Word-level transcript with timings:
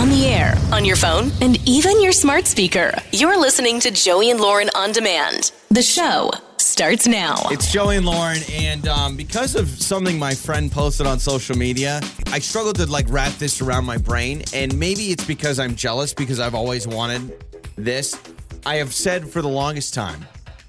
on 0.00 0.08
the 0.08 0.24
air, 0.24 0.56
on 0.72 0.82
your 0.82 0.96
phone, 0.96 1.30
and 1.42 1.58
even 1.68 2.00
your 2.00 2.10
smart 2.10 2.46
speaker. 2.46 2.90
You're 3.12 3.38
listening 3.38 3.80
to 3.80 3.90
Joey 3.90 4.30
and 4.30 4.40
Lauren 4.40 4.70
on 4.74 4.92
demand. 4.92 5.52
The 5.68 5.82
show 5.82 6.30
starts 6.56 7.06
now. 7.06 7.36
It's 7.50 7.70
Joey 7.70 7.98
and 7.98 8.06
Lauren, 8.06 8.40
and 8.50 8.88
um, 8.88 9.14
because 9.14 9.54
of 9.54 9.68
something 9.68 10.18
my 10.18 10.34
friend 10.34 10.72
posted 10.72 11.06
on 11.06 11.18
social 11.18 11.54
media, 11.54 12.00
I 12.28 12.38
struggled 12.38 12.76
to 12.76 12.86
like 12.86 13.04
wrap 13.10 13.32
this 13.32 13.60
around 13.60 13.84
my 13.84 13.98
brain. 13.98 14.42
And 14.54 14.74
maybe 14.78 15.10
it's 15.10 15.26
because 15.26 15.58
I'm 15.58 15.76
jealous 15.76 16.14
because 16.14 16.40
I've 16.40 16.54
always 16.54 16.88
wanted 16.88 17.44
this. 17.76 18.18
I 18.64 18.76
have 18.76 18.94
said 18.94 19.28
for 19.28 19.42
the 19.42 19.48
longest 19.48 19.92
time, 19.92 20.24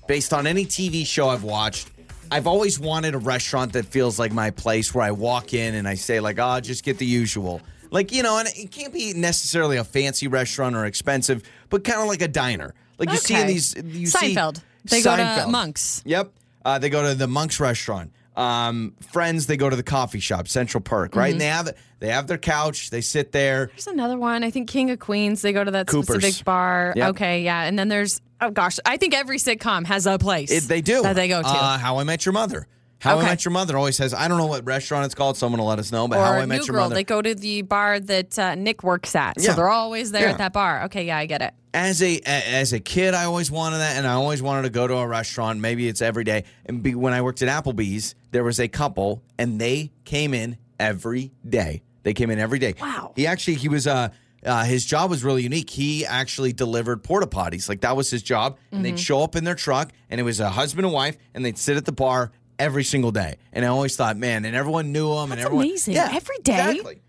based 0.07 0.34
on 0.34 0.45
any 0.45 0.66
TV 0.66 1.05
show 1.07 1.29
I've 1.29 1.45
watched, 1.45 1.89
I've 2.32 2.48
always 2.48 2.82
wanted 2.82 3.16
a 3.16 3.20
restaurant 3.20 3.71
that 3.73 3.86
feels 3.86 4.20
like 4.20 4.34
my 4.34 4.52
place 4.52 4.93
where 4.93 5.05
I 5.05 5.11
walk 5.11 5.54
in 5.54 5.75
and 5.75 5.88
I 5.88 5.93
say, 5.93 6.20
like, 6.20 6.38
oh, 6.38 6.59
just 6.59 6.84
get 6.84 6.98
the 6.98 7.05
usual. 7.05 7.61
Like, 7.92 8.12
you 8.12 8.23
know, 8.23 8.39
and 8.39 8.48
it 8.55 8.71
can't 8.71 8.94
be 8.94 9.14
necessarily 9.14 9.78
a 9.78 9.84
fancy 9.84 10.28
restaurant 10.28 10.76
or 10.76 10.86
expensive, 10.86 11.44
but 11.70 11.84
kind 11.84 11.99
of 12.02 12.08
like 12.08 12.22
a 12.22 12.27
diner. 12.27 12.73
Like 12.98 13.12
you 13.12 13.18
see 13.18 13.34
in 13.36 13.40
Okay. 13.41 13.48
these, 13.54 13.76
you 13.76 14.08
Seinfeld. 14.08 14.58
See 14.58 14.63
They 14.86 15.02
go 15.04 15.16
to 15.18 15.48
Monks. 15.48 16.02
Yep. 16.05 16.32
Uh, 16.63 16.80
they 16.80 16.90
go 16.90 17.08
to 17.08 17.16
the 17.16 17.27
Monks 17.27 17.59
restaurant. 17.59 18.12
Um, 18.35 18.96
friends, 19.12 19.48
they 19.48 19.58
go 19.58 19.70
to 19.70 19.76
the 19.76 19.84
coffee 19.84 20.20
shop, 20.22 20.48
Central 20.48 20.82
Park, 20.82 21.16
right? 21.18 21.34
And 21.34 21.41
they 21.41 21.48
have 21.48 21.70
they 21.99 22.08
have 22.08 22.27
their 22.27 22.38
couch. 22.38 22.90
They 22.90 23.02
sit 23.02 23.34
there. 23.34 23.68
There's 23.68 23.88
another 23.88 24.18
one. 24.18 24.44
I 24.44 24.52
think 24.52 24.70
King 24.70 24.90
of 24.90 24.99
Queens. 24.99 25.41
They 25.41 25.52
go 25.52 25.63
to 25.63 25.71
that 25.71 25.88
Cooper's. 25.88 26.16
specific 26.23 26.46
bar. 26.46 26.94
Yep. 26.96 27.10
Okay, 27.10 27.44
yeah. 27.44 27.63
And 27.63 27.77
then 27.77 27.90
there's 27.90 28.21
oh 28.40 28.49
gosh, 28.49 28.80
I 28.85 28.96
think 28.98 29.13
every 29.13 29.38
sitcom 29.38 29.85
has 29.85 30.05
a 30.05 30.18
place. 30.18 30.49
It, 30.49 30.63
they 30.63 30.80
do 30.82 31.02
that 31.04 31.16
they 31.18 31.27
go 31.27 31.41
to. 31.41 31.48
Uh, 31.48 31.77
How 31.77 31.98
I 31.98 32.04
Met 32.05 32.26
Your 32.26 32.34
Mother. 32.34 32.68
How 33.02 33.20
I 33.20 33.23
Met 33.23 33.44
Your 33.44 33.52
Mother 33.52 33.76
always 33.78 33.98
says, 33.98 34.14
I 34.14 34.28
don't 34.28 34.38
know 34.38 34.46
what 34.46 34.66
restaurant 34.66 35.05
it's 35.05 35.16
called. 35.16 35.36
Someone 35.36 35.60
will 35.60 35.68
let 35.68 35.80
us 35.80 35.91
know. 35.91 36.08
But 36.08 36.20
or 36.20 36.23
How 36.26 36.32
I 36.34 36.46
Met 36.46 36.60
New 36.60 36.66
Your 36.68 36.73
Girl, 36.73 36.84
Mother. 36.84 36.96
they 36.96 37.04
go 37.04 37.22
to 37.22 37.34
the 37.34 37.64
bar 37.64 38.00
that 38.00 38.38
uh, 38.38 38.54
Nick 38.55 38.84
works 38.84 39.16
at. 39.16 39.40
So 39.41 39.50
Yeah. 39.50 39.55
they're 39.55 39.70
always 39.70 40.12
there 40.12 40.24
Yeah. 40.26 40.32
at 40.32 40.38
that 40.38 40.54
bar. 40.54 40.84
Okay, 40.84 41.05
yeah, 41.05 41.18
I 41.18 41.26
get 41.26 41.41
it. 41.41 41.54
as 41.74 42.02
a, 42.04 42.18
a- 42.20 42.27
as 42.55 42.74
a 42.74 42.80
kid, 42.80 43.13
I 43.13 43.24
always 43.26 43.49
wanted 43.49 43.77
that, 43.80 43.98
and 43.98 44.05
I 44.05 44.13
always 44.13 44.41
wanted 44.41 44.63
to 44.63 44.70
go 44.70 44.88
to 44.88 44.96
a 44.98 45.08
restaurant. 45.08 45.60
Maybe 45.60 45.88
it's 45.88 46.02
every 46.02 46.24
day. 46.24 46.43
And 46.66 46.84
be, 46.84 46.93
when 46.96 47.13
I 47.13 47.21
worked 47.21 47.41
at 47.41 47.49
Applebee's, 47.49 48.13
there 48.32 48.43
was 48.43 48.60
a 48.60 48.68
couple, 48.68 49.24
and 49.40 49.60
they 49.60 49.91
came 50.05 50.34
in 50.34 50.58
every 50.80 51.32
day. 51.48 51.82
They 52.04 52.13
came 52.13 52.30
in 52.30 52.40
every 52.40 52.60
day. 52.60 52.76
Wow. 52.80 53.13
He 53.15 53.26
actually 53.26 53.55
he 53.55 53.70
was 53.70 53.88
uh, 53.88 54.10
uh 54.46 54.63
his 54.63 54.86
job 54.86 55.10
was 55.12 55.24
really 55.24 55.43
unique. 55.43 55.70
He 55.70 56.05
actually 56.05 56.52
delivered 56.52 57.04
porta 57.04 57.27
potties. 57.27 57.70
Like 57.70 57.82
that 57.82 57.96
was 57.96 58.10
his 58.10 58.21
job, 58.24 58.58
and 58.71 58.77
Mm-hmm. 58.80 58.84
they'd 58.84 58.99
show 58.99 59.24
up 59.24 59.36
in 59.36 59.43
their 59.43 59.55
truck, 59.55 59.91
and 60.10 60.20
it 60.20 60.24
was 60.24 60.40
a 60.40 60.49
husband 60.49 60.86
and 60.86 60.93
wife, 60.93 61.18
and 61.34 61.46
they'd 61.46 61.58
sit 61.58 61.77
at 61.77 61.86
the 61.86 61.91
bar 61.91 62.32
every 62.62 62.84
single 62.84 63.12
day. 63.12 63.35
And 63.51 63.65
I 63.65 63.67
always 63.70 63.95
thought, 63.95 64.17
man, 64.17 64.45
and 64.45 64.56
everyone 64.56 64.91
knew 64.91 65.12
him, 65.17 65.31
and 65.31 65.41
everyone 65.41 65.66
amazing. 65.66 65.95
Yeah, 65.95 66.09
Every 66.13 66.38
day? 66.44 66.69
Exactly. 66.72 67.01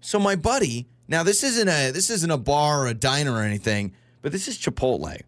So 0.00 0.18
my 0.18 0.36
buddy, 0.36 0.86
now 1.08 1.22
this 1.22 1.42
isn't 1.42 1.68
a 1.68 1.90
this 1.92 2.10
isn't 2.10 2.30
a 2.30 2.36
bar 2.38 2.82
or 2.82 2.86
a 2.88 2.94
diner 2.94 3.32
or 3.32 3.42
anything, 3.42 3.94
but 4.22 4.32
this 4.32 4.48
is 4.48 4.58
Chipotle. 4.58 5.20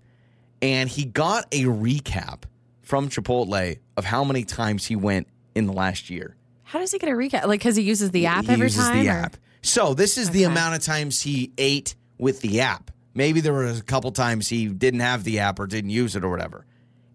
And 0.60 0.88
he 0.88 1.04
got 1.04 1.46
a 1.52 1.64
recap 1.64 2.42
from 2.82 3.08
Chipotle 3.08 3.78
of 3.96 4.04
how 4.04 4.24
many 4.24 4.44
times 4.44 4.86
he 4.86 4.96
went 4.96 5.28
in 5.54 5.66
the 5.66 5.72
last 5.72 6.10
year. 6.10 6.36
How 6.64 6.78
does 6.80 6.92
he 6.92 6.98
get 6.98 7.08
a 7.08 7.12
recap? 7.12 7.46
Like, 7.46 7.60
because 7.60 7.76
he 7.76 7.82
uses 7.82 8.10
the 8.10 8.26
app 8.26 8.44
he 8.44 8.52
every 8.52 8.66
uses 8.66 8.84
time? 8.84 8.98
the 9.04 9.08
or- 9.08 9.12
app. 9.12 9.36
So 9.62 9.94
this 9.94 10.18
is 10.18 10.30
the 10.30 10.44
amount 10.44 10.74
of 10.76 10.82
times 10.82 11.20
he 11.22 11.52
ate 11.58 11.94
with 12.18 12.40
the 12.40 12.60
app. 12.60 12.90
Maybe 13.14 13.40
there 13.40 13.52
was 13.52 13.80
a 13.80 13.82
couple 13.82 14.12
times 14.12 14.48
he 14.48 14.66
didn't 14.68 15.00
have 15.00 15.24
the 15.24 15.40
app 15.40 15.58
or 15.58 15.66
didn't 15.66 15.90
use 15.90 16.14
it 16.14 16.24
or 16.24 16.28
whatever. 16.30 16.64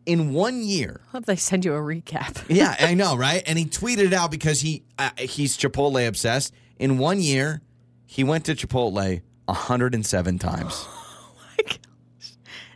In 0.05 0.33
one 0.33 0.61
year, 0.63 1.01
I 1.07 1.11
hope 1.11 1.25
they 1.25 1.35
send 1.35 1.63
you 1.63 1.73
a 1.73 1.79
recap. 1.79 2.43
yeah, 2.49 2.75
I 2.79 2.93
know, 2.93 3.15
right? 3.15 3.41
And 3.45 3.57
he 3.57 3.65
tweeted 3.65 4.07
it 4.07 4.13
out 4.13 4.31
because 4.31 4.59
he 4.61 4.83
uh, 4.99 5.11
he's 5.17 5.57
Chipotle 5.57 6.05
obsessed. 6.07 6.53
In 6.77 6.97
one 6.97 7.21
year, 7.21 7.61
he 8.05 8.23
went 8.23 8.45
to 8.45 8.55
Chipotle 8.55 9.21
107 9.45 10.39
times. 10.39 10.85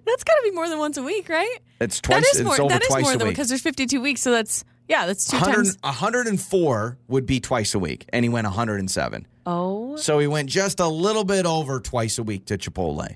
That's 0.06 0.24
got 0.24 0.36
to 0.36 0.42
be 0.44 0.52
more 0.52 0.70
than 0.70 0.80
once 0.80 0.96
a 0.96 1.04
week, 1.04 1.28
right? 1.28 1.58
It's 1.82 2.00
twice. 2.00 2.24
that 2.24 2.40
is 2.40 2.46
more. 2.46 2.70
That 2.70 2.82
is 2.82 2.88
twice 2.88 3.04
more 3.04 3.14
a 3.14 3.18
than 3.18 3.28
week. 3.28 3.36
because 3.36 3.50
there's 3.50 3.62
52 3.62 4.02
weeks, 4.02 4.22
so 4.22 4.32
that's 4.32 4.64
yeah, 4.88 5.06
that's 5.06 5.26
two 5.26 5.36
100, 5.38 5.56
times. 5.56 5.78
104 5.82 6.98
would 7.10 7.26
be 7.26 7.42
twice 7.42 7.76
a 7.76 7.80
week, 7.80 8.06
and 8.14 8.24
he 8.24 8.30
went 8.30 8.46
107. 8.46 9.28
Oh, 9.46 9.96
So 9.98 10.20
he 10.20 10.28
went 10.28 10.50
just 10.50 10.80
a 10.80 10.88
little 10.88 11.24
bit 11.26 11.46
over 11.46 11.80
twice 11.80 12.18
a 12.20 12.24
week 12.24 12.46
to 12.46 12.58
Chipotle. 12.58 13.16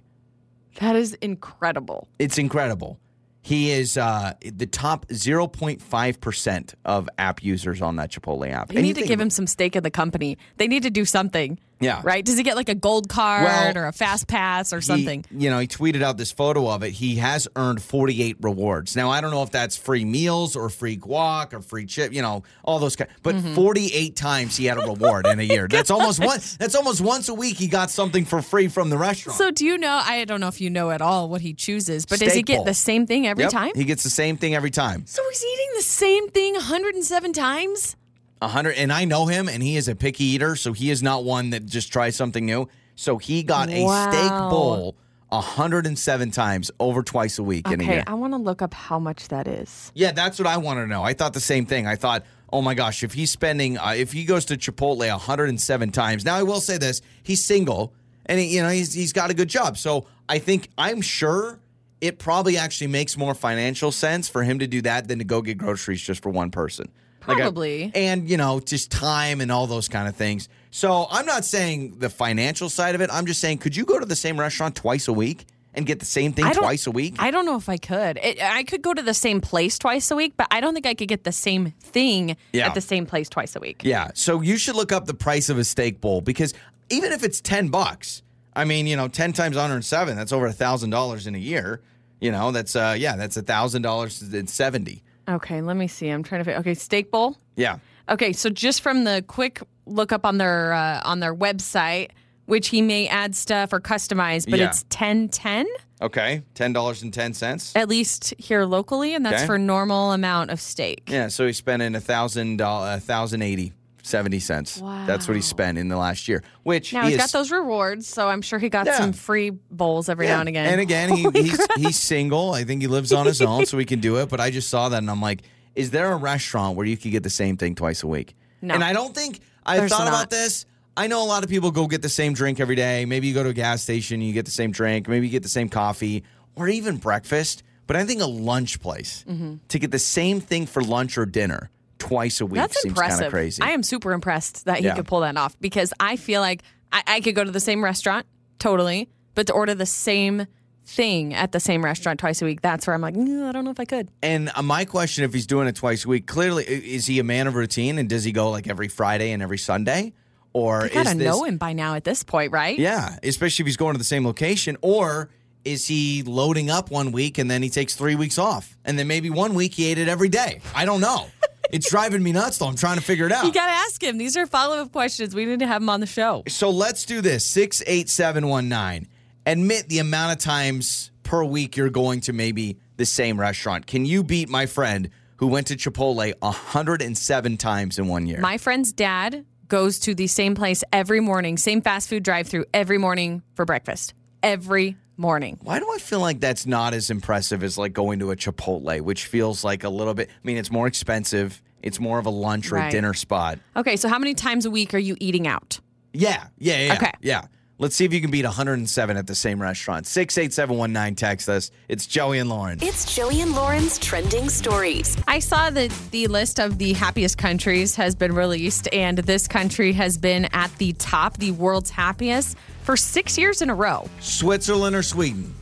that 0.79 0.95
is 0.95 1.13
incredible. 1.15 2.07
It's 2.19 2.37
incredible. 2.37 2.99
He 3.41 3.71
is 3.71 3.97
uh, 3.97 4.33
the 4.41 4.67
top 4.67 5.07
0.5% 5.07 6.73
of 6.85 7.09
app 7.17 7.43
users 7.43 7.81
on 7.81 7.95
that 7.95 8.11
Chipotle 8.11 8.51
app. 8.51 8.69
They 8.69 8.75
And 8.75 8.85
you 8.85 8.93
need 8.93 9.01
to 9.01 9.07
give 9.07 9.19
him 9.19 9.31
some 9.31 9.47
stake 9.47 9.75
in 9.75 9.83
the 9.83 9.91
company. 9.91 10.37
They 10.57 10.67
need 10.67 10.83
to 10.83 10.91
do 10.91 11.05
something. 11.05 11.59
Yeah. 11.81 12.01
Right? 12.03 12.23
Does 12.23 12.37
he 12.37 12.43
get 12.43 12.55
like 12.55 12.69
a 12.69 12.75
gold 12.75 13.09
card 13.09 13.43
Well, 13.45 13.77
or 13.77 13.87
a 13.87 13.91
fast 13.91 14.27
pass 14.27 14.71
or 14.71 14.77
he- 14.77 14.81
something? 14.83 15.25
you 15.31 15.49
know, 15.49 15.59
he 15.59 15.67
tweeted 15.67 16.01
out 16.01 16.17
this 16.17 16.31
photo 16.31 16.69
of 16.69 16.83
it. 16.83 16.91
He 16.91 17.15
has 17.15 17.47
earned 17.55 17.81
48 17.81 18.37
rewards. 18.41 18.95
Now, 18.95 19.09
I 19.09 19.19
don't 19.21 19.31
know 19.31 19.43
if 19.43 19.51
that's 19.51 19.75
free 19.77 20.05
meals 20.05 20.55
or 20.55 20.69
free 20.69 20.97
guac 20.97 21.53
or 21.53 21.61
free 21.61 21.85
chip, 21.85 22.13
you 22.13 22.21
know, 22.21 22.43
all 22.63 22.79
those 22.79 22.95
kind. 22.95 23.09
But 23.23 23.35
Mm-hmm. 23.35 23.55
48 23.55 24.15
times 24.15 24.55
he 24.57 24.65
had 24.65 24.77
a 24.77 24.81
reward 24.81 25.25
in 25.25 25.39
a 25.39 25.43
year. 25.43 25.67
That's 25.71 25.89
almost 25.89 26.19
one. 26.19 26.39
That's 26.59 26.75
almost 26.75 27.01
once 27.01 27.27
a 27.29 27.33
week 27.33 27.57
he 27.57 27.67
got 27.67 27.89
something 27.89 28.25
for 28.25 28.41
free 28.41 28.67
from 28.67 28.89
the 28.89 28.97
restaurant. 28.97 29.37
So 29.37 29.49
do 29.51 29.65
you 29.65 29.77
know? 29.77 30.01
I 30.03 30.25
don't 30.25 30.39
know 30.41 30.47
if 30.49 30.61
you 30.61 30.69
know 30.69 30.91
at 30.91 31.01
all 31.01 31.29
what 31.29 31.41
he 31.41 31.53
chooses, 31.53 32.05
but 32.05 32.19
does 32.19 32.33
he 32.33 32.43
get 32.43 32.57
bowl. 32.57 32.65
the 32.65 32.73
same 32.73 33.07
thing 33.07 33.25
every 33.25 33.43
Yep, 33.45 33.51
time? 33.51 33.71
he 33.73 33.83
gets 33.85 34.03
the 34.03 34.09
same 34.09 34.37
thing 34.37 34.53
every 34.53 34.69
time. 34.69 35.05
so 35.07 35.21
he's 35.29 35.43
eating 35.43 35.69
the 35.77 35.81
same 35.83 36.29
thing 36.29 36.53
107 36.55 37.33
times. 37.33 37.95
A 38.41 38.47
hundred, 38.47 38.71
and 38.75 38.91
I 38.91 39.05
know 39.05 39.27
him, 39.27 39.47
and 39.47 39.61
he 39.61 39.77
is 39.77 39.87
a 39.87 39.95
picky 39.95 40.23
eater, 40.23 40.55
so 40.55 40.73
he 40.73 40.89
is 40.89 41.03
not 41.03 41.23
one 41.23 41.51
that 41.51 41.65
just 41.67 41.91
tries 41.93 42.15
something 42.15 42.45
new. 42.45 42.67
So 42.95 43.17
he 43.17 43.43
got 43.43 43.69
a 43.69 43.87
steak 43.87 44.31
Wow. 44.39 44.47
bowl 44.49 44.95
107 45.29 46.31
times 46.31 46.71
over 46.79 47.03
twice 47.03 47.39
a 47.39 47.43
week 47.43 47.67
in 47.67 47.79
a 47.79 47.83
Okay, 47.83 47.93
year. 47.93 48.03
I 48.07 48.13
want 48.15 48.33
to 48.33 48.37
look 48.37 48.61
up 48.61 48.73
how 48.73 48.99
much 48.99 49.27
that 49.29 49.47
is. 49.47 49.91
Yeah, 49.95 50.11
that's 50.11 50.39
what 50.39 50.47
I 50.47 50.57
want 50.57 50.79
to 50.79 50.87
know. 50.87 51.03
I 51.03 51.13
thought 51.13 51.33
the 51.33 51.39
same 51.39 51.65
thing. 51.65 51.87
I 51.87 51.95
thought, 51.95 52.25
oh 52.51 52.61
my 52.61 52.73
gosh, 52.73 53.03
if 53.03 53.13
he's 53.13 53.31
spending, 53.31 53.77
uh, 53.77 53.93
if 53.95 54.11
he 54.11 54.25
goes 54.25 54.45
to 54.45 54.57
Chipotle 54.57 55.07
107 55.09 55.91
times. 55.91 56.25
Now 56.25 56.35
I 56.35 56.43
will 56.43 56.61
say 56.61 56.77
this: 56.77 57.01
he's 57.23 57.45
single, 57.45 57.93
and 58.25 58.39
he, 58.39 58.55
you 58.55 58.61
know 58.61 58.69
he's 58.69 58.93
he's 58.93 59.13
got 59.13 59.29
a 59.29 59.33
good 59.33 59.49
job. 59.49 59.77
So 59.77 60.05
I 60.27 60.39
think 60.39 60.69
I'm 60.77 61.01
sure 61.01 61.59
it 62.01 62.17
probably 62.17 62.57
actually 62.57 62.87
makes 62.87 63.15
more 63.17 63.35
financial 63.35 63.91
sense 63.91 64.27
for 64.27 64.41
him 64.43 64.57
to 64.59 64.67
do 64.67 64.81
that 64.81 65.07
than 65.07 65.19
to 65.19 65.25
go 65.25 65.41
get 65.43 65.57
groceries 65.59 66.01
just 66.01 66.23
for 66.23 66.29
one 66.29 66.49
person. 66.49 66.91
Like 67.27 67.37
I- 67.37 67.41
Probably. 67.41 67.91
and 67.93 68.29
you 68.29 68.37
know 68.37 68.59
just 68.59 68.91
time 68.91 69.41
and 69.41 69.51
all 69.51 69.67
those 69.67 69.87
kind 69.87 70.07
of 70.07 70.15
things. 70.15 70.49
So 70.71 71.07
I'm 71.11 71.25
not 71.25 71.45
saying 71.45 71.99
the 71.99 72.09
financial 72.09 72.69
side 72.69 72.95
of 72.95 73.01
it. 73.01 73.09
I'm 73.11 73.25
just 73.25 73.39
saying, 73.41 73.59
could 73.59 73.75
you 73.75 73.85
go 73.85 73.99
to 73.99 74.05
the 74.05 74.15
same 74.15 74.39
restaurant 74.39 74.75
twice 74.75 75.07
a 75.07 75.13
week 75.13 75.45
and 75.73 75.85
get 75.85 75.99
the 75.99 76.05
same 76.05 76.33
thing 76.33 76.45
twice 76.53 76.87
a 76.87 76.91
week? 76.91 77.15
I 77.19 77.29
don't 77.29 77.45
know 77.45 77.57
if 77.57 77.67
I 77.69 77.77
could. 77.77 78.17
It, 78.23 78.41
I 78.41 78.63
could 78.63 78.81
go 78.81 78.93
to 78.93 79.01
the 79.01 79.13
same 79.13 79.41
place 79.41 79.77
twice 79.77 80.09
a 80.11 80.15
week, 80.15 80.33
but 80.37 80.47
I 80.49 80.61
don't 80.61 80.73
think 80.73 80.85
I 80.85 80.93
could 80.93 81.07
get 81.09 81.23
the 81.25 81.31
same 81.31 81.71
thing 81.81 82.37
Yeah. 82.53 82.67
at 82.67 82.73
the 82.73 82.81
same 82.81 83.05
place 83.05 83.27
twice 83.29 83.55
a 83.55 83.59
week. 83.59 83.81
Yeah. 83.83 84.09
So 84.13 84.41
you 84.41 84.57
should 84.57 84.75
look 84.75 84.91
up 84.91 85.05
the 85.05 85.13
price 85.13 85.49
of 85.49 85.57
a 85.57 85.63
steak 85.65 85.99
bowl 86.01 86.21
because 86.21 86.53
even 86.89 87.11
if 87.11 87.23
it's 87.23 87.41
10 87.41 87.67
bucks, 87.67 88.21
I 88.55 88.63
mean, 88.65 88.87
you 88.87 88.95
know, 88.95 89.07
10 89.09 89.33
times 89.33 89.55
107, 89.57 90.15
that's 90.15 90.31
over 90.33 90.45
a 90.47 90.53
$1,000 90.53 91.27
in 91.27 91.35
a 91.35 91.37
year. 91.37 91.81
You 92.21 92.31
know, 92.31 92.51
that's, 92.51 92.75
uh, 92.75 92.95
yeah, 92.97 93.15
that's 93.15 93.35
a 93.37 93.43
$1,000 93.43 94.33
and 94.33 94.49
70. 94.49 95.03
Okay, 95.31 95.61
let 95.61 95.75
me 95.77 95.87
see. 95.87 96.07
I'm 96.09 96.23
trying 96.23 96.43
to. 96.43 96.51
Fi- 96.51 96.57
okay, 96.59 96.73
steak 96.73 97.11
bowl. 97.11 97.37
Yeah. 97.55 97.77
Okay, 98.09 98.33
so 98.33 98.49
just 98.49 98.81
from 98.81 99.03
the 99.05 99.23
quick 99.27 99.61
look 99.85 100.11
up 100.11 100.25
on 100.25 100.37
their 100.37 100.73
uh, 100.73 101.01
on 101.03 101.19
their 101.19 101.33
website, 101.35 102.09
which 102.45 102.69
he 102.69 102.81
may 102.81 103.07
add 103.07 103.35
stuff 103.35 103.71
or 103.73 103.79
customize, 103.79 104.49
but 104.49 104.59
Yeah. 104.59 104.67
it's 104.67 104.85
ten 104.89 105.29
ten 105.29 105.65
Okay. 106.01 106.41
$10.10. 106.55 107.71
at 107.75 107.87
least 107.87 108.33
here 108.39 108.65
locally, 108.65 109.13
and 109.13 109.23
that's 109.23 109.37
Okay. 109.43 109.45
for 109.45 109.59
normal 109.59 110.13
amount 110.13 110.49
of 110.49 110.59
steak. 110.59 111.03
Yeah. 111.07 111.27
So 111.27 111.45
he's 111.45 111.57
spending 111.57 111.93
a 111.95 112.01
thousand 112.01 112.57
dollars, 112.57 112.97
a 112.97 112.99
thousand 113.05 113.43
eighty, 113.43 113.71
seventy 114.03 114.39
cents. 114.39 114.81
That's 114.81 115.27
what 115.27 115.35
he 115.35 115.41
spent 115.41 115.77
in 115.77 115.87
the 115.87 115.97
last 115.97 116.27
year, 116.27 116.43
which 116.63 116.93
Now 116.93 117.03
he 117.03 117.11
he's 117.11 117.17
got 117.17 117.31
those 117.31 117.51
rewards, 117.51 118.07
so 118.07 118.27
I'm 118.27 118.41
sure 118.41 118.59
he 118.59 118.69
got 118.69 118.85
Yeah. 118.85 118.97
some 118.97 119.13
free 119.13 119.49
bowls 119.49 120.09
every 120.09 120.27
Yeah. 120.27 120.35
now 120.35 120.39
and 120.41 120.49
again. 120.49 120.65
And 120.67 120.81
again, 120.81 121.09
he, 121.15 121.27
he's 121.33 121.67
he's 121.75 121.99
single. 121.99 122.53
I 122.53 122.63
think 122.63 122.81
he 122.81 122.87
lives 122.87 123.11
on 123.13 123.25
his 123.25 123.41
own, 123.41 123.65
so 123.65 123.77
he 123.77 123.85
can 123.85 123.99
do 123.99 124.17
it. 124.17 124.29
But 124.29 124.39
I 124.39 124.51
just 124.51 124.69
saw 124.69 124.89
that, 124.89 124.97
and 124.97 125.09
I'm 125.09 125.21
like, 125.21 125.41
is 125.75 125.91
there 125.91 126.11
a 126.11 126.17
restaurant 126.17 126.75
where 126.77 126.85
you 126.85 126.97
could 126.97 127.11
get 127.11 127.23
the 127.23 127.29
same 127.29 127.57
thing 127.57 127.75
twice 127.75 128.03
a 128.03 128.07
week? 128.07 128.35
No. 128.61 128.73
And 128.73 128.83
I 128.83 128.93
don't 128.93 129.15
think 129.15 129.39
I 129.65 129.77
There's 129.77 129.91
thought 129.91 130.05
not. 130.05 130.09
about 130.09 130.29
this. 130.29 130.65
I 130.95 131.07
know 131.07 131.23
a 131.23 131.25
lot 131.25 131.43
of 131.43 131.49
people 131.49 131.71
go 131.71 131.87
get 131.87 132.01
the 132.01 132.09
same 132.09 132.33
drink 132.33 132.59
every 132.59 132.75
day. 132.75 133.05
Maybe 133.05 133.27
you 133.27 133.33
go 133.33 133.43
to 133.43 133.49
a 133.49 133.53
gas 133.53 133.81
station, 133.81 134.15
and 134.15 134.23
you 134.23 134.33
get 134.33 134.45
the 134.45 134.51
same 134.51 134.71
drink. 134.71 135.07
Maybe 135.07 135.27
you 135.27 135.31
get 135.31 135.43
the 135.43 135.49
same 135.49 135.69
coffee, 135.69 136.23
or 136.55 136.67
even 136.67 136.97
breakfast. 136.97 137.63
But 137.87 137.95
I 137.95 138.05
think 138.05 138.21
a 138.21 138.25
lunch 138.25 138.79
place 138.79 139.25
mm-hmm. 139.27 139.55
to 139.67 139.79
get 139.79 139.91
the 139.91 139.99
same 139.99 140.39
thing 140.39 140.65
for 140.65 140.81
lunch 140.81 141.17
or 141.17 141.25
dinner 141.25 141.69
twice 142.01 142.41
a 142.41 142.45
week. 142.45 142.55
That's 142.55 142.81
seems 142.81 142.93
kind 142.95 143.05
impressive. 143.05 143.27
of 143.27 143.31
crazy. 143.31 143.61
I 143.61 143.69
am 143.71 143.83
super 143.83 144.11
impressed 144.11 144.65
that 144.65 144.79
he 144.79 144.85
Yeah. 144.85 144.95
could 144.95 145.07
pull 145.07 145.19
that 145.21 145.37
off 145.37 145.55
because 145.61 145.93
I 145.99 146.15
feel 146.15 146.41
like 146.41 146.63
I, 146.91 147.03
I 147.07 147.19
could 147.21 147.35
go 147.35 147.43
to 147.43 147.51
the 147.51 147.59
same 147.59 147.83
restaurant 147.83 148.25
totally, 148.59 149.09
but 149.35 149.47
to 149.47 149.53
order 149.53 149.73
the 149.75 149.85
same 149.85 150.47
thing 150.85 151.33
at 151.33 151.51
the 151.51 151.59
same 151.59 151.85
restaurant 151.85 152.19
twice 152.19 152.41
a 152.41 152.45
week, 152.45 152.61
that's 152.61 152.85
where 152.87 152.93
I'm 152.95 153.01
like, 153.01 153.13
"Mm, 153.15 153.47
I 153.47 153.51
don't 153.51 153.63
know 153.65 153.71
if 153.71 153.79
I 153.79 153.85
could. 153.85 154.09
And 154.21 154.51
uh, 154.55 154.61
my 154.63 154.83
question, 154.83 155.23
if 155.23 155.33
he's 155.33 155.47
doing 155.47 155.67
it 155.67 155.75
twice 155.75 156.03
a 156.05 156.07
week, 156.09 156.25
clearly 156.27 156.65
is 156.65 157.05
he 157.05 157.19
a 157.19 157.23
man 157.23 157.47
of 157.47 157.55
routine 157.55 157.97
and 157.97 158.09
does 158.09 158.23
he 158.23 158.31
go 158.31 158.49
like 158.49 158.67
every 158.67 158.87
Friday 158.87 159.31
and 159.31 159.41
every 159.43 159.57
Sunday, 159.59 160.13
Or 160.53 160.83
You 160.83 160.89
gotta 160.89 161.11
is 161.11 161.17
this, 161.17 161.25
know 161.25 161.43
him 161.45 161.57
by 161.57 161.73
now 161.73 161.95
at 161.95 162.03
this 162.03 162.23
point, 162.23 162.51
right? 162.51 162.77
Yeah, 162.77 163.15
especially 163.23 163.63
if 163.63 163.67
he's 163.67 163.77
going 163.77 163.93
to 163.93 163.99
the 163.99 164.03
same 164.03 164.25
location. 164.25 164.75
Or 164.81 165.29
is 165.63 165.87
he 165.87 166.23
loading 166.23 166.69
up 166.71 166.89
one 166.91 167.11
week 167.13 167.37
and 167.37 167.49
then 167.49 167.61
he 167.63 167.69
takes 167.69 167.95
three 167.95 168.15
weeks 168.15 168.37
off? 168.37 168.75
And 168.83 168.97
then 168.99 169.07
maybe 169.07 169.29
one 169.29 169.53
week 169.53 169.75
he 169.75 169.85
ate 169.91 169.97
it 169.99 170.07
every 170.09 170.27
day. 170.29 170.59
I 170.75 170.83
don't 170.85 170.99
know. 170.99 171.27
It's 171.71 171.89
driving 171.89 172.23
me 172.23 172.31
nuts 172.31 172.57
though. 172.57 172.67
I'm 172.67 172.75
trying 172.75 172.97
to 172.97 173.03
figure 173.03 173.25
it 173.25 173.31
out. 173.31 173.45
You 173.45 173.51
gotta 173.51 173.71
ask 173.71 174.01
him. 174.01 174.17
These 174.17 174.37
are 174.37 174.45
follow 174.45 174.77
up 174.77 174.91
questions. 174.91 175.35
We 175.35 175.45
need 175.45 175.59
to 175.59 175.67
have 175.67 175.81
him 175.81 175.89
on 175.89 175.99
the 175.99 176.05
show. 176.05 176.43
So 176.47 176.69
let's 176.69 177.05
do 177.05 177.21
this 177.21 177.45
68719. 177.45 179.07
Admit 179.45 179.89
the 179.89 179.99
amount 179.99 180.33
of 180.33 180.39
times 180.39 181.11
per 181.23 181.43
week 181.43 181.77
you're 181.77 181.89
going 181.89 182.21
to 182.21 182.33
maybe 182.33 182.77
the 182.97 183.05
same 183.05 183.39
restaurant. 183.39 183.87
Can 183.87 184.05
you 184.05 184.23
beat 184.23 184.49
my 184.49 184.65
friend 184.65 185.09
who 185.37 185.47
went 185.47 185.67
to 185.67 185.75
Chipotle 185.75 186.33
107 186.39 187.57
times 187.57 187.97
in 187.97 188.07
one 188.07 188.27
year? 188.27 188.39
My 188.39 188.57
friend's 188.57 188.91
dad 188.91 189.45
goes 189.67 189.99
to 189.99 190.13
the 190.13 190.27
same 190.27 190.53
place 190.53 190.83
every 190.91 191.21
morning, 191.21 191.57
same 191.57 191.81
fast 191.81 192.09
food 192.09 192.23
drive 192.23 192.47
through 192.47 192.65
every 192.73 192.97
morning 192.97 193.41
for 193.55 193.65
breakfast. 193.65 194.13
Every 194.43 194.97
morning. 195.21 195.59
Why 195.61 195.79
do 195.79 195.89
I 195.93 195.99
feel 195.99 196.19
like 196.19 196.39
that's 196.39 196.65
not 196.65 196.93
as 196.93 197.09
impressive 197.09 197.63
as 197.63 197.77
like 197.77 197.93
going 197.93 198.19
to 198.19 198.31
a 198.31 198.35
Chipotle, 198.35 199.01
which 199.01 199.27
feels 199.27 199.63
like 199.63 199.83
a 199.83 199.89
little 199.89 200.13
bit, 200.13 200.29
I 200.29 200.33
mean, 200.43 200.57
it's 200.57 200.71
more 200.71 200.87
expensive. 200.87 201.61
It's 201.81 201.99
more 201.99 202.19
of 202.19 202.25
a 202.25 202.29
lunch 202.29 202.71
or 202.71 202.77
a 202.77 202.91
dinner 202.91 203.13
spot. 203.13 203.59
Okay, 203.75 203.95
so 203.95 204.09
how 204.09 204.19
many 204.19 204.33
times 204.33 204.65
a 204.65 204.71
week 204.71 204.93
are 204.93 204.99
you 204.99 205.15
eating 205.19 205.47
out? 205.47 205.79
Yeah, 206.13 206.47
yeah, 206.57 206.85
yeah. 206.87 206.93
Okay. 206.95 207.11
Yeah. 207.21 207.45
Let's 207.81 207.95
see 207.95 208.05
if 208.05 208.13
you 208.13 208.21
can 208.21 208.29
beat 208.29 208.45
107 208.45 209.17
at 209.17 209.25
the 209.25 209.33
same 209.33 209.59
restaurant. 209.59 210.05
68719 210.05 211.15
text 211.15 211.49
us. 211.49 211.71
It's 211.89 212.05
Joey 212.05 212.37
and 212.37 212.47
Lauren. 212.47 212.77
It's 212.79 213.15
Joey 213.15 213.41
and 213.41 213.55
Lauren's 213.55 213.97
trending 213.97 214.49
stories. 214.49 215.17
I 215.27 215.39
saw 215.39 215.71
that 215.71 215.89
the 216.11 216.27
list 216.27 216.59
of 216.59 216.77
the 216.77 216.93
happiest 216.93 217.39
countries 217.39 217.95
has 217.95 218.13
been 218.13 218.35
released, 218.35 218.87
and 218.93 219.17
this 219.17 219.47
country 219.47 219.93
has 219.93 220.19
been 220.19 220.47
at 220.53 220.69
the 220.77 220.93
top, 220.93 221.37
the 221.37 221.49
world's 221.49 221.89
happiest, 221.89 222.55
for 222.83 222.97
six 222.97 223.37
years 223.37 223.61
in 223.61 223.69
a 223.69 223.75
row. 223.75 224.07
Switzerland 224.19 224.95
or 224.95 225.03
Sweden? 225.03 225.53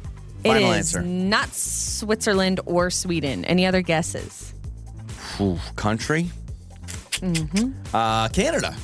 Final 0.43 0.71
is 0.71 0.95
answer. 0.95 1.01
not 1.01 1.49
Switzerland 1.53 2.59
or 2.65 2.89
Sweden. 2.89 3.43
Any 3.45 3.65
other 3.65 3.81
guesses? 3.81 4.53
Ooh, 5.41 5.57
country? 5.75 6.29
Mm-hmm. 7.21 7.95
Uh, 7.95 8.29
Canada. 8.29 8.75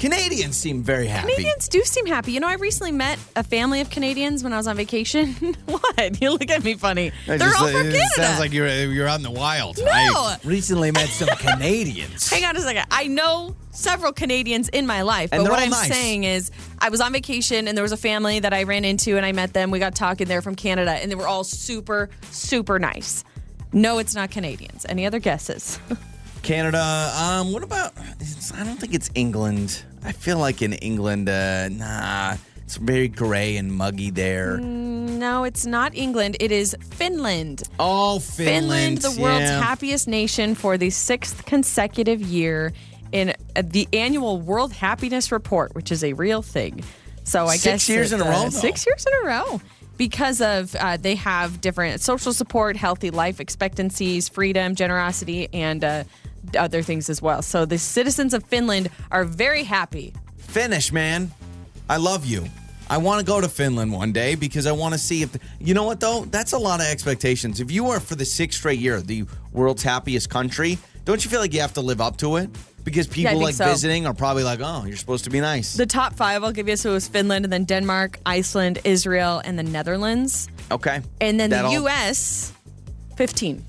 Canadians 0.00 0.56
seem 0.56 0.82
very 0.82 1.06
happy. 1.06 1.28
Canadians 1.28 1.68
do 1.68 1.82
seem 1.84 2.06
happy. 2.06 2.32
You 2.32 2.40
know, 2.40 2.48
I 2.48 2.54
recently 2.54 2.90
met 2.90 3.18
a 3.36 3.44
family 3.44 3.80
of 3.82 3.90
Canadians 3.90 4.42
when 4.42 4.52
I 4.52 4.56
was 4.56 4.66
on 4.66 4.74
vacation. 4.76 5.34
what? 5.66 6.20
You 6.20 6.30
look 6.30 6.50
at 6.50 6.64
me 6.64 6.74
funny. 6.74 7.12
I 7.28 7.36
They're 7.36 7.38
just- 7.38 7.60
all 7.60 7.68
from 7.68 7.76
it 7.86 7.92
Canada. 7.92 8.08
Sounds 8.14 8.40
like 8.40 8.52
you're 8.52 8.66
you're 8.66 9.06
out 9.06 9.18
in 9.18 9.22
the 9.22 9.30
wild. 9.30 9.78
No. 9.78 9.84
I 9.86 10.38
recently 10.42 10.90
met 10.90 11.08
some 11.10 11.28
Canadians. 11.36 12.30
Hang 12.32 12.44
on 12.46 12.56
a 12.56 12.60
second. 12.60 12.86
I 12.90 13.08
know 13.08 13.54
several 13.72 14.12
Canadians 14.12 14.68
in 14.70 14.86
my 14.86 15.02
life, 15.02 15.28
And 15.32 15.44
but 15.44 15.50
what 15.50 15.60
I'm 15.60 15.70
nice. 15.70 15.88
saying 15.88 16.24
is 16.24 16.50
I 16.78 16.88
was 16.88 17.00
on 17.00 17.12
vacation 17.12 17.68
and 17.68 17.76
there 17.76 17.82
was 17.84 17.92
a 17.92 17.96
family 17.98 18.40
that 18.40 18.54
I 18.54 18.62
ran 18.64 18.84
into 18.86 19.16
and 19.18 19.26
I 19.26 19.32
met 19.32 19.52
them. 19.52 19.70
We 19.70 19.78
got 19.78 19.94
talking. 19.94 20.26
They're 20.26 20.42
from 20.42 20.54
Canada 20.56 20.92
and 20.92 21.10
they 21.10 21.14
were 21.14 21.28
all 21.28 21.44
super, 21.44 22.08
super 22.30 22.78
nice. 22.78 23.22
No, 23.72 23.98
it's 23.98 24.14
not 24.14 24.30
Canadians. 24.30 24.86
Any 24.88 25.04
other 25.04 25.18
guesses? 25.18 25.78
Canada. 26.42 27.12
Um, 27.16 27.52
what 27.52 27.62
about? 27.62 27.92
I 28.54 28.64
don't 28.64 28.80
think 28.80 28.94
it's 28.94 29.10
England. 29.14 29.84
I 30.02 30.12
feel 30.12 30.38
like 30.38 30.62
in 30.62 30.72
England, 30.74 31.28
uh, 31.28 31.68
nah, 31.68 32.36
it's 32.64 32.76
very 32.76 33.08
gray 33.08 33.56
and 33.56 33.72
muggy 33.72 34.10
there. 34.10 34.58
no, 34.58 35.44
it's 35.44 35.66
not 35.66 35.94
England. 35.94 36.36
It 36.40 36.52
is 36.52 36.76
Finland. 36.90 37.62
Oh, 37.78 38.18
Finland, 38.18 38.62
Finland, 38.62 38.98
the 38.98 39.20
world's 39.20 39.50
yeah. 39.50 39.60
happiest 39.60 40.08
nation 40.08 40.54
for 40.54 40.78
the 40.78 40.90
sixth 40.90 41.44
consecutive 41.44 42.20
year 42.22 42.72
in 43.12 43.34
uh, 43.56 43.62
the 43.64 43.88
annual 43.92 44.40
World 44.40 44.72
Happiness 44.72 45.32
Report, 45.32 45.74
which 45.74 45.92
is 45.92 46.04
a 46.04 46.12
real 46.14 46.42
thing. 46.42 46.82
So 47.24 47.46
I 47.46 47.56
Six 47.56 47.64
guess 47.64 47.88
years 47.88 48.12
in 48.12 48.20
a 48.20 48.24
uh, 48.24 48.30
row, 48.30 48.42
though. 48.44 48.50
Six 48.50 48.86
years 48.86 49.06
in 49.06 49.12
a 49.24 49.26
row. 49.26 49.60
Because 49.96 50.40
of 50.40 50.74
uh, 50.76 50.96
they 50.96 51.14
have 51.16 51.60
different 51.60 52.00
social 52.00 52.32
support, 52.32 52.76
healthy 52.76 53.10
life 53.10 53.38
expectancies, 53.38 54.30
freedom, 54.30 54.74
generosity, 54.74 55.48
and 55.52 55.84
uh, 55.84 56.04
other 56.58 56.82
things 56.82 57.08
as 57.10 57.22
well. 57.22 57.42
So 57.42 57.64
the 57.64 57.78
citizens 57.78 58.34
of 58.34 58.44
Finland 58.44 58.90
are 59.10 59.24
very 59.24 59.64
happy. 59.64 60.12
Finnish, 60.38 60.92
man. 60.92 61.30
I 61.88 61.96
love 61.96 62.24
you. 62.24 62.44
I 62.88 62.96
want 62.98 63.20
to 63.20 63.24
go 63.24 63.40
to 63.40 63.48
Finland 63.48 63.92
one 63.92 64.10
day 64.12 64.34
because 64.34 64.66
I 64.66 64.72
want 64.72 64.94
to 64.94 64.98
see 64.98 65.22
if 65.22 65.30
you 65.60 65.74
know 65.74 65.84
what 65.84 66.00
though. 66.00 66.24
That's 66.24 66.52
a 66.52 66.58
lot 66.58 66.80
of 66.80 66.86
expectations. 66.86 67.60
If 67.60 67.70
you 67.70 67.88
are 67.90 68.00
for 68.00 68.16
the 68.16 68.24
sixth 68.24 68.58
straight 68.58 68.80
year 68.80 69.00
the 69.00 69.26
world's 69.52 69.84
happiest 69.84 70.28
country, 70.28 70.76
don't 71.04 71.24
you 71.24 71.30
feel 71.30 71.40
like 71.40 71.54
you 71.54 71.60
have 71.60 71.74
to 71.74 71.80
live 71.80 72.00
up 72.00 72.16
to 72.18 72.36
it? 72.36 72.50
Because 72.82 73.06
people 73.06 73.32
think 73.32 73.42
like 73.44 73.54
so. 73.54 73.66
visiting 73.66 74.06
are 74.06 74.14
probably 74.14 74.42
like, 74.42 74.58
oh, 74.62 74.84
you're 74.86 74.96
supposed 74.96 75.24
to 75.24 75.30
be 75.30 75.40
nice. 75.40 75.74
The 75.74 75.86
top 75.86 76.16
five 76.16 76.42
I'll 76.42 76.50
give 76.50 76.68
you 76.68 76.76
so 76.76 76.90
it 76.90 76.94
was 76.94 77.06
Finland, 77.08 77.44
and 77.44 77.52
then 77.52 77.64
Denmark, 77.64 78.18
Iceland, 78.26 78.80
Israel, 78.84 79.40
and 79.44 79.58
the 79.58 79.62
Netherlands. 79.62 80.48
okay, 80.72 81.00
And 81.20 81.38
then 81.38 81.50
That'll- 81.50 81.70
the 81.70 81.74
U.S., 81.82 82.52
15. 83.16 83.64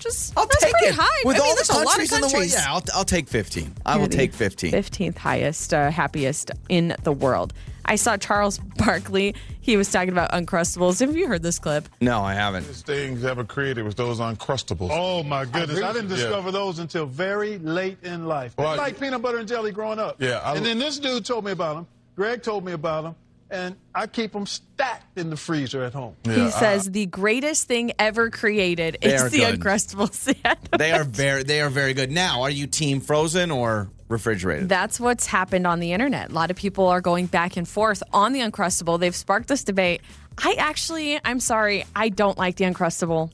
Just 0.00 0.36
I'll 0.36 0.46
that's 0.46 0.62
take 0.62 0.72
pretty 0.72 0.86
it 0.88 0.94
high. 0.94 1.22
with 1.24 1.36
I 1.36 1.38
mean, 1.38 1.46
all 1.48 1.54
the 1.54 1.56
there's 1.56 1.70
a 1.70 1.84
countries 1.84 2.12
in 2.12 2.20
the 2.22 2.28
world. 2.28 2.46
Yeah, 2.50 2.64
I'll, 2.68 2.82
I'll 2.94 3.04
take 3.04 3.28
15. 3.28 3.72
I 3.86 3.94
will 3.96 4.02
You're 4.02 4.08
the 4.08 4.16
take 4.16 4.32
15. 4.34 4.72
15th 4.72 5.18
highest, 5.18 5.74
uh, 5.74 5.90
happiest 5.90 6.50
in 6.68 6.94
the 7.02 7.12
world. 7.12 7.52
I 7.84 7.96
saw 7.96 8.16
Charles 8.16 8.58
Barkley. 8.76 9.34
He 9.60 9.76
was 9.76 9.90
talking 9.90 10.10
about 10.10 10.30
Uncrustables. 10.32 11.00
Have 11.00 11.16
you 11.16 11.26
heard 11.28 11.42
this 11.42 11.58
clip? 11.58 11.88
No, 12.00 12.20
I 12.22 12.34
haven't. 12.34 12.66
the 12.66 12.72
things 12.74 13.24
ever 13.24 13.44
created 13.44 13.84
was 13.84 13.94
those 13.94 14.20
Uncrustables. 14.20 14.88
Oh 14.92 15.22
my 15.22 15.44
goodness! 15.44 15.82
I, 15.82 15.92
didn't 15.92 16.08
Yeah. 16.10 16.16
discover 16.16 16.50
those 16.50 16.78
until 16.78 17.06
very 17.06 17.58
late 17.58 17.98
in 18.02 18.26
life. 18.26 18.54
Well, 18.56 18.68
I 18.68 18.76
like 18.76 18.98
peanut 18.98 19.20
butter 19.22 19.38
and 19.38 19.48
jelly 19.48 19.70
growing 19.72 19.98
up. 19.98 20.16
Yeah, 20.20 20.40
I- 20.44 20.56
and 20.56 20.64
then 20.64 20.78
this 20.78 20.98
dude 20.98 21.24
told 21.24 21.44
me 21.44 21.52
about 21.52 21.74
them. 21.76 21.86
Greg 22.16 22.42
told 22.42 22.64
me 22.64 22.72
about 22.72 23.02
them, 23.04 23.14
and 23.50 23.76
I 23.94 24.06
keep 24.06 24.32
them 24.32 24.46
stacked 24.46 25.18
in 25.18 25.30
the 25.30 25.36
freezer 25.36 25.82
at 25.84 25.92
home. 25.92 26.14
Yeah, 26.24 26.34
he 26.34 26.40
I- 26.42 26.50
says 26.50 26.90
the 26.90 27.06
greatest 27.06 27.66
thing 27.68 27.92
ever 27.98 28.30
created 28.30 28.98
is 29.02 29.22
are 29.22 29.28
the 29.28 29.38
good. 29.38 29.60
Uncrustables. 29.60 30.34
Yeah. 30.44 30.54
They 30.78 30.92
are 30.92 31.04
very 31.04 31.42
they 31.42 31.60
are 31.60 31.68
very 31.70 31.92
good. 31.94 32.10
Now, 32.10 32.42
are 32.42 32.50
you 32.50 32.66
team 32.66 33.00
frozen 33.00 33.50
or 33.50 33.90
refrigerated? 34.08 34.68
That's 34.68 34.98
what's 35.00 35.26
happened 35.26 35.66
on 35.66 35.80
the 35.80 35.92
internet. 35.92 36.30
A 36.30 36.32
lot 36.32 36.50
of 36.50 36.56
people 36.56 36.86
are 36.88 37.00
going 37.00 37.26
back 37.26 37.56
and 37.56 37.68
forth 37.68 38.02
on 38.12 38.32
the 38.32 38.40
Uncrustable. 38.40 38.98
They've 38.98 39.14
sparked 39.14 39.48
this 39.48 39.64
debate. 39.64 40.00
I 40.38 40.54
actually, 40.58 41.20
I'm 41.24 41.40
sorry, 41.40 41.84
I 41.94 42.08
don't 42.08 42.38
like 42.38 42.56
the 42.56 42.64
Uncrustable. 42.64 43.30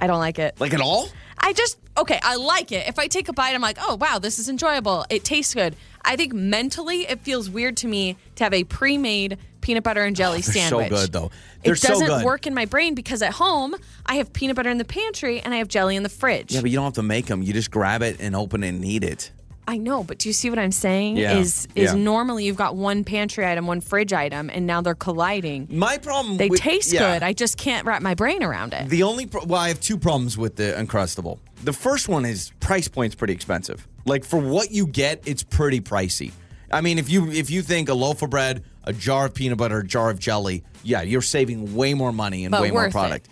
I 0.00 0.06
don't 0.06 0.18
like 0.20 0.38
it. 0.38 0.58
like 0.60 0.72
at 0.72 0.80
all? 0.80 1.08
I 1.38 1.52
just 1.52 1.78
okay, 1.98 2.18
I 2.22 2.36
like 2.36 2.72
it. 2.72 2.88
If 2.88 2.98
I 2.98 3.06
take 3.08 3.28
a 3.28 3.32
bite, 3.32 3.54
I'm 3.54 3.60
like, 3.60 3.78
oh 3.80 3.96
wow, 3.96 4.18
this 4.18 4.38
is 4.38 4.48
enjoyable. 4.48 5.04
It 5.10 5.24
tastes 5.24 5.52
good. 5.54 5.76
I 6.02 6.16
think 6.16 6.32
mentally, 6.32 7.02
it 7.02 7.20
feels 7.20 7.48
weird 7.50 7.76
to 7.78 7.86
me 7.86 8.16
to 8.36 8.44
have 8.44 8.54
a 8.54 8.64
pre-made 8.64 9.38
peanut 9.60 9.84
butter 9.84 10.02
and 10.02 10.16
jelly 10.16 10.42
so 10.42 10.52
sandwich. 10.52 10.88
good, 10.88 11.12
though. 11.12 11.30
They're 11.62 11.74
it 11.74 11.80
doesn't 11.80 12.06
good. 12.06 12.24
work 12.24 12.46
in 12.46 12.54
my 12.54 12.64
brain 12.64 12.94
because 12.94 13.20
at 13.22 13.32
home 13.32 13.74
I 14.06 14.14
have 14.16 14.32
peanut 14.32 14.56
butter 14.56 14.70
in 14.70 14.78
the 14.78 14.84
pantry 14.84 15.40
and 15.40 15.52
I 15.52 15.58
have 15.58 15.68
jelly 15.68 15.96
in 15.96 16.02
the 16.02 16.08
fridge. 16.08 16.52
Yeah, 16.52 16.62
but 16.62 16.70
you 16.70 16.76
don't 16.76 16.84
have 16.84 16.94
to 16.94 17.02
make 17.02 17.26
them. 17.26 17.42
You 17.42 17.52
just 17.52 17.70
grab 17.70 18.02
it 18.02 18.16
and 18.20 18.34
open 18.34 18.64
it 18.64 18.68
and 18.70 18.84
eat 18.84 19.04
it. 19.04 19.30
I 19.68 19.76
know, 19.76 20.02
but 20.02 20.18
do 20.18 20.28
you 20.28 20.32
see 20.32 20.50
what 20.50 20.58
I'm 20.58 20.72
saying? 20.72 21.16
Yeah, 21.16 21.36
Is 21.36 21.68
is 21.76 21.92
yeah. 21.92 21.94
normally 21.94 22.44
you've 22.44 22.56
got 22.56 22.74
one 22.74 23.04
pantry 23.04 23.46
item, 23.46 23.68
one 23.68 23.80
fridge 23.80 24.12
item, 24.12 24.50
and 24.52 24.66
now 24.66 24.80
they're 24.80 24.96
colliding. 24.96 25.68
My 25.70 25.96
problem. 25.98 26.38
They 26.38 26.48
with- 26.48 26.60
taste 26.60 26.92
yeah. 26.92 27.12
good. 27.14 27.22
I 27.22 27.34
just 27.34 27.56
can't 27.56 27.86
wrap 27.86 28.02
my 28.02 28.14
brain 28.14 28.42
around 28.42 28.72
it. 28.74 28.88
The 28.88 29.04
only 29.04 29.26
pro- 29.26 29.44
well, 29.44 29.60
I 29.60 29.68
have 29.68 29.80
two 29.80 29.96
problems 29.96 30.36
with 30.36 30.56
the 30.56 30.74
Uncrustable. 30.76 31.38
The 31.62 31.72
first 31.72 32.08
one 32.08 32.24
is 32.24 32.50
price 32.58 32.88
point's 32.88 33.14
pretty 33.14 33.34
expensive. 33.34 33.86
Like 34.04 34.24
for 34.24 34.38
what 34.38 34.70
you 34.70 34.86
get, 34.86 35.22
it's 35.26 35.42
pretty 35.42 35.80
pricey. 35.80 36.32
I 36.72 36.80
mean, 36.80 36.98
if 36.98 37.10
you 37.10 37.30
if 37.30 37.50
you 37.50 37.62
think 37.62 37.88
a 37.88 37.94
loaf 37.94 38.22
of 38.22 38.30
bread, 38.30 38.64
a 38.84 38.92
jar 38.92 39.26
of 39.26 39.34
peanut 39.34 39.58
butter, 39.58 39.78
a 39.80 39.86
jar 39.86 40.10
of 40.10 40.18
jelly, 40.18 40.62
yeah, 40.82 41.02
you're 41.02 41.22
saving 41.22 41.74
way 41.74 41.94
more 41.94 42.12
money 42.12 42.44
and 42.44 42.52
But 42.52 42.62
way 42.62 42.70
more 42.70 42.82
worth 42.82 42.88
it. 42.90 42.92
product. 42.92 43.28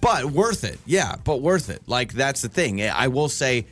But 0.00 0.26
worth 0.26 0.64
it, 0.64 0.78
yeah, 0.86 1.16
but 1.24 1.42
worth 1.42 1.70
it. 1.70 1.82
Like 1.86 2.12
that's 2.12 2.40
the 2.42 2.48
thing. 2.48 2.82
I 2.82 3.08
will 3.08 3.28
say, 3.28 3.66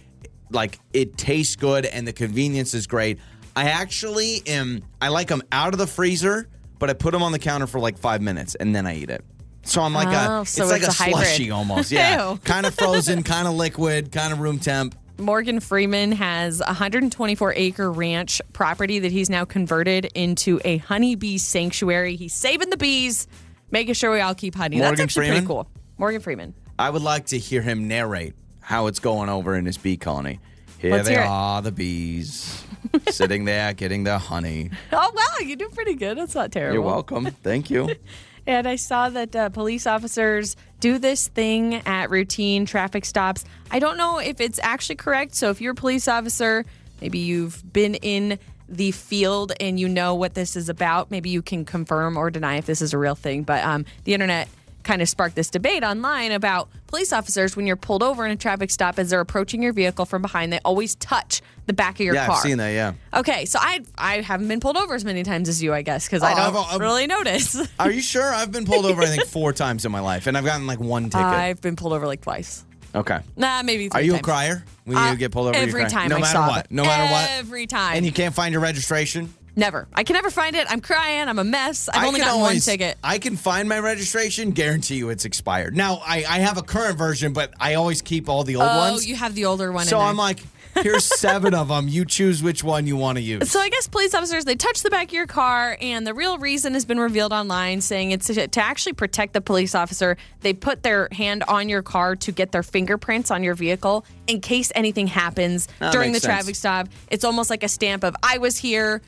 like 0.50 0.78
it 0.92 1.16
tastes 1.16 1.56
good 1.56 1.86
and 1.86 2.06
the 2.06 2.12
convenience 2.12 2.74
is 2.74 2.86
great. 2.86 3.18
I 3.54 3.70
actually 3.70 4.42
am. 4.46 4.82
I 5.00 5.08
like 5.08 5.28
them 5.28 5.42
out 5.50 5.72
of 5.72 5.78
the 5.78 5.86
freezer, 5.86 6.48
but 6.78 6.90
I 6.90 6.92
put 6.92 7.12
them 7.12 7.22
on 7.22 7.32
the 7.32 7.38
counter 7.38 7.66
for 7.66 7.80
like 7.80 7.96
five 7.96 8.20
minutes 8.20 8.54
and 8.54 8.74
then 8.74 8.86
I 8.86 8.96
eat 8.96 9.08
it. 9.10 9.24
So 9.62 9.80
I'm 9.82 9.94
like 9.94 10.08
Oh, 10.08 10.42
a, 10.42 10.46
so 10.46 10.62
it's 10.64 10.70
like 10.72 10.82
it's 10.82 11.00
a, 11.00 11.04
a 11.04 11.10
slushy 11.10 11.50
almost. 11.50 11.90
Yeah, 11.92 12.36
kind 12.44 12.66
of 12.66 12.74
frozen, 12.74 13.22
kind 13.22 13.48
of 13.48 13.54
liquid, 13.54 14.12
kind 14.12 14.32
of 14.32 14.40
room 14.40 14.58
temp. 14.58 14.94
Morgan 15.18 15.60
Freeman 15.60 16.12
has 16.12 16.60
a 16.60 16.64
124 16.66 17.54
acre 17.56 17.90
ranch 17.90 18.42
property 18.52 18.98
that 18.98 19.10
he's 19.12 19.30
now 19.30 19.44
converted 19.46 20.06
into 20.14 20.60
a 20.64 20.76
honeybee 20.78 21.38
sanctuary. 21.38 22.16
He's 22.16 22.34
saving 22.34 22.68
the 22.70 22.76
bees, 22.76 23.26
making 23.70 23.94
sure 23.94 24.12
we 24.12 24.20
all 24.20 24.34
keep 24.34 24.54
honey. 24.54 24.76
Morgan 24.76 24.90
That's 24.96 25.00
actually 25.02 25.26
Freeman? 25.28 25.36
pretty 25.36 25.46
cool. 25.46 25.68
Morgan 25.96 26.20
Freeman. 26.20 26.54
I 26.78 26.90
would 26.90 27.02
like 27.02 27.26
to 27.26 27.38
hear 27.38 27.62
him 27.62 27.88
narrate 27.88 28.34
how 28.60 28.88
it's 28.88 28.98
going 28.98 29.30
over 29.30 29.54
in 29.54 29.64
his 29.64 29.78
bee 29.78 29.96
colony. 29.96 30.38
Here 30.78 30.90
Let's 30.90 31.08
they 31.08 31.14
hear 31.14 31.22
it. 31.22 31.28
are, 31.28 31.62
the 31.62 31.72
bees, 31.72 32.62
sitting 33.08 33.46
there 33.46 33.72
getting 33.72 34.04
their 34.04 34.18
honey. 34.18 34.70
Oh, 34.92 35.12
wow. 35.14 35.46
You 35.46 35.56
do 35.56 35.70
pretty 35.70 35.94
good. 35.94 36.18
That's 36.18 36.34
not 36.34 36.52
terrible. 36.52 36.74
You're 36.74 36.82
welcome. 36.82 37.24
Thank 37.42 37.70
you. 37.70 37.94
And 38.46 38.66
I 38.66 38.76
saw 38.76 39.08
that 39.08 39.34
uh, 39.34 39.48
police 39.48 39.86
officers 39.86 40.56
do 40.80 40.98
this 40.98 41.28
thing 41.28 41.74
at 41.86 42.10
routine 42.10 42.66
traffic 42.66 43.04
stops. 43.04 43.44
I 43.70 43.78
don't 43.78 43.96
know 43.96 44.18
if 44.18 44.40
it's 44.40 44.60
actually 44.62 44.96
correct. 44.96 45.34
So 45.34 45.50
if 45.50 45.60
you're 45.60 45.72
a 45.72 45.76
police 45.76 46.06
officer, 46.06 46.64
maybe 47.00 47.18
you've 47.18 47.72
been 47.72 47.96
in 47.96 48.38
the 48.68 48.90
field 48.90 49.52
and 49.60 49.78
you 49.78 49.88
know 49.88 50.14
what 50.14 50.34
this 50.34 50.56
is 50.56 50.68
about, 50.68 51.10
maybe 51.10 51.30
you 51.30 51.42
can 51.42 51.64
confirm 51.64 52.16
or 52.16 52.30
deny 52.30 52.56
if 52.56 52.66
this 52.66 52.82
is 52.82 52.92
a 52.92 52.98
real 52.98 53.14
thing. 53.14 53.42
But 53.42 53.64
um, 53.64 53.84
the 54.04 54.14
internet 54.14 54.48
kind 54.86 55.02
of 55.02 55.08
sparked 55.08 55.34
this 55.36 55.50
debate 55.50 55.82
online 55.84 56.32
about 56.32 56.68
police 56.86 57.12
officers 57.12 57.56
when 57.56 57.66
you're 57.66 57.76
pulled 57.76 58.02
over 58.02 58.24
in 58.24 58.30
a 58.30 58.36
traffic 58.36 58.70
stop 58.70 58.98
as 58.98 59.10
they're 59.10 59.20
approaching 59.20 59.62
your 59.62 59.72
vehicle 59.72 60.06
from 60.06 60.22
behind, 60.22 60.52
they 60.52 60.60
always 60.64 60.94
touch 60.94 61.42
the 61.66 61.72
back 61.72 61.94
of 61.96 62.00
your 62.06 62.14
yeah, 62.14 62.26
car. 62.26 62.36
I've 62.36 62.42
seen 62.42 62.58
that. 62.58 62.70
Yeah. 62.70 62.92
Okay, 63.12 63.44
so 63.44 63.58
I 63.60 63.80
I 63.98 64.20
haven't 64.20 64.48
been 64.48 64.60
pulled 64.60 64.76
over 64.76 64.94
as 64.94 65.04
many 65.04 65.24
times 65.24 65.48
as 65.48 65.62
you, 65.62 65.74
I 65.74 65.82
guess, 65.82 66.06
because 66.06 66.22
I 66.22 66.32
Oh, 66.32 66.36
don't 66.36 66.56
I've- 66.56 66.74
I've- 66.74 66.78
really 66.80 67.06
notice. 67.08 67.68
Are 67.80 67.90
you 67.90 68.00
sure? 68.00 68.22
I've 68.32 68.52
been 68.52 68.64
pulled 68.64 68.86
over, 68.86 69.02
I 69.02 69.06
think, 69.06 69.26
four 69.26 69.52
times 69.52 69.84
in 69.84 69.90
my 69.92 70.00
life, 70.00 70.26
and 70.28 70.38
I've 70.38 70.44
gotten 70.44 70.66
like 70.66 70.78
one 70.80 71.10
ticket. 71.10 71.26
I've 71.26 71.60
been 71.60 71.76
pulled 71.76 71.92
over 71.92 72.06
like 72.06 72.20
twice. 72.20 72.64
okay. 72.94 73.18
Nah, 73.36 73.62
maybe. 73.64 73.90
Are 73.92 74.00
you 74.00 74.12
times. 74.12 74.20
a 74.20 74.24
crier 74.24 74.64
when 74.84 74.96
Uh, 74.96 75.10
you 75.10 75.16
get 75.18 75.32
pulled 75.32 75.48
over? 75.48 75.58
every 75.58 75.84
time 75.86 76.08
No 76.08 76.16
I 76.16 76.20
matter 76.20 76.38
what. 76.38 76.64
it. 76.66 76.70
No 76.70 76.84
matter 76.84 77.12
what. 77.12 77.30
Every 77.32 77.66
time. 77.66 77.96
And 77.96 78.06
you 78.06 78.12
can't 78.12 78.34
find 78.34 78.52
your 78.52 78.62
registration. 78.62 79.34
Never. 79.56 79.88
I 79.94 80.04
can 80.04 80.14
never 80.14 80.30
find 80.30 80.54
it. 80.54 80.70
I'm 80.70 80.80
crying. 80.80 81.28
I'm 81.28 81.38
a 81.38 81.44
mess. 81.44 81.88
I've 81.88 82.04
I 82.04 82.06
only 82.06 82.20
got 82.20 82.38
one 82.38 82.58
ticket. 82.58 82.96
I 83.02 83.18
can 83.18 83.36
find 83.36 83.68
my 83.68 83.78
registration. 83.80 84.50
Guarantee 84.52 84.96
you, 84.96 85.08
it's 85.10 85.24
expired. 85.24 85.76
Now 85.76 86.00
I, 86.04 86.18
I 86.18 86.38
have 86.40 86.58
a 86.58 86.62
current 86.62 86.98
version, 86.98 87.32
but 87.32 87.54
I 87.58 87.74
always 87.74 88.02
keep 88.02 88.28
all 88.28 88.44
the 88.44 88.56
old 88.56 88.66
ones. 88.66 88.76
Oh, 88.76 88.92
ones. 88.92 89.06
you 89.06 89.16
have 89.16 89.34
the 89.34 89.46
older 89.46 89.72
one. 89.72 89.86
so. 89.86 89.98
I'm 89.98 90.16
like, 90.16 90.40
here's 90.82 91.04
seven 91.20 91.54
of 91.54 91.68
them. 91.68 91.88
You 91.88 92.04
choose 92.04 92.42
which 92.42 92.62
one 92.62 92.86
you 92.86 92.96
want 92.96 93.16
to 93.16 93.22
use. 93.22 93.50
So 93.50 93.58
I 93.60 93.68
guess 93.70 93.88
police 93.88 94.14
officers 94.14 94.44
they 94.44 94.54
touch 94.56 94.82
the 94.82 94.90
back 94.90 95.08
of 95.08 95.12
your 95.14 95.26
car, 95.26 95.76
and 95.80 96.06
the 96.06 96.14
real 96.14 96.38
reason 96.38 96.74
has 96.74 96.84
been 96.84 97.00
revealed 97.00 97.32
online, 97.32 97.80
saying 97.80 98.10
it's 98.10 98.26
to, 98.26 98.46
to 98.46 98.60
actually 98.62 98.92
protect 98.92 99.32
the 99.32 99.40
police 99.40 99.74
officer. 99.74 100.16
They 100.40 100.52
put 100.52 100.82
their 100.82 101.08
hand 101.12 101.42
on 101.48 101.68
your 101.68 101.82
car 101.82 102.14
to 102.16 102.30
get 102.32 102.52
their 102.52 102.62
fingerprints 102.62 103.30
on 103.30 103.42
your 103.42 103.54
vehicle 103.54 104.04
in 104.26 104.40
case 104.40 104.70
anything 104.74 105.06
happens 105.06 105.66
That 105.78 105.92
during 105.92 106.12
the 106.12 106.20
sense. 106.20 106.26
traffic 106.26 106.54
stop. 106.56 106.88
It's 107.10 107.24
almost 107.24 107.50
like 107.50 107.62
a 107.62 107.68
stamp 107.68 108.04
of 108.04 108.14
I 108.22 108.38
was 108.38 108.56
here. 108.56 109.02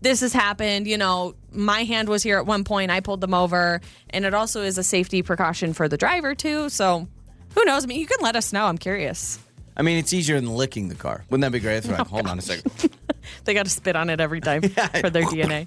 This 0.00 0.20
has 0.20 0.32
happened. 0.32 0.86
You 0.86 0.98
know, 0.98 1.34
my 1.52 1.84
hand 1.84 2.08
was 2.08 2.22
here 2.22 2.38
at 2.38 2.46
one 2.46 2.64
point. 2.64 2.90
I 2.90 3.00
pulled 3.00 3.20
them 3.20 3.34
over, 3.34 3.80
and 4.10 4.24
it 4.24 4.34
also 4.34 4.62
is 4.62 4.78
a 4.78 4.82
safety 4.82 5.22
precaution 5.22 5.72
for 5.72 5.88
the 5.88 5.96
driver 5.96 6.34
too. 6.34 6.68
So. 6.68 7.06
Who 7.54 7.64
knows? 7.64 7.82
I 7.82 7.88
mean, 7.88 7.98
you 7.98 8.06
can 8.06 8.18
let 8.20 8.36
us 8.36 8.52
know. 8.52 8.66
I'm 8.66 8.78
curious. 8.78 9.38
I 9.76 9.82
mean, 9.82 9.98
it's 9.98 10.12
easier 10.12 10.40
than 10.40 10.50
licking 10.54 10.88
the 10.88 10.94
car. 10.94 11.24
Wouldn't 11.30 11.42
that 11.42 11.50
be 11.50 11.58
great? 11.58 11.78
It's 11.78 11.88
like, 11.88 12.06
hold 12.06 12.28
on 12.28 12.38
a 12.38 12.42
second. 12.42 12.94
They 13.44 13.54
got 13.54 13.64
to 13.64 13.70
spit 13.70 13.96
on 13.96 14.08
it 14.08 14.18
every 14.20 14.40
time 14.40 14.62
for 15.00 15.10
their 15.10 15.22
DNA. 15.24 15.66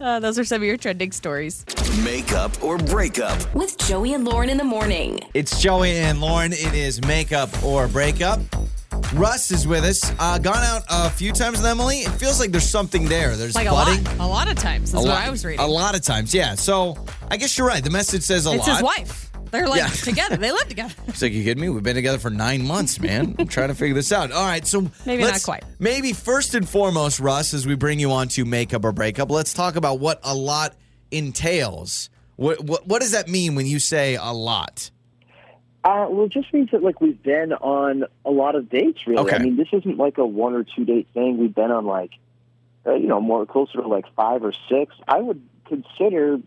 Uh, 0.00 0.18
those 0.18 0.38
are 0.38 0.44
some 0.44 0.62
of 0.62 0.66
your 0.66 0.76
trending 0.76 1.12
stories. 1.12 1.64
Makeup 2.02 2.62
or 2.62 2.78
breakup. 2.78 3.54
With 3.54 3.76
Joey 3.78 4.14
and 4.14 4.24
Lauren 4.24 4.48
in 4.50 4.56
the 4.56 4.64
morning. 4.64 5.20
It's 5.34 5.60
Joey 5.60 5.92
and 5.92 6.20
Lauren. 6.20 6.52
It 6.52 6.74
is 6.74 7.00
makeup 7.06 7.50
or 7.62 7.86
breakup. 7.86 8.40
Russ 9.14 9.50
is 9.50 9.66
with 9.66 9.84
us. 9.84 10.12
Uh, 10.18 10.38
gone 10.38 10.62
out 10.62 10.82
a 10.90 11.08
few 11.10 11.32
times 11.32 11.58
with 11.58 11.66
Emily. 11.66 12.00
It 12.00 12.10
feels 12.12 12.38
like 12.40 12.50
there's 12.50 12.68
something 12.68 13.08
there. 13.08 13.36
There's 13.36 13.54
Like 13.54 13.66
a 13.68 13.70
budding. 13.70 14.04
lot, 14.04 14.18
a 14.18 14.26
lot 14.26 14.48
of 14.50 14.56
times. 14.56 14.92
That's 14.92 15.04
A 15.04 15.06
what 15.06 15.14
lot- 15.14 15.24
I 15.26 15.30
was 15.30 15.44
reading. 15.44 15.60
A 15.60 15.66
lot 15.66 15.94
of 15.94 16.02
times, 16.02 16.34
yeah. 16.34 16.54
So 16.54 16.96
I 17.30 17.36
guess 17.36 17.56
you're 17.56 17.66
right. 17.66 17.82
The 17.82 17.90
message 17.90 18.22
says 18.22 18.46
a 18.46 18.52
it's 18.52 18.66
lot. 18.66 18.74
his 18.76 18.82
wife. 18.82 19.30
They're 19.52 19.68
like 19.68 19.78
Yeah. 19.78 19.86
together. 20.04 20.36
They 20.36 20.50
live 20.50 20.68
together. 20.68 20.94
It's 21.06 21.22
like, 21.22 21.32
you 21.32 21.44
kidding 21.44 21.60
me? 21.62 21.68
We've 21.68 21.82
been 21.82 21.94
together 21.94 22.18
for 22.18 22.30
nine 22.30 22.66
months, 22.66 23.00
man. 23.00 23.36
I'm 23.38 23.46
trying 23.48 23.68
to 23.68 23.74
figure 23.74 23.94
this 23.94 24.10
out. 24.12 24.32
All 24.32 24.44
right, 24.44 24.66
so 24.66 24.90
Maybe 25.06 25.22
not 25.22 25.42
quite. 25.42 25.62
Maybe 25.78 26.12
first 26.12 26.54
and 26.54 26.68
foremost, 26.68 27.20
Russ, 27.20 27.54
as 27.54 27.66
we 27.66 27.76
bring 27.76 28.00
you 28.00 28.10
on 28.10 28.28
to 28.28 28.44
makeup 28.44 28.84
or 28.84 28.92
breakup, 28.92 29.30
let's 29.30 29.54
talk 29.54 29.76
about 29.76 30.00
what 30.00 30.20
a 30.24 30.34
lot 30.34 30.74
entails. 31.12 32.10
What 32.34 32.62
what, 32.64 32.86
what 32.86 33.00
does 33.00 33.12
that 33.12 33.28
mean 33.28 33.54
when 33.54 33.66
you 33.66 33.78
say 33.78 34.16
a 34.16 34.32
lot? 34.32 34.90
Uh, 35.86 36.08
well, 36.10 36.24
it 36.26 36.32
just 36.32 36.52
means 36.52 36.68
that 36.72 36.82
like 36.82 37.00
we've 37.00 37.22
been 37.22 37.52
on 37.52 38.04
a 38.24 38.30
lot 38.30 38.56
of 38.56 38.68
dates. 38.68 39.06
Really, 39.06 39.20
Okay. 39.20 39.36
I 39.36 39.38
mean, 39.38 39.56
this 39.56 39.68
isn't 39.72 39.96
like 39.96 40.18
a 40.18 40.26
one 40.26 40.52
or 40.54 40.64
two 40.64 40.84
date 40.84 41.06
thing. 41.14 41.38
We've 41.38 41.54
been 41.54 41.70
on 41.70 41.86
like, 41.86 42.10
uh, 42.84 42.94
you 42.94 43.06
know, 43.06 43.20
more 43.20 43.46
closer 43.46 43.80
to 43.80 43.86
like 43.86 44.04
five 44.16 44.42
or 44.42 44.52
six. 44.68 44.96
I 45.06 45.20
would 45.20 45.40
consider 45.66 46.40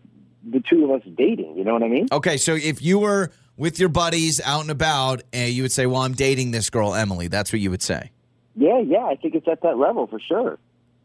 the 0.46 0.60
two 0.60 0.84
of 0.84 0.90
us 0.90 1.08
dating. 1.16 1.56
You 1.56 1.64
know 1.64 1.72
what 1.72 1.82
I 1.82 1.88
mean? 1.88 2.08
Okay, 2.12 2.36
so 2.36 2.54
if 2.54 2.82
you 2.82 2.98
were 2.98 3.30
with 3.56 3.80
your 3.80 3.88
buddies 3.88 4.42
out 4.42 4.60
and 4.60 4.70
about, 4.70 5.22
and 5.32 5.50
you 5.50 5.62
would 5.62 5.72
say, 5.72 5.86
"Well, 5.86 6.02
I'm 6.02 6.12
dating 6.12 6.50
this 6.50 6.68
girl, 6.68 6.94
Emily," 6.94 7.28
that's 7.28 7.50
what 7.50 7.60
you 7.60 7.70
would 7.70 7.82
say. 7.82 8.10
Yeah, 8.56 8.80
yeah. 8.80 9.04
I 9.04 9.16
think 9.16 9.34
it's 9.34 9.48
at 9.48 9.62
that 9.62 9.78
level 9.78 10.06
for 10.06 10.20
sure. 10.20 10.58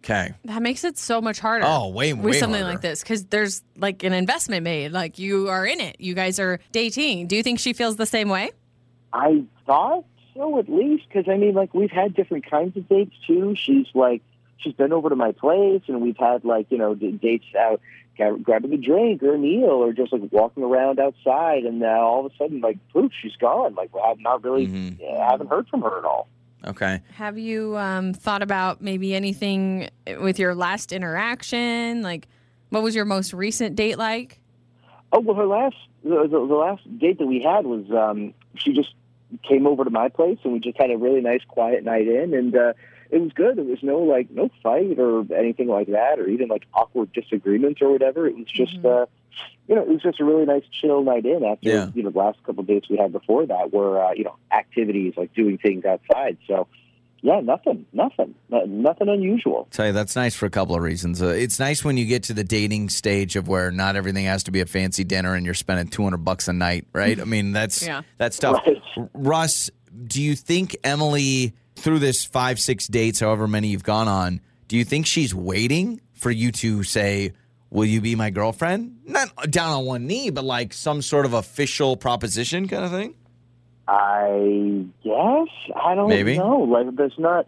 Okay. 0.05 0.33
That 0.45 0.61
makes 0.61 0.83
it 0.83 0.97
so 0.97 1.19
much 1.19 1.39
harder. 1.39 1.65
Oh, 1.67 1.89
way- 1.89 2.13
more. 2.13 2.25
with 2.25 2.33
way 2.35 2.39
something 2.39 2.61
harder. 2.61 2.73
like 2.75 2.81
this 2.81 3.01
because 3.01 3.25
there's 3.25 3.63
like 3.75 4.03
an 4.03 4.13
investment 4.13 4.63
made. 4.63 4.91
Like 4.91 5.17
you 5.19 5.49
are 5.49 5.65
in 5.65 5.81
it. 5.81 5.95
You 5.99 6.13
guys 6.13 6.39
are 6.39 6.59
dating. 6.71 7.27
Do 7.27 7.35
you 7.35 7.41
think 7.43 7.59
she 7.59 7.73
feels 7.73 7.95
the 7.95 8.05
same 8.05 8.29
way? 8.29 8.51
I 9.11 9.43
thought 9.65 10.05
so 10.35 10.59
at 10.59 10.69
least 10.69 11.05
because 11.07 11.27
I 11.27 11.37
mean, 11.37 11.53
like 11.55 11.73
we've 11.73 11.89
had 11.91 12.13
different 12.13 12.45
kinds 12.49 12.77
of 12.77 12.87
dates 12.87 13.15
too. 13.25 13.55
She's 13.57 13.87
like 13.95 14.21
she's 14.57 14.73
been 14.73 14.93
over 14.93 15.09
to 15.09 15.15
my 15.15 15.31
place, 15.31 15.81
and 15.87 16.01
we've 16.01 16.17
had 16.17 16.45
like 16.45 16.67
you 16.69 16.77
know 16.77 16.93
d- 16.93 17.11
dates 17.13 17.45
out 17.59 17.81
grabbing 18.43 18.71
a 18.73 18.77
drink 18.77 19.21
or 19.23 19.35
a 19.35 19.37
meal, 19.37 19.65
or 19.69 19.91
just 19.91 20.13
like 20.13 20.21
walking 20.31 20.63
around 20.63 20.99
outside, 20.99 21.63
and 21.63 21.79
now 21.79 22.01
all 22.01 22.25
of 22.25 22.31
a 22.31 22.35
sudden, 22.37 22.61
like 22.61 22.77
poof, 22.93 23.11
she's 23.21 23.35
gone. 23.37 23.75
Like 23.75 23.89
I've 24.05 24.19
not 24.19 24.43
really 24.43 24.67
Mhm. 24.67 25.19
I 25.19 25.31
haven't 25.31 25.47
heard 25.49 25.67
from 25.67 25.81
her 25.81 25.97
at 25.97 26.05
all. 26.05 26.27
Okay. 26.65 27.01
Have 27.13 27.37
you 27.37 27.77
um, 27.77 28.13
thought 28.13 28.41
about 28.41 28.81
maybe 28.81 29.13
anything 29.13 29.89
with 30.19 30.39
your 30.39 30.55
last 30.55 30.91
interaction? 30.91 32.01
Like, 32.01 32.27
what 32.69 32.81
was 32.81 32.95
your 32.95 33.05
most 33.05 33.33
recent 33.33 33.75
date 33.75 33.97
like? 33.97 34.39
Oh 35.11 35.19
well, 35.19 35.35
her 35.35 35.45
last 35.45 35.75
the, 36.03 36.23
the, 36.23 36.47
the 36.47 36.55
last 36.55 36.81
date 36.99 37.19
that 37.19 37.27
we 37.27 37.41
had 37.41 37.65
was 37.65 37.89
um, 37.91 38.33
she 38.55 38.73
just 38.73 38.93
came 39.47 39.67
over 39.67 39.83
to 39.83 39.89
my 39.89 40.09
place 40.09 40.37
and 40.43 40.53
we 40.53 40.59
just 40.59 40.77
had 40.77 40.91
a 40.91 40.97
really 40.97 41.21
nice 41.21 41.41
quiet 41.47 41.83
night 41.83 42.07
in 42.07 42.33
and 42.33 42.55
uh, 42.55 42.73
it 43.11 43.19
was 43.21 43.31
good. 43.33 43.57
There 43.57 43.65
was 43.65 43.83
no 43.83 43.99
like 43.99 44.29
no 44.31 44.49
fight 44.63 44.97
or 44.99 45.25
anything 45.35 45.67
like 45.67 45.87
that 45.87 46.19
or 46.19 46.27
even 46.27 46.47
like 46.47 46.65
awkward 46.73 47.11
disagreements 47.13 47.81
or 47.81 47.91
whatever. 47.91 48.27
It 48.27 48.35
was 48.37 48.47
just 48.47 48.77
uh, 48.83 49.05
you 49.67 49.75
know 49.75 49.81
it 49.81 49.87
was 49.89 50.01
just 50.01 50.19
a 50.19 50.25
really 50.25 50.45
nice 50.45 50.63
chill 50.71 51.03
night 51.03 51.25
in 51.25 51.43
after 51.43 51.69
Yeah. 51.69 51.89
you 51.93 52.03
know 52.03 52.09
the 52.11 52.17
last 52.19 52.41
couple 52.43 52.61
of 52.61 52.67
dates 52.67 52.89
we 52.89 52.97
had 52.97 53.11
before 53.11 53.45
that 53.45 53.71
were 53.73 54.03
uh, 54.03 54.11
you 54.13 54.23
know 54.23 54.35
activities 54.51 55.13
like 55.17 55.33
doing 55.33 55.57
things 55.57 55.85
outside. 55.85 56.37
So 56.47 56.67
yeah, 57.21 57.39
nothing, 57.39 57.87
nothing, 57.91 58.35
nothing 58.51 59.09
unusual. 59.09 59.67
Tell 59.71 59.87
you 59.87 59.93
that's 59.93 60.15
nice 60.15 60.35
for 60.35 60.45
a 60.45 60.49
couple 60.51 60.75
of 60.75 60.83
reasons. 60.83 61.23
Uh, 61.23 61.27
it's 61.29 61.57
nice 61.59 61.83
when 61.83 61.97
you 61.97 62.05
get 62.05 62.21
to 62.23 62.33
the 62.33 62.43
dating 62.43 62.89
stage 62.89 63.35
of 63.35 63.47
where 63.47 63.71
not 63.71 63.95
everything 63.95 64.25
has 64.25 64.43
to 64.43 64.51
be 64.51 64.61
a 64.61 64.67
fancy 64.67 65.03
dinner 65.03 65.33
and 65.33 65.43
you're 65.43 65.55
spending 65.55 65.87
200 65.87 66.17
bucks 66.17 66.47
a 66.47 66.53
night, 66.53 66.85
right? 66.93 67.19
I 67.19 67.23
mean, 67.23 67.51
that's 67.51 67.81
Yeah. 67.87 68.03
that's 68.19 68.37
tough. 68.37 68.61
Right. 68.67 69.09
Russ, 69.15 69.71
do 70.05 70.21
you 70.21 70.35
think 70.35 70.77
Emily 70.83 71.53
through 71.75 71.99
this 71.99 72.25
5 72.25 72.59
6 72.59 72.87
dates 72.87 73.19
however 73.19 73.47
many 73.47 73.69
you've 73.69 73.83
gone 73.83 74.07
on, 74.07 74.41
do 74.67 74.77
you 74.77 74.83
think 74.83 75.05
she's 75.05 75.33
waiting 75.35 76.01
for 76.13 76.31
you 76.31 76.51
to 76.53 76.83
say 76.83 77.33
Will 77.71 77.85
you 77.85 77.99
be 77.99 78.15
my 78.15 78.29
girlfriend? 78.29 78.99
Not 79.05 79.51
down 79.51 79.69
on 79.71 79.85
one 79.85 80.07
knee, 80.07 80.29
but 80.29 80.45
like 80.45 80.71
some 80.71 81.01
sort 81.01 81.25
of 81.25 81.33
official 81.33 81.97
proposition 81.97 82.69
kind 82.69 82.85
of 82.85 82.91
thing? 82.91 83.15
I 83.87 84.85
guess 85.03 85.47
I 85.75 85.95
don't 85.95 86.07
Maybe. 86.09 86.37
know. 86.37 86.59
Like, 86.59 86.95
there's 86.95 87.17
not. 87.17 87.47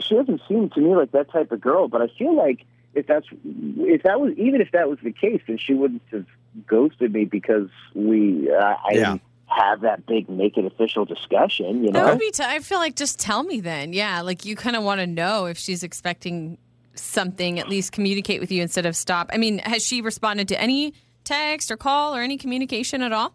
She 0.00 0.14
doesn't 0.14 0.40
seem 0.48 0.70
to 0.70 0.80
me 0.80 0.94
like 0.96 1.12
that 1.12 1.30
type 1.30 1.52
of 1.52 1.60
girl. 1.60 1.88
But 1.88 2.00
I 2.02 2.08
feel 2.18 2.34
like 2.34 2.64
if 2.94 3.06
that's 3.06 3.26
if 3.44 4.02
that 4.04 4.20
was 4.20 4.32
even 4.38 4.60
if 4.60 4.70
that 4.72 4.88
was 4.88 4.98
the 5.02 5.12
case, 5.12 5.42
then 5.46 5.58
she 5.58 5.74
wouldn't 5.74 6.02
have 6.10 6.26
ghosted 6.66 7.12
me 7.12 7.24
because 7.24 7.68
we 7.94 8.50
uh, 8.50 8.56
I 8.62 8.76
Yeah. 8.92 8.98
didn't 9.12 9.22
have 9.50 9.80
that 9.82 10.06
big 10.06 10.28
make 10.28 10.56
it 10.56 10.64
official 10.64 11.04
discussion. 11.04 11.84
You 11.84 11.92
That 11.92 12.02
know. 12.04 12.08
would 12.10 12.18
be. 12.18 12.30
T- 12.30 12.42
I 12.44 12.60
feel 12.60 12.78
like 12.78 12.96
just 12.96 13.18
tell 13.18 13.42
me 13.42 13.60
then. 13.60 13.92
Yeah, 13.92 14.20
like 14.22 14.44
you 14.44 14.56
kind 14.56 14.76
of 14.76 14.82
want 14.82 15.00
to 15.00 15.06
know 15.06 15.46
if 15.46 15.58
she's 15.58 15.82
expecting 15.82 16.58
something. 16.94 17.58
At 17.58 17.68
least 17.68 17.92
communicate 17.92 18.40
with 18.40 18.50
you 18.52 18.62
instead 18.62 18.86
of 18.86 18.96
stop. 18.96 19.30
I 19.32 19.38
mean, 19.38 19.58
has 19.58 19.84
she 19.86 20.00
responded 20.02 20.48
to 20.48 20.60
any 20.60 20.94
text 21.24 21.70
or 21.70 21.76
call 21.76 22.14
or 22.14 22.20
any 22.22 22.36
communication 22.36 23.02
at 23.02 23.12
all? 23.12 23.34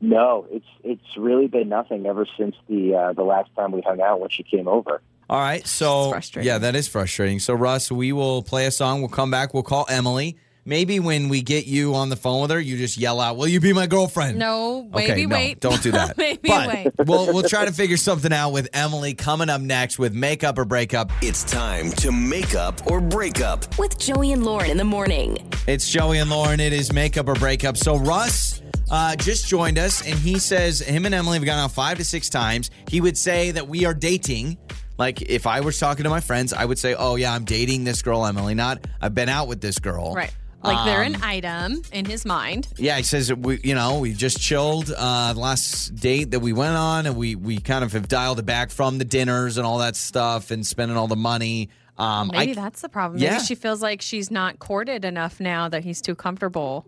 no, 0.00 0.46
it's 0.50 0.66
it's 0.84 1.16
really 1.16 1.46
been 1.46 1.68
nothing 1.70 2.04
ever 2.06 2.26
since 2.38 2.54
the 2.68 2.94
uh, 2.94 3.12
the 3.14 3.22
last 3.22 3.48
time 3.56 3.72
we 3.72 3.80
hung 3.80 4.00
out 4.00 4.20
when 4.20 4.28
she 4.30 4.42
came 4.42 4.68
over. 4.68 5.00
All 5.28 5.40
right. 5.40 5.66
So, 5.66 6.16
yeah, 6.40 6.58
that 6.58 6.76
is 6.76 6.86
frustrating. 6.86 7.40
So, 7.40 7.52
Russ, 7.54 7.90
we 7.90 8.12
will 8.12 8.42
play 8.44 8.66
a 8.66 8.70
song. 8.70 9.00
We'll 9.00 9.08
come 9.08 9.28
back. 9.30 9.52
We'll 9.54 9.64
call 9.64 9.84
Emily. 9.88 10.36
Maybe 10.68 10.98
when 10.98 11.28
we 11.28 11.42
get 11.42 11.66
you 11.66 11.94
on 11.94 12.08
the 12.08 12.16
phone 12.16 12.42
with 12.42 12.50
her, 12.50 12.58
you 12.58 12.76
just 12.76 12.98
yell 12.98 13.20
out, 13.20 13.36
"Will 13.36 13.46
you 13.46 13.60
be 13.60 13.72
my 13.72 13.86
girlfriend?" 13.86 14.36
No, 14.36 14.90
Okay, 14.92 15.06
maybe 15.08 15.26
no, 15.26 15.36
wait. 15.36 15.60
don't 15.60 15.80
do 15.80 15.92
that. 15.92 16.18
maybe 16.18 16.48
but 16.48 16.68
wait. 16.68 16.92
we'll 17.06 17.32
we'll 17.32 17.48
try 17.48 17.64
to 17.64 17.72
figure 17.72 17.96
something 17.96 18.32
out 18.32 18.50
with 18.50 18.68
Emily 18.72 19.14
coming 19.14 19.48
up 19.48 19.60
next 19.60 19.96
with 20.00 20.12
makeup 20.12 20.58
or 20.58 20.64
breakup. 20.64 21.12
It's 21.22 21.44
time 21.44 21.90
to 21.92 22.10
make 22.10 22.56
up 22.56 22.90
or 22.90 23.00
break 23.00 23.40
up. 23.40 23.78
With 23.78 23.96
Joey 23.96 24.32
and 24.32 24.44
Lauren 24.44 24.68
in 24.68 24.76
the 24.76 24.84
morning. 24.84 25.38
It's 25.68 25.88
Joey 25.88 26.18
and 26.18 26.28
Lauren. 26.28 26.58
It 26.58 26.72
is 26.72 26.92
makeup 26.92 27.28
or 27.28 27.34
breakup. 27.34 27.76
So 27.76 27.96
Russ 27.96 28.60
uh, 28.90 29.14
just 29.14 29.46
joined 29.46 29.78
us, 29.78 30.04
and 30.04 30.18
he 30.18 30.40
says 30.40 30.80
him 30.80 31.06
and 31.06 31.14
Emily 31.14 31.38
have 31.38 31.46
gone 31.46 31.60
out 31.60 31.70
five 31.70 31.98
to 31.98 32.04
six 32.04 32.28
times. 32.28 32.72
He 32.90 33.00
would 33.00 33.16
say 33.16 33.52
that 33.52 33.68
we 33.68 33.84
are 33.84 33.94
dating. 33.94 34.58
Like 34.98 35.22
if 35.22 35.46
I 35.46 35.60
was 35.60 35.78
talking 35.78 36.02
to 36.04 36.10
my 36.10 36.20
friends, 36.20 36.52
I 36.52 36.64
would 36.64 36.78
say, 36.80 36.94
"Oh 36.98 37.14
yeah, 37.14 37.32
I'm 37.32 37.44
dating 37.44 37.84
this 37.84 38.02
girl, 38.02 38.26
Emily." 38.26 38.54
Not 38.54 38.84
I've 39.00 39.14
been 39.14 39.28
out 39.28 39.46
with 39.46 39.60
this 39.60 39.78
girl. 39.78 40.12
Right. 40.12 40.34
Like 40.64 40.84
they're 40.84 41.04
Um, 41.04 41.14
an 41.14 41.22
item 41.22 41.82
in 41.92 42.06
his 42.06 42.24
mind. 42.24 42.66
Yeah, 42.76 42.96
he 42.96 43.02
says 43.04 43.28
that 43.28 43.38
we, 43.38 43.60
you 43.62 43.74
know, 43.74 43.98
we 44.00 44.12
just 44.14 44.40
chilled 44.40 44.92
uh, 44.96 45.32
the 45.32 45.38
last 45.38 45.94
date 45.94 46.32
that 46.32 46.40
we 46.40 46.52
went 46.52 46.76
on, 46.76 47.06
and 47.06 47.16
we 47.16 47.34
we 47.36 47.58
kind 47.58 47.84
of 47.84 47.92
have 47.92 48.08
dialed 48.08 48.38
it 48.40 48.46
back 48.46 48.70
from 48.70 48.98
the 48.98 49.04
dinners 49.04 49.58
and 49.58 49.66
all 49.66 49.78
that 49.78 49.94
stuff, 49.96 50.50
and 50.50 50.66
spending 50.66 50.96
all 50.96 51.06
the 51.08 51.14
money. 51.16 51.68
Um, 51.98 52.30
Maybe 52.32 52.52
I, 52.52 52.54
that's 52.54 52.80
the 52.82 52.88
problem. 52.88 53.22
Yeah. 53.22 53.32
Maybe 53.32 53.44
she 53.44 53.54
feels 53.54 53.80
like 53.80 54.02
she's 54.02 54.30
not 54.30 54.58
courted 54.58 55.04
enough 55.04 55.40
now 55.40 55.68
that 55.68 55.84
he's 55.84 56.00
too 56.02 56.14
comfortable. 56.14 56.86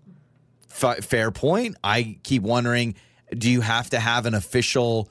F- 0.71 1.05
fair 1.05 1.31
point. 1.31 1.77
I 1.85 2.19
keep 2.25 2.43
wondering 2.43 2.95
do 3.37 3.51
you 3.51 3.61
have 3.61 3.91
to 3.91 4.01
have 4.01 4.25
an 4.27 4.35
official 4.35 5.09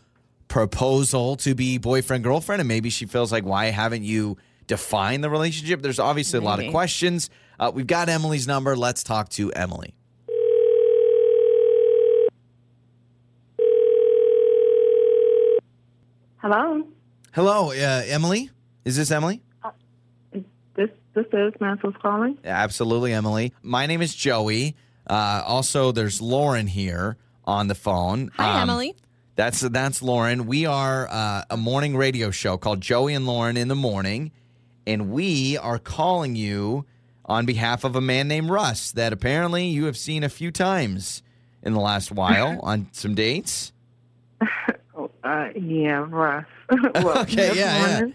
proposal 0.47 1.35
to 1.37 1.53
be 1.55 1.77
boyfriend 1.77 2.23
girlfriend? 2.23 2.61
And 2.61 2.67
maybe 2.67 2.89
she 2.89 3.05
feels 3.05 3.31
like, 3.31 3.45
why 3.45 3.65
haven't 3.65 4.03
you 4.03 4.37
defined 4.65 5.23
the 5.23 5.29
relationship? 5.29 5.81
There's 5.81 5.99
obviously 5.99 6.39
a 6.39 6.41
lot 6.41 6.55
of 6.55 6.65
Maybe. 6.65 6.71
questions. 6.71 7.29
Uh, 7.59 7.71
we've 7.73 7.87
got 7.87 8.09
Emily's 8.09 8.47
number. 8.47 8.75
Let's 8.75 9.03
talk 9.03 9.29
to 9.29 9.51
Emily. 9.53 9.93
Hello. 16.37 16.83
Hello, 17.33 17.71
uh, 17.71 18.03
Emily. 18.05 18.49
Is 18.85 18.95
this 18.95 19.11
Emily? 19.11 19.41
This 20.31 20.89
this 21.13 21.25
is 21.33 21.53
Mansell's 21.59 21.95
calling. 22.01 22.37
Absolutely, 22.45 23.11
Emily. 23.13 23.53
My 23.63 23.85
name 23.87 24.01
is 24.01 24.13
Joey. 24.13 24.75
Uh, 25.07 25.41
also, 25.45 25.91
there's 25.91 26.21
Lauren 26.21 26.67
here 26.67 27.17
on 27.45 27.67
the 27.67 27.75
phone. 27.75 28.29
Hi, 28.35 28.61
Um, 28.61 28.69
Emily. 28.69 28.95
That's 29.35 29.61
that's 29.61 30.01
Lauren. 30.01 30.45
We 30.45 30.65
are 30.65 31.07
uh, 31.09 31.43
a 31.49 31.57
morning 31.57 31.97
radio 31.97 32.29
show 32.31 32.57
called 32.57 32.81
Joey 32.81 33.13
and 33.15 33.25
Lauren 33.25 33.57
in 33.57 33.67
the 33.67 33.75
morning, 33.75 34.31
and 34.85 35.09
we 35.11 35.57
are 35.57 35.79
calling 35.79 36.35
you 36.35 36.85
on 37.27 37.45
behalf 37.45 37.83
of 37.83 37.95
a 37.95 38.01
man 38.01 38.27
named 38.27 38.49
Russ 38.49 38.91
that 38.93 39.13
apparently 39.13 39.67
you 39.67 39.85
have 39.85 39.97
seen 39.97 40.23
a 40.23 40.29
few 40.29 40.51
times 40.51 41.21
in 41.61 41.73
the 41.73 41.79
last 41.79 42.11
while 42.11 42.59
on 42.63 42.87
some 42.91 43.15
dates. 43.15 43.71
Uh, 45.23 45.49
yeah, 45.55 46.05
Russ. 46.07 46.45
well, 46.95 47.19
Okay, 47.19 47.55
yeah, 47.55 47.99
yeah. 47.99 48.07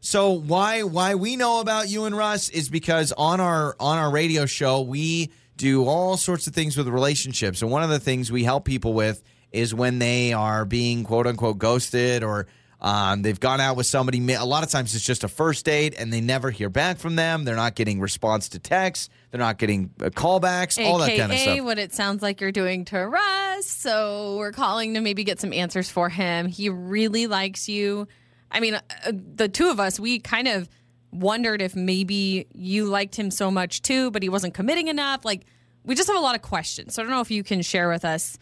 So 0.00 0.30
why 0.30 0.82
why 0.84 1.14
we 1.16 1.36
know 1.36 1.60
about 1.60 1.88
you 1.88 2.04
and 2.04 2.16
Russ 2.16 2.48
is 2.48 2.68
because 2.68 3.12
on 3.12 3.40
our 3.40 3.74
on 3.80 3.98
our 3.98 4.10
radio 4.10 4.46
show 4.46 4.80
we 4.82 5.30
do 5.56 5.84
all 5.86 6.16
sorts 6.16 6.46
of 6.46 6.54
things 6.54 6.76
with 6.76 6.88
relationships, 6.88 7.62
and 7.62 7.70
one 7.70 7.82
of 7.82 7.90
the 7.90 7.98
things 7.98 8.30
we 8.30 8.44
help 8.44 8.64
people 8.64 8.94
with 8.94 9.22
is 9.50 9.74
when 9.74 9.98
they 9.98 10.32
are 10.32 10.64
being 10.64 11.04
quote 11.04 11.26
unquote 11.26 11.58
ghosted 11.58 12.22
or 12.22 12.46
um, 12.82 13.22
they've 13.22 13.38
gone 13.38 13.60
out 13.60 13.76
with 13.76 13.86
somebody. 13.86 14.32
A 14.34 14.44
lot 14.44 14.64
of 14.64 14.70
times 14.70 14.94
it's 14.96 15.04
just 15.04 15.22
a 15.22 15.28
first 15.28 15.64
date, 15.64 15.94
and 15.96 16.12
they 16.12 16.20
never 16.20 16.50
hear 16.50 16.68
back 16.68 16.98
from 16.98 17.14
them. 17.14 17.44
They're 17.44 17.54
not 17.54 17.76
getting 17.76 18.00
response 18.00 18.48
to 18.50 18.58
texts. 18.58 19.08
They're 19.30 19.38
not 19.38 19.58
getting 19.58 19.90
uh, 20.00 20.06
callbacks. 20.06 20.84
all 20.84 20.98
that 20.98 21.10
AKA 21.10 21.18
kind 21.18 21.32
of 21.32 21.38
stuff. 21.38 21.60
what 21.60 21.78
it 21.78 21.94
sounds 21.94 22.22
like 22.22 22.40
you're 22.40 22.50
doing 22.50 22.84
to 22.86 22.98
Russ. 23.06 23.68
So 23.68 24.36
we're 24.36 24.50
calling 24.50 24.94
to 24.94 25.00
maybe 25.00 25.22
get 25.22 25.38
some 25.38 25.52
answers 25.52 25.88
for 25.88 26.08
him. 26.08 26.48
He 26.48 26.68
really 26.68 27.28
likes 27.28 27.68
you. 27.68 28.08
I 28.50 28.58
mean, 28.58 28.74
uh, 28.74 28.80
the 29.12 29.48
two 29.48 29.70
of 29.70 29.78
us, 29.78 30.00
we 30.00 30.18
kind 30.18 30.48
of 30.48 30.68
wondered 31.12 31.62
if 31.62 31.76
maybe 31.76 32.48
you 32.52 32.86
liked 32.86 33.14
him 33.14 33.30
so 33.30 33.48
much 33.52 33.82
too, 33.82 34.10
but 34.10 34.24
he 34.24 34.28
wasn't 34.28 34.54
committing 34.54 34.88
enough. 34.88 35.24
Like, 35.24 35.46
we 35.84 35.94
just 35.94 36.08
have 36.08 36.16
a 36.16 36.20
lot 36.20 36.34
of 36.34 36.42
questions. 36.42 36.94
So 36.94 37.02
I 37.02 37.04
don't 37.04 37.12
know 37.12 37.20
if 37.20 37.30
you 37.30 37.44
can 37.44 37.62
share 37.62 37.88
with 37.88 38.04
us 38.04 38.38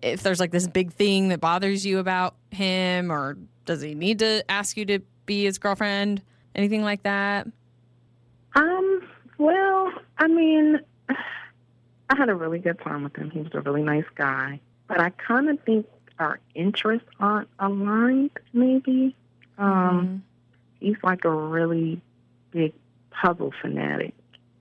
if 0.00 0.22
there's 0.22 0.38
like 0.38 0.52
this 0.52 0.68
big 0.68 0.92
thing 0.92 1.30
that 1.30 1.40
bothers 1.40 1.84
you 1.84 1.98
about 1.98 2.36
him, 2.52 3.10
or 3.10 3.36
does 3.70 3.82
he 3.82 3.94
need 3.94 4.18
to 4.18 4.42
ask 4.50 4.76
you 4.76 4.84
to 4.84 4.98
be 5.26 5.44
his 5.44 5.56
girlfriend? 5.56 6.22
Anything 6.56 6.82
like 6.82 7.04
that? 7.04 7.46
Um. 8.56 9.02
Well, 9.38 9.92
I 10.18 10.26
mean, 10.26 10.80
I 11.08 12.16
had 12.16 12.28
a 12.28 12.34
really 12.34 12.58
good 12.58 12.80
time 12.80 13.04
with 13.04 13.14
him. 13.14 13.30
He 13.30 13.38
was 13.38 13.54
a 13.54 13.60
really 13.60 13.84
nice 13.84 14.04
guy, 14.16 14.58
but 14.88 15.00
I 15.00 15.10
kind 15.10 15.48
of 15.48 15.60
think 15.60 15.86
our 16.18 16.40
interests 16.56 17.08
aren't 17.20 17.48
aligned. 17.60 18.32
Maybe. 18.52 19.14
Um. 19.56 20.24
He's 20.80 20.96
like 21.04 21.24
a 21.24 21.30
really 21.30 22.00
big 22.50 22.72
puzzle 23.10 23.52
fanatic. 23.62 24.14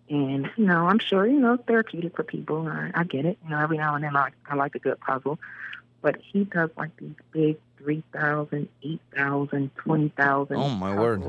And, 0.09 0.49
you 0.57 0.65
know, 0.65 0.85
I'm 0.85 0.99
sure, 0.99 1.25
you 1.25 1.39
know, 1.39 1.57
therapeutic 1.57 2.15
for 2.15 2.23
people. 2.23 2.67
I, 2.67 2.91
I 2.93 3.03
get 3.05 3.25
it. 3.25 3.39
You 3.43 3.51
know, 3.51 3.59
every 3.59 3.77
now 3.77 3.95
and 3.95 4.03
then 4.03 4.15
I, 4.15 4.29
I 4.47 4.55
like 4.55 4.75
a 4.75 4.79
good 4.79 4.99
puzzle. 4.99 5.39
But 6.01 6.17
he 6.21 6.43
does 6.43 6.69
like 6.77 6.95
these 6.97 7.15
big 7.31 7.57
3,000, 7.79 8.67
8,000, 8.83 9.71
20,000 9.75 10.55
Oh, 10.55 10.69
my 10.69 10.95
word. 10.97 11.23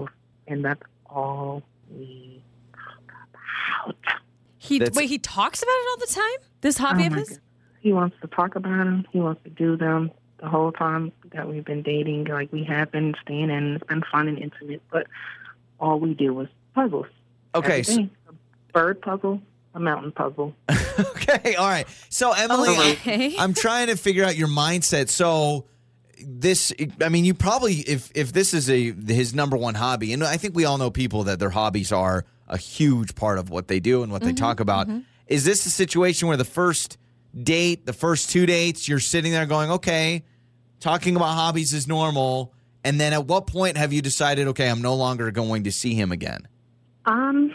And 0.46 0.64
that's 0.64 0.82
all 1.06 1.62
we 1.90 2.42
talk 2.74 2.98
about. 3.84 3.96
He 4.58 4.78
That's- 4.78 4.96
wait, 4.96 5.08
he 5.08 5.18
talks 5.18 5.62
about 5.62 5.70
it 5.72 5.88
all 5.90 6.06
the 6.06 6.12
time. 6.12 6.48
This 6.60 6.76
hobby 6.78 7.04
Oh, 7.04 7.06
of 7.06 7.12
his. 7.14 7.28
God. 7.30 7.38
He 7.80 7.92
wants 7.92 8.16
to 8.20 8.26
talk 8.28 8.56
about 8.56 8.84
them. 8.84 9.06
He 9.10 9.20
wants 9.20 9.42
to 9.44 9.50
do 9.50 9.76
them 9.76 10.10
the 10.38 10.48
whole 10.48 10.70
time 10.72 11.12
that 11.32 11.48
we've 11.48 11.64
been 11.64 11.82
dating. 11.82 12.24
Like 12.24 12.52
we 12.52 12.62
have 12.64 12.90
been 12.92 13.14
staying 13.22 13.48
in. 13.50 13.76
It's 13.76 13.86
been 13.86 14.02
fun 14.12 14.28
and 14.28 14.38
intimate. 14.38 14.82
But 14.92 15.06
all 15.78 15.98
we 15.98 16.12
do 16.14 16.34
was 16.34 16.48
puzzles. 16.74 17.06
Okay, 17.54 17.82
so, 17.82 18.02
A 18.28 18.32
bird 18.72 19.00
puzzle, 19.00 19.40
a 19.74 19.80
mountain 19.80 20.12
puzzle. 20.12 20.54
okay, 21.00 21.54
all 21.54 21.66
right. 21.68 21.86
So 22.10 22.32
Emily, 22.32 22.68
Okay. 22.92 23.34
I'm 23.38 23.54
trying 23.54 23.86
to 23.86 23.96
figure 23.96 24.24
out 24.24 24.36
your 24.36 24.48
mindset. 24.48 25.08
So 25.08 25.64
this 26.26 26.72
I 27.00 27.08
mean 27.08 27.24
you 27.24 27.34
probably 27.34 27.74
if 27.80 28.10
if 28.14 28.32
this 28.32 28.54
is 28.54 28.70
a 28.70 28.92
his 28.92 29.34
number 29.34 29.56
one 29.56 29.74
hobby 29.74 30.12
and 30.12 30.22
I 30.24 30.36
think 30.36 30.54
we 30.54 30.64
all 30.64 30.78
know 30.78 30.90
people 30.90 31.24
that 31.24 31.38
their 31.38 31.50
hobbies 31.50 31.92
are 31.92 32.24
a 32.48 32.56
huge 32.56 33.14
part 33.14 33.38
of 33.38 33.50
what 33.50 33.68
they 33.68 33.80
do 33.80 34.02
and 34.02 34.10
what 34.10 34.22
they 34.22 34.32
talk 34.32 34.60
about. 34.60 34.88
Is 35.28 35.44
this 35.44 35.64
a 35.66 35.70
situation 35.70 36.26
where 36.26 36.36
the 36.36 36.44
first 36.44 36.98
date, 37.40 37.86
the 37.86 37.92
first 37.92 38.30
two 38.30 38.44
dates, 38.44 38.88
you're 38.88 38.98
sitting 38.98 39.30
there 39.30 39.46
going, 39.46 39.70
"Okay, 39.70 40.24
talking 40.80 41.14
about 41.14 41.34
hobbies 41.34 41.72
is 41.72 41.86
normal." 41.86 42.52
And 42.82 43.00
then 43.00 43.12
at 43.12 43.26
what 43.26 43.46
point 43.46 43.76
have 43.76 43.92
you 43.92 44.02
decided, 44.02 44.48
"Okay, 44.48 44.68
I'm 44.68 44.82
no 44.82 44.96
longer 44.96 45.30
going 45.30 45.64
to 45.64 45.72
see 45.72 45.94
him 45.94 46.10
again?" 46.10 46.48
Um, 47.06 47.52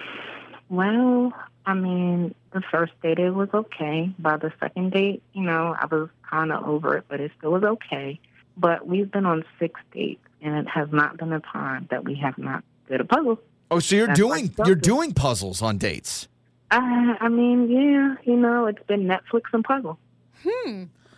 well, 0.70 1.34
I 1.66 1.74
mean, 1.74 2.34
the 2.54 2.62
first 2.72 2.94
date 3.02 3.20
it 3.20 3.32
was 3.32 3.50
okay. 3.54 4.10
By 4.18 4.38
the 4.38 4.54
second 4.60 4.92
date, 4.92 5.22
you 5.34 5.44
know, 5.44 5.76
I 5.78 5.86
was 5.88 6.10
kind 6.30 6.52
of 6.52 6.64
over 6.64 6.96
it, 6.98 7.06
but 7.10 7.20
it 7.20 7.32
still 7.38 7.52
was 7.52 7.64
okay. 7.64 8.20
But 8.58 8.88
we've 8.88 9.12
been 9.12 9.26
on 9.26 9.44
six 9.60 9.80
dates, 9.94 10.22
and 10.42 10.56
it 10.56 10.68
has 10.68 10.88
not 10.92 11.18
been 11.18 11.34
a 11.34 11.40
time 11.42 11.88
that 11.92 12.04
we 12.06 12.16
have 12.16 12.38
not 12.38 12.64
did 12.90 13.02
a 13.02 13.06
puzzle. 13.06 13.40
Oh, 13.72 13.80
so 13.80 13.96
you're 13.96 14.08
That's 14.08 14.20
doing 14.20 14.54
you're 14.66 14.76
doing 14.76 15.14
puzzles 15.14 15.62
on 15.62 15.78
dates. 15.78 16.28
Uh, 16.72 17.16
I 17.20 17.30
mean, 17.30 17.70
yeah, 17.70 18.16
you 18.24 18.38
know, 18.38 18.66
it's 18.68 18.84
been 18.88 19.06
Netflix 19.06 19.44
and 19.54 19.64
puzzle. 19.64 20.00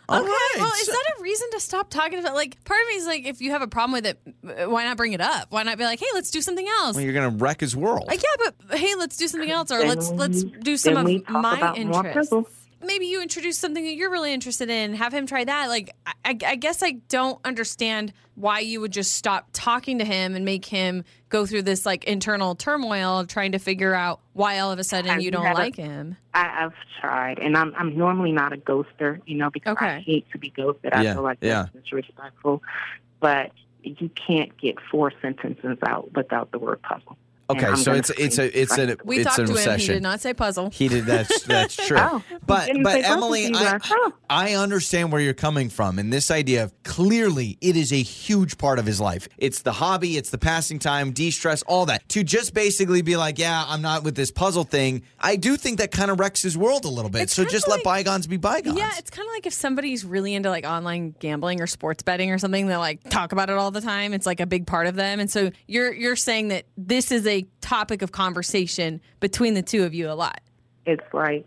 All 0.10 0.20
Okay, 0.22 0.26
right, 0.26 0.56
well, 0.58 0.72
is 0.80 0.88
that 0.88 1.04
a 1.18 1.22
reason 1.22 1.50
to 1.52 1.60
stop 1.60 1.90
talking 1.90 2.18
about? 2.20 2.34
Like, 2.34 2.64
part 2.64 2.82
of 2.82 2.88
me 2.88 2.94
is 2.94 3.06
like, 3.06 3.26
if 3.26 3.42
you 3.42 3.52
have 3.52 3.62
a 3.62 3.68
problem 3.68 3.92
with 3.92 4.06
it, 4.06 4.20
uh, 4.46 4.70
why 4.70 4.86
not 4.86 4.96
bring 4.96 5.12
it 5.12 5.20
up? 5.20 5.52
Why 5.52 5.64
not 5.64 5.78
be 5.78 5.84
like, 5.84 6.00
hey, 6.00 6.06
let's 6.14 6.32
do 6.32 6.42
something 6.42 6.66
else? 6.66 6.96
Well, 6.96 7.04
you're 7.04 7.14
going 7.14 7.30
to 7.30 7.44
wreck 7.44 7.60
his 7.60 7.76
world. 7.76 8.06
Like, 8.08 8.24
yeah, 8.24 8.52
but 8.68 8.78
hey, 8.78 8.96
let's 8.96 9.18
do 9.18 9.28
something 9.28 9.52
else, 9.52 9.70
or 9.70 9.80
Then 9.80 9.90
let's 9.90 10.10
let's 10.12 10.44
do 10.44 10.78
some 10.78 10.94
then 10.94 11.06
we 11.06 11.16
of 11.18 11.28
talk 11.28 11.42
my 11.42 11.58
about 11.58 11.78
more 11.86 12.08
interests. 12.08 12.34
Puzzles. 12.80 12.88
Maybe 12.88 13.08
you 13.08 13.22
introduce 13.22 13.58
something 13.58 13.84
that 13.84 13.94
you're 13.96 14.10
really 14.12 14.34
interested 14.34 14.70
in. 14.70 14.94
Have 14.94 15.14
him 15.14 15.26
try 15.28 15.44
that. 15.44 15.68
Like, 15.68 15.96
I, 16.06 16.14
I 16.26 16.38
I 16.46 16.56
guess 16.56 16.82
I 16.84 16.94
don't 17.10 17.40
understand 17.46 18.14
why 18.36 18.60
you 18.60 18.80
would 18.82 18.92
just 18.92 19.14
stop 19.16 19.48
talking 19.52 19.98
to 20.00 20.06
him 20.06 20.36
and 20.36 20.46
make 20.46 20.66
him 20.66 21.04
go 21.30 21.46
through 21.46 21.64
this 21.64 21.86
like 21.86 22.04
internal 22.04 22.54
turmoil 22.56 23.20
of 23.20 23.28
trying 23.28 23.52
to 23.54 23.60
figure 23.60 23.94
out 23.96 24.20
why 24.34 24.60
all 24.60 24.72
of 24.72 24.78
a 24.80 24.84
sudden 24.84 25.10
Have 25.10 25.20
you 25.22 25.26
you 25.26 25.32
don't 25.32 25.44
had 25.46 25.56
a- 25.56 25.60
like 25.60 25.76
him. 25.76 26.16
I, 26.34 26.66
I've 26.66 26.74
tried, 27.02 27.40
and 27.40 27.58
I'm 27.58 27.74
I'm 27.78 27.98
normally 27.98 28.32
not 28.32 28.54
a 28.54 28.58
ghoster, 28.58 29.20
you 29.26 29.38
know, 29.38 29.50
because 29.50 29.78
I 29.80 30.00
hate 30.00 30.30
to 30.32 30.38
be 30.38 30.50
ghosted. 30.52 30.94
I 30.94 31.02
Yeah, 31.04 31.14
feel 31.16 31.24
like 31.24 31.40
yeah. 31.42 31.66
that's 31.74 31.86
disrespectful. 31.86 32.62
But 33.20 33.52
you 33.84 34.10
can't 34.10 34.56
get 34.58 34.76
four 34.92 35.12
sentences 35.22 35.78
out 35.88 36.12
without 36.14 36.52
the 36.52 36.60
word 36.60 36.82
puzzle. 36.82 37.18
And 37.50 37.58
Okay, 37.64 37.76
so 37.76 37.86
gonna 37.92 38.00
it's 38.00 38.10
it's 38.10 38.38
a 38.40 38.62
it's 38.62 38.78
a 38.78 38.98
We 39.06 39.20
it's 39.20 39.26
talked 39.28 39.40
a 39.40 39.46
to 39.46 39.52
him. 39.52 39.58
He 39.58 39.64
recession. 39.72 39.94
did 39.96 40.04
not 40.04 40.20
say 40.20 40.34
puzzle. 40.34 40.70
He 40.70 40.88
did. 40.90 41.06
That's 41.06 41.44
that's 41.44 41.76
true. 41.88 41.98
Oh, 41.98 42.22
he 42.30 42.36
but 42.46 42.66
didn't 42.66 42.84
but 42.84 42.92
say 42.94 43.02
puzzle 43.04 43.14
Emily, 43.24 43.46
you 43.46 43.56
I 43.56 43.64
guys. 43.78 43.82
Oh. 43.90 44.14
I 44.30 44.54
understand 44.56 45.12
where 45.14 45.22
you're 45.22 45.34
coming 45.34 45.70
from, 45.70 45.98
and 45.98 46.12
this 46.12 46.30
idea 46.30 46.64
of 46.66 46.74
clearly 46.84 47.58
it 47.62 47.78
is 47.78 47.94
a 47.94 48.02
huge 48.02 48.58
part 48.58 48.80
of 48.80 48.86
his 48.86 49.00
life. 49.00 49.30
It's 49.38 49.62
the 49.62 49.72
hobby, 49.72 50.18
it's 50.18 50.30
the 50.30 50.38
passing 50.38 50.80
time, 50.80 51.12
de-stress, 51.12 51.62
all 51.64 51.86
that. 51.86 52.08
To 52.10 52.24
just 52.24 52.54
basically 52.54 53.02
be 53.02 53.16
like, 53.16 53.40
yeah, 53.40 53.64
I'm 53.66 53.82
not 53.82 54.04
with 54.04 54.16
this 54.16 54.32
puzzle 54.32 54.64
thing. 54.66 55.04
I 55.20 55.38
do 55.38 55.56
think 55.56 55.78
that 55.78 55.92
kind 55.92 56.12
of 56.12 56.20
wrecks 56.20 56.42
his 56.42 56.58
world 56.58 56.84
a 56.84 56.90
little 56.90 57.10
bit. 57.10 57.22
It's 57.24 57.34
so 57.36 57.44
kinda 57.44 57.52
just 57.54 57.68
like- 57.68 57.78
let 57.78 57.84
bygones 57.86 58.28
be 58.28 58.36
bygones. 58.38 58.78
Yeah, 58.78 58.92
it's 58.98 59.10
kind 59.10 59.26
of 59.28 59.34
like 59.34 59.46
if 59.46 59.54
somebody's 59.54 60.04
really 60.04 60.36
into 60.36 60.50
like 60.50 60.66
online 60.66 61.16
gambling 61.20 61.62
or 61.62 61.68
sports 61.68 62.04
betting 62.04 62.32
or 62.32 62.38
something. 62.40 62.68
They 62.68 62.76
like 62.76 63.10
talk 63.10 63.32
about 63.32 63.50
it 63.50 63.58
all 63.58 63.72
the 63.72 63.82
time. 63.82 64.14
It's 64.14 64.26
like 64.26 64.40
a 64.42 64.46
big 64.46 64.68
part 64.68 64.88
of 64.88 64.96
them. 64.96 65.20
And 65.22 65.32
so 65.32 65.52
you're 65.68 65.94
you're 65.94 66.16
saying 66.18 66.50
that 66.50 66.66
this 66.76 67.12
is 67.12 67.26
a 67.26 67.37
topic 67.62 68.02
of 68.02 68.12
conversation 68.12 69.02
between 69.20 69.54
the 69.54 69.62
two 69.62 69.84
of 69.84 69.94
you 69.94 70.10
a 70.10 70.14
lot. 70.14 70.42
It's 70.86 71.04
like 71.14 71.46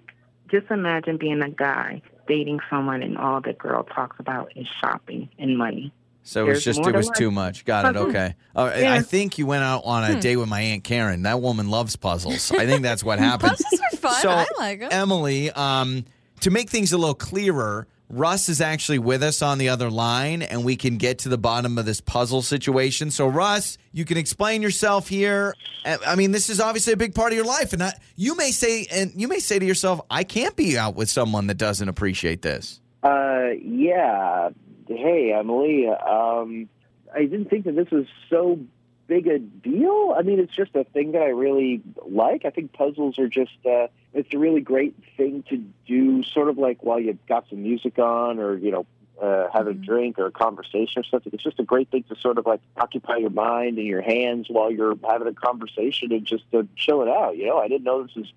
just 0.51 0.71
imagine 0.71 1.17
being 1.17 1.43
a 1.43 1.51
guy 1.51 2.03
dating 2.29 2.61
someone, 2.69 3.03
and 3.03 3.17
all 3.19 3.41
the 3.41 3.53
girl 3.53 3.83
talks 3.85 4.17
about 4.21 4.53
is 4.57 4.67
shopping 4.81 5.29
and 5.39 5.57
money. 5.59 5.93
so 6.23 6.45
it 6.47 6.51
was 6.51 6.63
just 6.65 6.79
it 6.81 6.95
was 6.95 7.07
life. 7.09 7.17
too 7.17 7.31
much. 7.31 7.65
Got 7.65 7.95
it. 7.95 7.99
Okay. 7.99 8.35
Uh, 8.55 8.71
I- 8.75 8.97
I 8.97 9.01
think 9.03 9.39
you 9.39 9.47
went 9.47 9.63
out 9.65 9.83
on 9.85 10.03
a 10.05 10.15
Hmm. 10.15 10.19
date 10.21 10.37
with 10.37 10.49
my 10.49 10.61
aunt 10.61 10.83
Karen. 10.85 11.23
That 11.23 11.41
woman 11.41 11.71
loves 11.71 11.95
puzzles. 11.97 12.51
I 12.53 12.67
think 12.67 12.83
that's 12.83 13.03
what 13.05 13.19
happened. 13.29 13.53
Puzzles 13.53 13.81
are 13.93 13.97
fun. 13.97 14.21
So, 14.23 14.29
I 14.31 14.47
like 14.59 14.81
them. 14.81 14.89
Emily, 14.93 15.51
um, 15.53 16.05
to 16.41 16.51
make 16.51 16.69
things 16.69 16.93
a 16.93 16.99
little 16.99 17.15
clearer, 17.15 17.87
Russ 18.11 18.49
is 18.49 18.61
actually 18.61 18.99
with 18.99 19.23
us 19.23 19.41
on 19.41 19.59
the 19.59 19.69
other 19.69 19.89
line, 19.89 20.43
and 20.43 20.65
we 20.65 20.77
can 20.77 20.97
get 20.97 21.21
to 21.21 21.29
the 21.29 21.39
bottom 21.39 21.79
of 21.79 21.87
this 21.87 22.01
puzzle 22.01 22.43
situation. 22.43 23.11
So, 23.11 23.29
Russ, 23.29 23.79
you 23.93 24.05
can 24.05 24.17
explain 24.17 24.63
yourself 24.63 25.09
here. 25.09 25.55
I 25.85 25.99
I 26.07 26.17
mean, 26.17 26.33
this 26.33 26.51
is 26.51 26.61
obviously 26.61 26.93
a 26.93 26.97
big 26.97 27.15
part 27.15 27.33
of 27.33 27.37
your 27.37 27.47
life, 27.47 27.73
and 27.73 27.83
I, 27.83 27.93
you 28.17 28.37
may 28.37 28.51
say, 28.51 28.87
and 28.91 29.13
you 29.15 29.29
may 29.29 29.39
say 29.39 29.59
to 29.61 29.65
yourself, 29.65 30.01
"I 30.11 30.25
can't 30.25 30.57
be 30.57 30.77
out 30.77 30.97
with 30.97 31.09
someone 31.09 31.47
that 31.47 31.57
doesn't 31.57 31.89
appreciate 31.89 32.43
this." 32.43 32.81
Uh, 33.03 33.51
yeah. 33.63 34.51
Hey, 34.89 35.33
Emily. 35.33 35.87
Um, 35.87 36.69
I 37.15 37.21
didn't 37.21 37.49
think 37.49 37.65
that 37.65 37.77
this 37.77 37.91
was 37.91 38.07
so 38.29 38.59
big 39.07 39.27
a 39.27 39.39
deal. 39.39 40.15
I 40.17 40.23
mean, 40.23 40.39
it's 40.39 40.55
just 40.55 40.75
a 40.75 40.85
thing 40.85 41.13
that 41.13 41.23
I 41.23 41.29
really 41.29 41.81
like. 42.09 42.45
I 42.45 42.51
think 42.51 42.73
puzzles 42.73 43.19
are 43.19 43.29
just, 43.29 43.57
uh, 43.67 43.89
it's 44.13 44.33
a 44.35 44.39
really 44.39 44.61
great 44.61 44.95
thing 45.17 45.45
to 45.51 45.57
do, 45.87 46.23
sort 46.25 46.49
of 46.49 46.59
like 46.59 46.83
while 46.83 46.99
you've 46.99 47.25
got 47.27 47.49
some 47.49 47.63
music 47.63 47.99
on 47.99 48.39
or, 48.39 48.57
you 48.57 48.71
know, 48.71 48.87
uh, 49.21 49.49
have 49.53 49.67
a 49.67 49.75
drink 49.75 50.19
or 50.19 50.27
a 50.27 50.31
conversation 50.31 51.01
or 51.01 51.05
something. 51.05 51.33
It's 51.33 51.43
just 51.43 51.61
a 51.61 51.65
great 51.65 51.91
thing 51.91 52.05
to 52.05 52.17
sort 52.17 52.39
of 52.39 52.47
like 52.47 52.61
occupy 52.77 53.17
your 53.17 53.31
mind 53.31 53.79
and 53.79 53.87
your 53.87 54.01
hands 54.03 54.47
while 54.49 54.71
you're 54.71 54.97
having 55.07 55.29
a 55.29 55.35
conversation 55.35 56.11
and 56.13 56.25
just 56.25 56.51
to 56.53 56.67
chill 56.75 57.03
it 57.03 57.09
out. 57.09 57.37
You 57.37 57.47
know, 57.47 57.59
I 57.59 57.69
didn't 57.69 57.85
know 57.85 58.03
this 58.03 58.15
was 58.17 58.33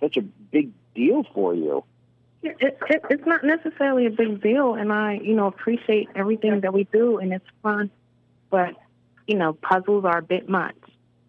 such 0.00 0.16
a 0.16 0.22
big 0.22 0.70
deal 0.94 1.24
for 1.34 1.54
you. 1.54 1.84
It, 2.42 2.56
it, 2.60 3.02
it's 3.10 3.26
not 3.26 3.42
necessarily 3.42 4.06
a 4.06 4.10
big 4.10 4.40
deal, 4.40 4.74
and 4.74 4.92
I, 4.92 5.14
you 5.14 5.34
know, 5.34 5.48
appreciate 5.48 6.08
everything 6.14 6.60
that 6.60 6.72
we 6.72 6.84
do, 6.84 7.18
and 7.18 7.32
it's 7.32 7.48
fun. 7.64 7.90
But, 8.48 8.76
you 9.26 9.34
know, 9.34 9.54
puzzles 9.54 10.04
are 10.04 10.18
a 10.18 10.22
bit 10.22 10.48
much. 10.48 10.76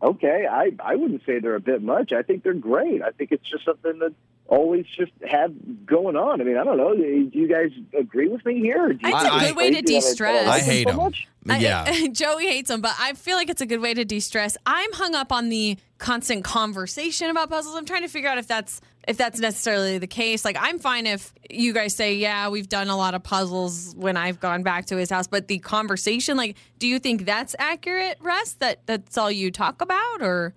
Okay, 0.02 0.48
I 0.50 0.72
I 0.80 0.96
wouldn't 0.96 1.26
say 1.26 1.40
they're 1.40 1.56
a 1.56 1.60
bit 1.60 1.82
much. 1.82 2.14
I 2.14 2.22
think 2.22 2.44
they're 2.44 2.54
great. 2.54 3.02
I 3.02 3.12
think 3.12 3.32
it's 3.34 3.50
just 3.50 3.66
something 3.66 4.00
that 4.00 4.14
always 4.48 4.86
just 4.98 5.12
have 5.30 5.54
going 5.86 6.16
on. 6.16 6.40
I 6.42 6.44
mean, 6.44 6.58
I 6.58 6.64
don't 6.64 6.78
know. 6.78 6.96
Do 6.96 7.30
you 7.34 7.48
guys 7.48 7.70
agree 7.98 8.30
with 8.30 8.44
me 8.46 8.60
here? 8.60 8.86
or 8.86 8.94
do 8.94 9.08
you 9.08 9.14
It's 9.16 9.24
a 9.24 9.30
think 9.30 9.42
good 9.42 9.56
way 9.58 9.72
to 9.72 9.82
crazy 9.82 9.82
that 9.82 9.92
I- 9.92 10.08
de-stress. 10.08 10.48
I 10.48 10.60
hate 10.60 10.84
so 10.88 10.90
them. 10.94 10.98
much? 11.04 11.28
I- 11.50 11.58
Yeah. 11.60 12.08
Joey 12.12 12.48
hates 12.48 12.70
them, 12.70 12.82
but 12.82 12.96
I 13.00 13.14
feel 13.14 13.36
like 13.36 13.50
it's 13.50 13.62
a 13.62 13.66
good 13.68 13.80
way 13.82 13.94
to 13.94 14.04
de-stress. 14.06 14.58
I'm 14.66 14.92
hung 14.94 15.14
up 15.16 15.32
on 15.32 15.50
the 15.50 15.78
constant 16.00 16.44
conversation 16.46 17.30
about 17.30 17.50
puzzles. 17.50 17.76
I'm 17.76 17.86
trying 17.86 18.02
to 18.02 18.08
figure 18.08 18.30
out 18.30 18.38
if 18.40 18.48
that's 18.48 18.82
if 19.08 19.18
that's 19.18 19.40
necessarily 19.40 19.98
the 19.98 20.08
case. 20.08 20.46
Like 20.46 20.58
I'm 20.60 20.80
fine 20.80 21.08
if 21.08 21.34
you 21.50 21.74
guys 21.74 21.96
say, 21.96 22.16
"Yeah, 22.16 22.50
we've 22.50 22.70
done 22.70 22.90
a 22.90 22.98
lot 22.98 23.16
of 23.16 23.24
puzzles 23.24 23.94
when 23.96 24.18
I've 24.18 24.40
gone 24.40 24.64
back 24.64 24.86
to 24.88 24.98
his 24.98 25.10
house," 25.10 25.28
but 25.28 25.48
the 25.48 25.60
conversation 25.60 26.38
like 26.38 26.56
do 26.80 26.88
you 26.88 27.00
think 27.00 27.26
that's 27.26 27.56
accurate, 27.60 28.18
Russ? 28.22 28.54
That 28.60 28.82
that's 28.86 29.18
all 29.18 29.32
you 29.32 29.52
talk 29.52 29.82
about 29.82 30.22
or 30.22 30.54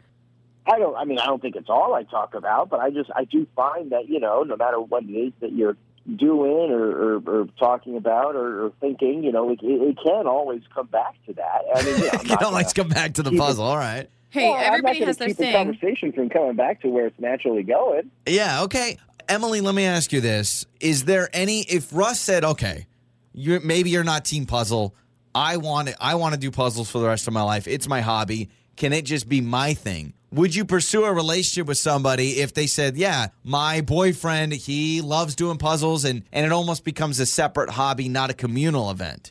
I 0.67 0.79
don't. 0.79 0.95
I 0.97 1.05
mean, 1.05 1.19
I 1.19 1.27
don't 1.27 1.43
think 1.43 1.57
it's 1.57 1.69
all 1.71 1.95
I 1.95 2.05
talk 2.05 2.35
about, 2.35 2.69
but 2.71 2.79
I 2.81 2.91
just 2.91 3.11
I 3.17 3.25
do 3.25 3.47
find 3.57 3.91
that 3.93 4.09
you 4.09 4.21
know, 4.21 4.43
no 4.43 4.57
matter 4.57 4.81
what 4.81 5.05
it 5.05 5.13
is 5.13 5.33
that 5.41 5.53
you're 5.53 5.77
doing 6.17 6.71
or, 6.73 7.17
or, 7.17 7.23
or 7.27 7.47
talking 7.61 7.97
about 7.97 8.35
or, 8.35 8.67
or 8.67 8.73
thinking, 8.81 9.23
you 9.23 9.31
know, 9.31 9.51
it, 9.51 9.61
it 9.63 9.97
can 10.05 10.27
always 10.27 10.61
come 10.75 10.87
back 10.89 11.15
to 11.27 11.33
that. 11.35 11.63
I 11.75 11.83
mean, 11.85 11.95
you 11.97 12.03
know, 12.03 12.11
I'm 12.13 12.21
You 12.25 12.29
not 12.31 12.41
don't 12.41 12.53
like 12.53 12.65
gonna- 12.65 12.69
to 12.69 12.75
come 12.75 12.89
back 12.89 13.15
to 13.15 13.23
the 13.23 13.31
keep 13.31 13.39
it- 13.39 13.41
puzzle. 13.43 13.65
All 13.65 13.77
right. 13.77 14.09
Hey, 14.33 14.45
Well, 14.49 14.55
I'm 14.55 14.61
not 14.61 14.67
everybody 14.73 14.99
gonna 15.01 15.07
has 15.11 15.17
their 15.19 15.29
keep 15.29 15.37
the 15.37 15.43
thing. 15.45 15.53
conversation 15.53 16.13
from 16.13 16.29
coming 16.31 16.57
back 16.57 16.81
to 16.83 16.89
where 16.89 17.07
it's 17.07 17.21
naturally 17.21 17.63
going. 17.63 18.11
Yeah, 18.27 18.63
okay. 18.63 18.97
Emily, 19.29 19.61
let 19.61 19.75
me 19.75 19.85
ask 19.85 20.13
you 20.13 20.21
this. 20.21 20.65
Is 20.81 21.05
there 21.05 21.29
any 21.35 21.61
if 21.63 21.93
Russ 21.93 22.19
said, 22.19 22.43
"Okay, 22.45 22.87
you 23.35 23.61
maybe 23.63 23.91
you're 23.91 24.05
not 24.05 24.25
team 24.25 24.47
puzzle. 24.47 24.95
I 25.35 25.59
want 25.59 25.89
it, 25.91 25.97
I 26.01 26.15
want 26.17 26.35
to 26.35 26.41
do 26.41 26.51
puzzles 26.51 26.91
for 26.91 26.99
the 26.99 27.07
rest 27.07 27.27
of 27.29 27.33
my 27.35 27.43
life. 27.43 27.67
It's 27.69 27.87
my 27.89 28.01
hobby. 28.01 28.49
Can 28.77 28.93
it 28.93 29.03
just 29.05 29.29
be 29.29 29.41
my 29.41 29.75
thing?" 29.75 30.15
Would 30.33 30.55
you 30.55 30.65
pursue 30.65 31.05
a 31.05 31.13
relationship 31.13 31.67
with 31.67 31.77
somebody 31.77 32.41
if 32.41 32.55
they 32.55 32.67
said, 32.67 32.97
"Yeah, 32.97 33.27
my 33.45 33.83
boyfriend, 33.83 34.55
he 34.55 35.03
loves 35.03 35.35
doing 35.35 35.59
puzzles 35.59 36.07
and 36.07 36.23
and 36.33 36.47
it 36.47 36.53
almost 36.53 36.85
becomes 36.85 37.21
a 37.21 37.27
separate 37.27 37.69
hobby, 37.71 38.09
not 38.09 38.31
a 38.31 38.35
communal 38.35 38.91
event?" 38.91 39.31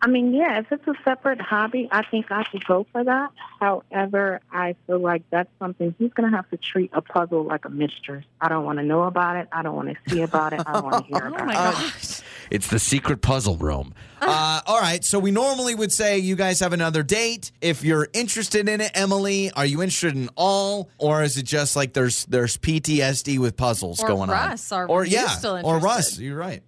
I 0.00 0.06
mean, 0.06 0.32
yeah, 0.32 0.60
if 0.60 0.70
it's 0.70 0.86
a 0.86 0.94
separate 1.04 1.40
hobby, 1.40 1.88
I 1.90 2.02
think 2.08 2.30
I 2.30 2.44
could 2.44 2.64
go 2.64 2.86
for 2.92 3.02
that. 3.02 3.30
However, 3.58 4.40
I 4.52 4.76
feel 4.86 5.00
like 5.00 5.22
that's 5.30 5.50
something 5.58 5.94
he's 5.98 6.12
going 6.12 6.30
to 6.30 6.36
have 6.36 6.48
to 6.50 6.56
treat 6.56 6.90
a 6.92 7.02
puzzle 7.02 7.42
like 7.44 7.64
a 7.64 7.68
mistress. 7.68 8.24
I 8.40 8.48
don't 8.48 8.64
want 8.64 8.78
to 8.78 8.84
know 8.84 9.02
about 9.02 9.36
it. 9.36 9.48
I 9.50 9.62
don't 9.62 9.74
want 9.74 9.88
to 9.88 9.96
see 10.14 10.22
about 10.22 10.52
it. 10.52 10.60
I 10.66 10.72
don't 10.74 10.84
want 10.84 11.04
to 11.06 11.12
hear 11.12 11.24
Oh 11.32 11.34
about 11.34 11.46
my 11.46 11.52
it. 11.52 11.74
gosh. 11.74 12.20
It's 12.50 12.68
the 12.68 12.78
secret 12.78 13.22
puzzle 13.22 13.56
room. 13.56 13.92
Uh, 14.22 14.60
all 14.66 14.80
right. 14.80 15.04
So 15.04 15.18
we 15.18 15.30
normally 15.32 15.74
would 15.74 15.92
say 15.92 16.18
you 16.18 16.36
guys 16.36 16.60
have 16.60 16.72
another 16.72 17.02
date. 17.02 17.50
If 17.60 17.82
you're 17.84 18.08
interested 18.12 18.68
in 18.68 18.80
it, 18.80 18.92
Emily, 18.94 19.50
are 19.52 19.66
you 19.66 19.82
interested 19.82 20.14
in 20.16 20.30
all, 20.36 20.90
or 20.98 21.22
is 21.24 21.36
it 21.36 21.42
just 21.44 21.74
like 21.76 21.92
there's 21.92 22.24
there's 22.26 22.56
PTSD 22.56 23.38
with 23.38 23.56
puzzles 23.56 24.00
Or 24.02 24.08
going 24.08 24.30
Russ, 24.30 24.70
on? 24.72 24.82
are 24.82 24.88
or 24.88 25.04
you 25.04 25.12
yeah, 25.16 25.26
still 25.28 25.60
or 25.64 25.78
Russ. 25.78 26.18
You're 26.18 26.38
right. 26.38 26.62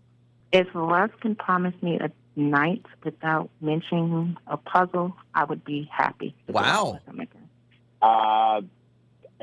If 0.53 0.66
Russ 0.75 1.11
can 1.21 1.37
promise 1.37 1.75
me 1.81 1.99
a 2.01 2.11
night 2.40 2.85
without 3.05 3.50
mentioning 3.61 4.37
a 4.46 4.57
puzzle, 4.57 5.14
I 5.35 5.44
would 5.44 5.64
be 5.64 5.88
happy. 5.92 6.35
to 6.46 6.53
go 6.53 6.59
out 6.59 6.64
Wow. 6.87 6.92
with 6.94 7.05
him 7.14 7.20
again. 7.20 7.48
Uh, 8.03 8.61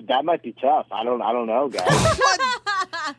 that 0.07 0.25
might 0.25 0.43
be 0.43 0.53
tough. 0.53 0.87
I 0.91 1.03
don't. 1.03 1.21
I 1.21 1.31
don't 1.31 1.47
know, 1.47 1.69
guys. 1.69 1.87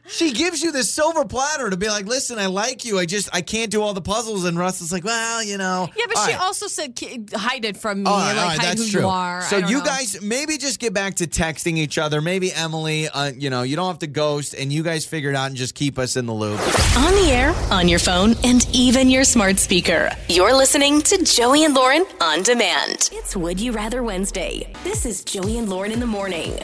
She 0.07 0.33
gives 0.33 0.63
you 0.63 0.73
this 0.73 0.93
silver 0.93 1.25
platter 1.25 1.71
to 1.71 1.77
be 1.77 1.89
like, 1.89 2.07
listen, 2.07 2.39
I 2.39 2.47
like 2.47 2.85
you. 2.85 2.99
I 2.99 3.07
just 3.07 3.29
I 3.33 3.41
can't 3.43 3.71
do 3.71 3.83
all 3.83 3.95
the 3.95 4.01
puzzles. 4.01 4.45
And 4.45 4.59
Russ 4.59 4.81
is 4.81 4.93
like, 4.93 5.05
well, 5.05 5.43
you 5.43 5.59
know. 5.59 5.89
Yeah, 5.97 6.05
but 6.09 6.17
All 6.19 6.27
she 6.27 6.33
right. 6.33 6.41
also 6.41 6.67
said 6.67 6.99
hide 7.35 7.65
it 7.65 7.77
from 7.77 8.03
me, 8.03 8.11
All 8.11 8.17
right, 8.19 8.29
like 8.29 8.37
all 8.37 8.49
right, 8.49 8.59
hide 8.59 8.67
that's 8.69 8.85
who 8.85 8.91
true. 8.91 9.01
you 9.03 9.09
are. 9.09 9.43
So 9.43 9.59
you 9.59 9.79
know. 9.79 9.85
guys 9.85 10.21
maybe 10.23 10.59
just 10.59 10.79
get 10.81 10.93
back 10.95 11.15
to 11.17 11.27
texting 11.27 11.77
each 11.77 11.99
other. 11.99 12.21
Maybe 12.21 12.53
Emily, 12.53 13.09
uh, 13.09 13.33
you 13.37 13.51
know, 13.51 13.63
you 13.63 13.77
don't 13.77 13.89
have 13.89 13.99
to 14.01 14.07
ghost, 14.07 14.55
and 14.55 14.73
you 14.73 14.83
guys 14.83 15.05
figure 15.07 15.31
it 15.31 15.37
out 15.37 15.47
and 15.47 15.57
just 15.57 15.75
keep 15.75 15.99
us 15.99 16.17
in 16.17 16.27
the 16.27 16.35
loop. 16.35 16.59
On 16.97 17.13
the 17.15 17.31
air, 17.31 17.55
on 17.71 17.89
your 17.89 17.99
phone, 17.99 18.35
and 18.45 18.67
even 18.75 19.09
your 19.11 19.25
smart 19.25 19.59
speaker. 19.59 20.11
You're 20.29 20.55
listening 20.57 21.03
to 21.03 21.23
Joey 21.25 21.65
and 21.65 21.75
Lauren 21.75 22.05
on 22.21 22.43
demand. 22.43 23.11
It's 23.13 23.37
Would 23.37 23.61
You 23.61 23.73
Rather 23.73 24.03
Wednesday. 24.03 24.73
This 24.85 25.05
is 25.07 25.25
Joey 25.25 25.59
and 25.59 25.69
Lauren 25.69 25.93
in 25.93 26.01
the 26.01 26.07
morning. 26.07 26.59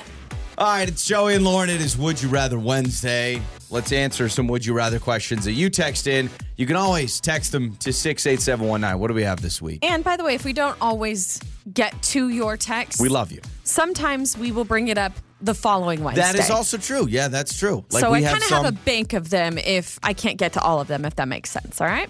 All 0.56 0.66
right, 0.66 0.88
it's 0.88 1.04
Joey 1.04 1.34
and 1.34 1.44
Lauren. 1.44 1.68
It 1.68 1.80
is 1.80 1.98
Would 1.98 2.22
You 2.22 2.28
Rather 2.28 2.58
Wednesday. 2.60 3.42
Let's 3.70 3.90
answer 3.90 4.28
some 4.28 4.46
Would 4.46 4.64
You 4.64 4.72
Rather 4.72 5.00
questions 5.00 5.44
that 5.46 5.52
you 5.52 5.68
text 5.68 6.06
in. 6.06 6.30
You 6.56 6.64
can 6.66 6.76
always 6.76 7.20
text 7.20 7.50
them 7.50 7.74
to 7.78 7.92
68719. 7.92 9.00
What 9.00 9.08
do 9.08 9.14
we 9.14 9.24
have 9.24 9.42
this 9.42 9.60
week? 9.60 9.84
And 9.84 10.04
by 10.04 10.16
the 10.16 10.22
way, 10.22 10.34
if 10.36 10.44
we 10.44 10.52
don't 10.52 10.76
always 10.80 11.40
get 11.72 12.00
to 12.04 12.28
your 12.28 12.56
text, 12.56 13.00
We 13.00 13.08
love 13.08 13.32
you. 13.32 13.40
sometimes 13.64 14.38
we 14.38 14.52
will 14.52 14.64
bring 14.64 14.86
it 14.88 14.96
up 14.98 15.12
the 15.40 15.54
following 15.54 16.04
Wednesday. 16.04 16.22
That 16.22 16.36
is 16.36 16.50
also 16.50 16.76
true. 16.78 17.08
Yeah, 17.08 17.26
that's 17.26 17.58
true. 17.58 17.84
Like 17.90 18.00
so 18.02 18.12
we 18.12 18.18
I 18.18 18.30
kind 18.30 18.36
of 18.36 18.42
some. 18.44 18.64
have 18.64 18.72
a 18.74 18.78
bank 18.84 19.12
of 19.12 19.30
them 19.30 19.58
if 19.58 19.98
I 20.04 20.12
can't 20.12 20.38
get 20.38 20.52
to 20.52 20.60
all 20.62 20.80
of 20.80 20.86
them, 20.86 21.04
if 21.04 21.16
that 21.16 21.26
makes 21.26 21.50
sense. 21.50 21.80
All 21.80 21.88
right. 21.88 22.08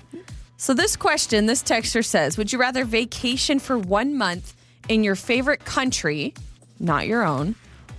So 0.59 0.75
this 0.75 0.97
question, 0.97 1.47
this 1.47 1.63
texter 1.63 2.05
says, 2.05 2.37
would 2.37 2.53
you 2.53 2.59
rather 2.61 2.85
vacation 2.85 3.59
for 3.59 3.79
one 3.79 4.19
month 4.19 4.55
in 4.91 5.03
your 5.03 5.15
favorite 5.17 5.65
country, 5.65 6.35
not 6.79 7.07
your 7.07 7.25
own, 7.25 7.55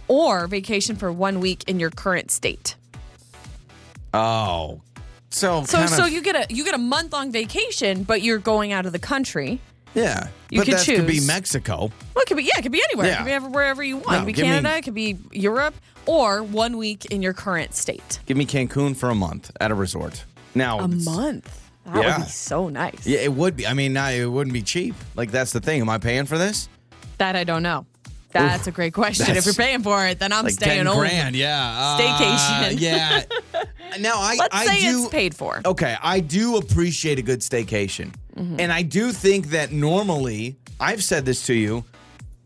or 0.07 0.47
vacation 0.47 0.95
for 0.95 1.11
one 1.11 1.39
week 1.39 1.63
in 1.67 1.79
your 1.79 1.89
current 1.91 2.31
state? 2.31 2.75
oh, 4.13 4.81
so 5.29 5.63
So 5.65 5.85
so 5.87 6.05
of- 6.05 6.11
you 6.11 6.21
get 6.21 6.35
a 6.35 6.53
you 6.53 6.63
get 6.63 6.73
a 6.73 6.77
month 6.79 7.13
long 7.13 7.31
vacation, 7.31 8.03
but 8.03 8.21
you're 8.21 8.37
going 8.37 8.71
out 8.71 8.85
of 8.85 8.91
the 8.93 8.99
country. 8.99 9.59
yeah. 9.93 10.27
you 10.49 10.59
but 10.59 10.67
could 10.67 10.77
choose. 10.79 10.99
could 10.99 11.07
be. 11.07 11.19
Mexico. 11.25 11.77
Well, 12.13 12.21
it 12.23 12.27
could 12.27 12.37
be 12.37 12.43
yeah, 12.43 12.57
it 12.57 12.61
could 12.61 12.71
be 12.71 12.81
anywhere. 12.91 13.11
It 13.11 13.17
could 13.17 13.25
be 13.25 13.31
ever, 13.31 13.49
wherever 13.49 13.83
you 13.83 13.97
want. 13.97 14.09
No, 14.11 14.15
it 14.15 14.19
could 14.19 14.25
be 14.27 14.33
give 14.33 14.43
me- 14.45 14.49
Canada, 14.51 14.77
it 14.77 14.81
could 14.83 14.93
be 14.93 15.17
Europe, 15.31 15.75
or 16.05 16.43
one 16.43 16.77
week 16.77 17.05
in 17.05 17.21
your 17.21 17.33
current 17.33 17.73
state. 17.75 18.19
Give 18.25 18.37
me 18.37 18.45
Cancun 18.45 18.95
for 18.95 19.09
a 19.09 19.15
month 19.15 19.51
at 19.59 19.71
a 19.71 19.75
resort. 19.75 20.23
Now 20.53 20.79
A 20.79 20.87
month. 20.87 21.61
That 21.85 22.01
Yeah. 22.01 22.17
would 22.17 22.25
be 22.25 22.31
so 22.31 22.69
nice. 22.69 23.05
Yeah, 23.05 23.19
it 23.19 23.33
would 23.33 23.55
be. 23.57 23.67
I 23.67 23.73
mean, 23.73 23.93
now 23.93 24.09
it 24.09 24.25
wouldn't 24.25 24.53
be 24.53 24.61
cheap. 24.63 24.95
Like 25.15 25.31
that's 25.31 25.51
the 25.51 25.59
thing. 25.59 25.81
Am 25.81 25.89
I 25.89 25.97
paying 25.97 26.25
for 26.25 26.37
this? 26.37 26.67
That 27.17 27.35
I 27.35 27.43
don't 27.43 27.61
know. 27.63 27.85
That's 28.41 28.67
a 28.67 28.71
great 28.71 28.93
question. 28.93 29.35
If 29.35 29.45
you're 29.45 29.53
paying 29.53 29.81
for 29.83 30.05
it, 30.05 30.19
then 30.19 30.31
I'm 30.33 30.43
like 30.43 30.53
staying 30.53 30.77
ten 30.77 30.87
over. 30.87 31.01
grand. 31.01 31.35
Yeah, 31.35 31.75
Uh, 31.77 31.99
Staycation. 31.99 32.79
yeah. 32.79 33.23
now 33.99 34.15
I 34.17 34.35
Let's 34.37 34.55
I 34.55 34.65
say 34.65 34.81
do. 34.81 35.03
it's 35.03 35.09
paid 35.09 35.35
for. 35.35 35.61
Okay, 35.65 35.95
I 36.01 36.19
do 36.19 36.57
appreciate 36.57 37.19
a 37.19 37.21
good 37.23 37.39
staycation, 37.41 38.13
Mm-hmm. 38.35 38.59
and 38.59 38.71
I 38.71 38.81
do 38.81 39.11
think 39.13 39.47
that 39.51 39.71
normally 39.71 40.57
I've 40.79 41.03
said 41.03 41.25
this 41.25 41.45
to 41.47 41.53
you. 41.53 41.85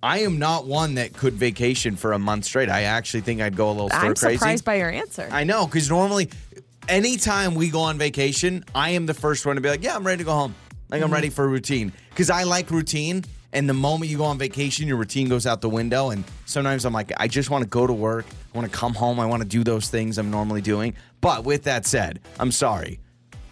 I 0.01 0.19
am 0.19 0.39
not 0.39 0.65
one 0.65 0.95
that 0.95 1.11
could 1.13 1.33
vacation 1.33 1.95
for 1.97 2.13
a 2.13 2.19
month 2.19 2.45
straight. 2.45 2.69
I 2.69 2.83
actually 2.83 3.21
think 3.21 3.41
I'd 3.41 3.57
go 3.57 3.69
a 3.69 3.73
little 3.73 3.89
stir 3.89 3.97
I'm 3.97 4.15
crazy. 4.15 4.37
surprised 4.37 4.63
by 4.65 4.75
your 4.75 4.89
answer. 4.91 5.27
I 5.31 5.43
know 5.43 5.65
because 5.65 5.89
normally, 5.89 6.29
anytime 6.87 7.55
we 7.55 7.69
go 7.69 7.81
on 7.81 7.97
vacation, 7.97 8.63
I 8.75 8.91
am 8.91 9.05
the 9.05 9.13
first 9.13 9.45
one 9.45 9.55
to 9.55 9.61
be 9.61 9.69
like, 9.69 9.83
"Yeah, 9.83 9.95
I'm 9.95 10.05
ready 10.05 10.19
to 10.19 10.23
go 10.23 10.33
home. 10.33 10.55
Like 10.89 10.99
Mm-hmm. 10.99 11.05
I'm 11.07 11.13
ready 11.13 11.29
for 11.29 11.47
routine." 11.47 11.91
Because 12.11 12.29
I 12.29 12.43
like 12.43 12.71
routine, 12.71 13.25
and 13.53 13.67
the 13.69 13.73
moment 13.73 14.11
you 14.11 14.17
go 14.17 14.25
on 14.25 14.37
vacation, 14.37 14.87
your 14.87 14.97
routine 14.97 15.27
goes 15.29 15.45
out 15.47 15.61
the 15.61 15.69
window. 15.69 16.09
And 16.11 16.23
sometimes 16.45 16.85
I'm 16.85 16.93
like, 16.93 17.11
I 17.17 17.27
just 17.27 17.49
want 17.49 17.63
to 17.63 17.69
go 17.69 17.87
to 17.87 17.93
work. 17.93 18.25
I 18.53 18.57
want 18.57 18.71
to 18.71 18.77
come 18.77 18.93
home. 18.93 19.19
I 19.19 19.25
want 19.25 19.41
to 19.41 19.47
do 19.47 19.63
those 19.63 19.89
things 19.89 20.17
I'm 20.17 20.29
normally 20.31 20.61
doing. 20.61 20.93
But 21.21 21.43
with 21.43 21.63
that 21.63 21.85
said, 21.85 22.19
I'm 22.39 22.51
sorry. 22.51 22.99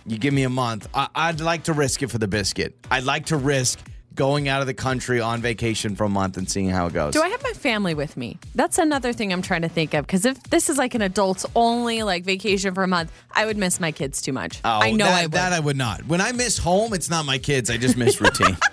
You 0.05 0.17
give 0.17 0.33
me 0.33 0.43
a 0.43 0.49
month. 0.49 0.87
I- 0.93 1.09
I'd 1.15 1.41
like 1.41 1.63
to 1.63 1.73
risk 1.73 2.01
it 2.03 2.07
for 2.11 2.17
the 2.17 2.27
biscuit. 2.27 2.75
I'd 2.91 3.03
like 3.03 3.25
to 3.27 3.37
risk 3.37 3.79
going 4.15 4.47
out 4.47 4.61
of 4.61 4.67
the 4.67 4.73
country 4.73 5.19
on 5.21 5.41
vacation 5.41 5.95
for 5.95 6.05
a 6.05 6.09
month 6.09 6.37
and 6.37 6.49
seeing 6.49 6.69
how 6.69 6.87
it 6.87 6.93
goes. 6.93 7.13
Do 7.13 7.21
I 7.21 7.29
have 7.29 7.43
my 7.43 7.51
family 7.51 7.93
with 7.93 8.17
me? 8.17 8.39
That's 8.55 8.79
another 8.79 9.13
thing 9.13 9.31
I'm 9.31 9.43
trying 9.43 9.61
to 9.61 9.69
think 9.69 9.93
of. 9.93 10.07
Because 10.07 10.25
if 10.25 10.41
this 10.43 10.69
is 10.69 10.77
like 10.79 10.95
an 10.95 11.03
adults 11.03 11.45
only 11.55 12.01
like 12.01 12.23
vacation 12.23 12.73
for 12.73 12.81
a 12.83 12.87
month, 12.87 13.11
I 13.31 13.45
would 13.45 13.57
miss 13.57 13.79
my 13.79 13.91
kids 13.91 14.21
too 14.21 14.33
much. 14.33 14.59
Oh, 14.65 14.79
I 14.81 14.91
know 14.91 15.05
that, 15.05 15.13
I 15.13 15.21
would. 15.23 15.31
that 15.33 15.53
I 15.53 15.59
would 15.59 15.77
not. 15.77 16.05
When 16.07 16.19
I 16.21 16.31
miss 16.31 16.57
home, 16.57 16.93
it's 16.93 17.09
not 17.11 17.25
my 17.25 17.37
kids. 17.37 17.69
I 17.69 17.77
just 17.77 17.95
miss 17.97 18.19
routine. 18.19 18.57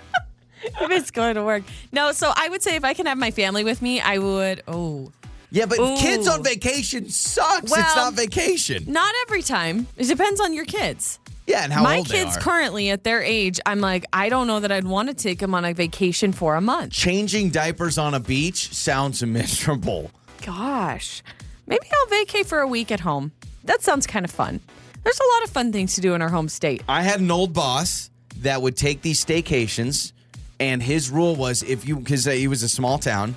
I 0.79 0.87
it's 0.91 1.11
going 1.11 1.35
to 1.35 1.43
work. 1.43 1.63
No, 1.91 2.11
so 2.11 2.31
I 2.35 2.49
would 2.49 2.61
say 2.63 2.75
if 2.75 2.83
I 2.83 2.93
can 2.93 3.05
have 3.05 3.17
my 3.17 3.31
family 3.31 3.63
with 3.63 3.81
me, 3.81 3.99
I 4.01 4.17
would. 4.17 4.63
Oh, 4.67 5.11
yeah, 5.51 5.65
but 5.65 5.79
Ooh. 5.79 5.95
kids 5.97 6.27
on 6.27 6.43
vacation 6.43 7.09
sucks. 7.09 7.71
it's 7.71 7.95
not 7.95 8.13
vacation. 8.13 8.83
not 8.87 9.13
every 9.23 9.41
time. 9.41 9.87
It 9.95 10.07
depends 10.07 10.41
on 10.41 10.53
your 10.53 10.65
kids. 10.65 11.19
Yeah, 11.47 11.63
and 11.63 11.71
how 11.71 11.83
my 11.83 11.97
old 11.97 12.09
kids 12.09 12.33
they 12.33 12.39
are. 12.39 12.43
currently 12.43 12.89
at 12.89 13.03
their 13.03 13.21
age, 13.21 13.59
I'm 13.65 13.79
like, 13.79 14.05
I 14.11 14.29
don't 14.29 14.47
know 14.47 14.59
that 14.59 14.71
I'd 14.71 14.85
want 14.85 15.09
to 15.09 15.15
take 15.15 15.39
them 15.39 15.53
on 15.53 15.63
a 15.63 15.73
vacation 15.73 16.33
for 16.33 16.55
a 16.55 16.61
month. 16.61 16.91
Changing 16.91 17.51
diapers 17.51 17.97
on 17.97 18.15
a 18.15 18.19
beach 18.19 18.73
sounds 18.73 19.23
miserable. 19.25 20.09
Gosh, 20.41 21.21
maybe 21.67 21.85
I'll 21.93 22.07
vacate 22.07 22.47
for 22.47 22.59
a 22.59 22.67
week 22.67 22.91
at 22.91 23.01
home. 23.01 23.31
That 23.63 23.81
sounds 23.81 24.07
kind 24.07 24.25
of 24.25 24.31
fun. 24.31 24.59
There's 25.03 25.19
a 25.19 25.27
lot 25.35 25.43
of 25.43 25.51
fun 25.51 25.71
things 25.71 25.93
to 25.95 26.01
do 26.01 26.15
in 26.15 26.21
our 26.21 26.29
home 26.29 26.49
state. 26.49 26.81
I 26.89 27.03
had 27.03 27.19
an 27.19 27.29
old 27.29 27.53
boss 27.53 28.09
that 28.37 28.61
would 28.61 28.75
take 28.75 29.03
these 29.03 29.23
staycations, 29.23 30.13
and 30.59 30.81
his 30.81 31.09
rule 31.09 31.35
was 31.35 31.63
if 31.63 31.87
you, 31.87 31.97
because 31.97 32.27
uh, 32.27 32.31
he 32.31 32.47
was 32.47 32.63
a 32.63 32.69
small 32.69 32.97
town, 32.97 33.35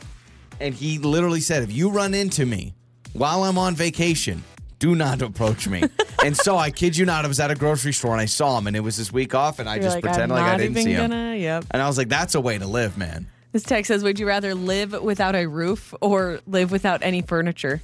and 0.60 0.74
he 0.74 0.98
literally 0.98 1.40
said, 1.40 1.62
if 1.62 1.72
you 1.72 1.90
run 1.90 2.14
into 2.14 2.44
me 2.46 2.74
while 3.12 3.44
I'm 3.44 3.58
on 3.58 3.74
vacation, 3.74 4.42
do 4.78 4.94
not 4.94 5.22
approach 5.22 5.66
me. 5.68 5.82
and 6.24 6.36
so 6.36 6.56
I 6.56 6.70
kid 6.70 6.96
you 6.96 7.04
not, 7.06 7.24
I 7.24 7.28
was 7.28 7.40
at 7.40 7.50
a 7.50 7.54
grocery 7.54 7.92
store 7.92 8.12
and 8.12 8.20
I 8.20 8.26
saw 8.26 8.58
him, 8.58 8.66
and 8.66 8.76
it 8.76 8.80
was 8.80 8.96
his 8.96 9.12
week 9.12 9.34
off, 9.34 9.58
and 9.58 9.68
I 9.68 9.74
You're 9.74 9.84
just 9.84 9.96
like, 9.96 10.02
pretended 10.04 10.36
I'm 10.36 10.44
like 10.44 10.54
I 10.54 10.56
didn't 10.56 10.76
see 10.82 10.92
him. 10.92 11.10
gonna- 11.10 11.36
Yep. 11.36 11.64
And 11.70 11.82
I 11.82 11.86
was 11.86 11.98
like, 11.98 12.08
that's 12.08 12.34
a 12.34 12.40
way 12.40 12.58
to 12.58 12.66
live, 12.66 12.96
man. 12.98 13.26
This 13.52 13.62
text 13.62 13.88
says, 13.88 14.02
"Would 14.02 14.18
you 14.18 14.26
rather 14.26 14.54
live 14.54 14.92
without 15.02 15.34
a 15.34 15.46
roof 15.46 15.94
or 16.02 16.40
live 16.46 16.70
without 16.70 17.02
any 17.02 17.22
furniture?" 17.22 17.80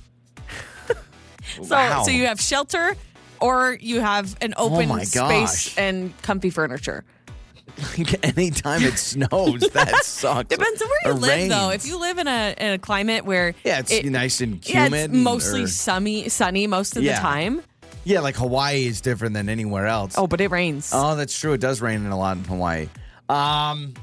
so, 1.62 1.62
Wow. 1.75 2.03
so 2.05 2.11
you 2.11 2.27
have 2.27 2.40
shelter, 2.40 2.97
or 3.40 3.79
you 3.81 4.01
have 4.01 4.37
an 4.42 4.55
oh 4.57 4.75
open 4.75 4.90
Oh 4.90 4.99
space 5.05 5.77
and 5.79 6.12
comfy 6.23 6.51
furniture. 6.51 7.05
Anytime 8.23 8.83
it 8.83 8.99
snows, 8.99 9.61
that 9.73 9.95
sucks. 10.05 10.49
Depends 10.49 10.81
on 10.83 10.89
where 10.89 10.99
you 11.05 11.11
Or 11.11 11.15
live, 11.15 11.49
though. 11.49 11.71
If 11.71 11.87
you 11.87 11.99
live 11.99 12.19
in 12.19 12.29
a 12.29 12.55
in 12.59 12.73
a 12.75 12.79
climate 12.79 13.25
where 13.25 13.55
Yeah, 13.65 13.81
it's 13.81 13.91
it- 13.91 14.05
nice 14.07 14.41
and 14.41 14.67
yeah, 14.69 14.85
humid. 14.85 15.05
it's 15.11 15.13
mostly 15.15 15.63
or- 15.65 15.69
sunny, 15.69 16.29
sunny 16.29 16.67
most 16.67 16.97
of 16.97 17.03
Yeah. 17.03 17.17
the 17.17 17.21
time. 17.23 17.63
yeah, 18.05 18.21
like 18.21 18.37
Hawaii 18.37 18.87
is 18.87 19.01
different 19.01 19.35
than 19.35 19.49
anywhere 19.49 19.87
else. 19.87 20.15
Oh, 20.17 20.27
but 20.27 20.41
it 20.41 20.51
rains. 20.51 20.91
Oh, 20.93 21.17
that's 21.17 21.37
true. 21.39 21.53
It 21.55 21.61
does 21.61 21.81
rain 21.81 22.05
in 22.05 22.13
a 22.13 22.19
lot 22.19 22.37
in 22.37 22.45
Hawaii. 22.45 22.89
Um, 23.29 23.95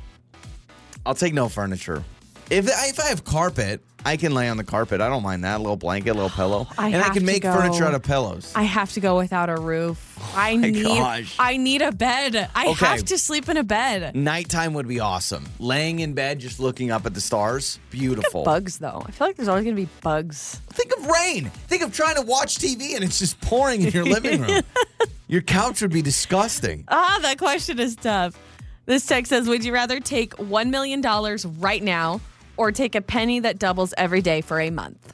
I'll 1.06 1.16
take 1.16 1.34
no 1.34 1.48
furniture. 1.50 2.04
If 2.50 2.68
if 2.68 3.00
I 3.00 3.06
have 3.08 3.24
carpet, 3.24 3.82
I 4.06 4.18
can 4.18 4.34
lay 4.34 4.50
on 4.50 4.58
the 4.58 4.64
carpet. 4.64 5.00
I 5.02 5.10
don't 5.10 5.24
mind 5.24 5.44
that. 5.44 5.58
A 5.58 5.62
little 5.64 5.76
blanket, 5.78 6.12
a 6.12 6.14
little 6.14 6.30
pillow, 6.30 6.68
I 6.78 6.90
and 6.90 7.04
I 7.04 7.10
can 7.10 7.26
make 7.26 7.44
go- 7.44 7.54
furniture 7.54 7.86
out 7.86 7.94
of 7.94 8.04
pillows. 8.04 8.52
I 8.56 8.64
have 8.64 8.92
to 8.94 9.00
go 9.00 9.18
without 9.18 9.50
a 9.50 9.56
roof. 9.58 10.08
I 10.36 10.54
Oh 10.54 10.58
my 10.58 10.70
need 10.70 10.84
gosh. 10.84 11.36
I 11.40 11.58
need 11.58 11.82
a 11.82 11.92
bed. 11.92 12.50
I 12.56 12.68
Okay. 12.70 12.86
have 12.86 13.06
to 13.06 13.18
sleep 13.18 13.50
in 13.50 13.58
a 13.58 13.64
bed. 13.64 14.16
Nighttime 14.16 14.74
would 14.74 14.88
be 14.88 15.00
awesome. 15.00 15.46
Laying 15.60 16.00
in 16.00 16.14
bed, 16.14 16.40
just 16.40 16.60
looking 16.60 16.92
up 16.92 17.06
at 17.06 17.14
the 17.14 17.22
stars, 17.22 17.80
beautiful. 17.90 18.44
Bugs 18.44 18.78
though. 18.80 19.04
I 19.06 19.12
feel 19.12 19.28
like 19.28 19.36
there's 19.36 19.48
always 19.48 19.64
gonna 19.66 19.76
be 19.76 19.90
bugs. 20.02 20.62
Think 20.70 20.92
of 20.98 21.06
rain. 21.08 21.50
Think 21.68 21.82
of 21.84 21.94
trying 21.94 22.16
to 22.16 22.22
watch 22.22 22.58
TV 22.58 22.96
and 22.96 23.04
it's 23.04 23.20
just 23.20 23.40
pouring 23.42 23.82
in 23.82 23.92
your 23.92 24.06
living 24.06 24.42
room. 24.42 24.62
Your 25.28 25.42
couch 25.42 25.82
would 25.82 25.92
be 25.94 26.02
disgusting. 26.02 26.84
Ah, 26.90 27.20
that 27.22 27.38
question 27.38 27.80
is 27.80 27.96
tough. 27.96 28.38
This 28.86 29.06
text 29.06 29.30
says, 29.30 29.48
"Would 29.48 29.64
you 29.64 29.72
rather 29.72 30.02
take 30.02 30.34
one 30.38 30.72
million 30.72 31.00
dollars 31.00 31.46
right 31.46 31.82
now, 31.82 32.20
or 32.58 32.72
take 32.72 32.96
a 32.96 33.02
penny 33.02 33.40
that 33.40 33.60
doubles 33.60 33.94
every 33.98 34.22
day 34.22 34.42
for 34.42 34.60
a 34.60 34.70
month?" 34.70 35.14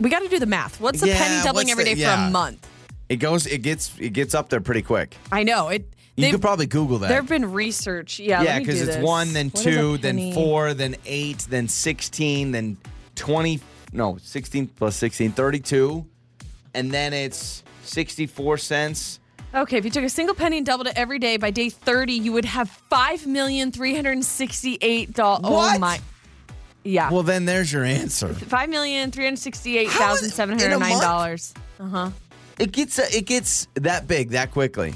We 0.00 0.10
got 0.10 0.20
to 0.20 0.28
do 0.28 0.38
the 0.38 0.46
math. 0.46 0.80
What's 0.80 1.02
a 1.02 1.08
Yeah, 1.08 1.18
penny 1.18 1.42
doubling 1.42 1.70
every 1.70 1.84
the- 1.84 1.94
day 1.96 2.04
for 2.04 2.10
a 2.10 2.30
month? 2.30 2.66
It 3.08 3.16
goes, 3.16 3.46
it 3.46 3.62
gets, 3.62 3.92
it 3.98 4.12
gets 4.12 4.34
up 4.34 4.48
there 4.50 4.60
pretty 4.60 4.82
quick. 4.82 5.16
I 5.32 5.42
know 5.42 5.68
it. 5.68 5.88
You 6.16 6.30
could 6.30 6.42
probably 6.42 6.66
Google 6.66 6.98
that. 6.98 7.08
There 7.08 7.16
have 7.18 7.28
been 7.28 7.52
research. 7.52 8.18
Yeah, 8.20 8.42
yeah, 8.42 8.58
because 8.58 8.82
it's 8.82 8.96
this. 8.96 9.04
one, 9.04 9.32
then 9.32 9.48
What 9.50 9.62
two, 9.62 9.96
then 9.98 10.32
four, 10.34 10.74
then 10.74 10.96
eight, 11.06 11.46
then 11.48 11.68
16, 11.68 12.50
then 12.52 12.76
20, 13.14 13.60
no, 13.92 14.18
16 14.20 14.66
plus 14.66 14.96
16, 14.96 15.32
32. 15.32 16.04
And 16.74 16.90
then 16.92 17.12
it's 17.14 17.62
64 17.84 18.58
cents. 18.58 19.20
Okay, 19.54 19.78
if 19.78 19.84
you 19.84 19.90
took 19.90 20.04
a 20.04 20.08
single 20.10 20.34
penny 20.34 20.58
and 20.58 20.66
doubled 20.66 20.88
it 20.88 20.92
every 20.96 21.18
day 21.18 21.38
by 21.38 21.50
day 21.50 21.70
30, 21.70 22.12
you 22.12 22.32
would 22.32 22.44
have 22.44 22.68
five 22.68 23.26
million 23.26 23.72
three 23.72 23.94
hundred 23.96 24.22
sixty-eight 24.22 25.14
dollars. 25.14 25.40
Oh 25.44 25.78
my! 25.78 25.98
Yeah, 26.88 27.10
Well, 27.10 27.22
then 27.22 27.44
there's 27.44 27.70
your 27.72 27.84
answer. 27.84 28.32
five 28.32 28.70
million 28.70 29.10
three 29.10 29.24
hundred 29.24 29.38
sixty-eight 29.40 29.90
thousand 29.90 30.30
seven 30.30 30.58
hundred 30.58 30.78
nine 30.78 31.00
dollars. 31.00 31.52
Uh 31.78 31.86
huh. 31.88 32.10
It 32.58 32.72
gets, 32.72 32.98
it 32.98 33.26
gets 33.26 33.68
that 33.74 34.08
big 34.08 34.30
that 34.30 34.50
quickly. 34.50 34.94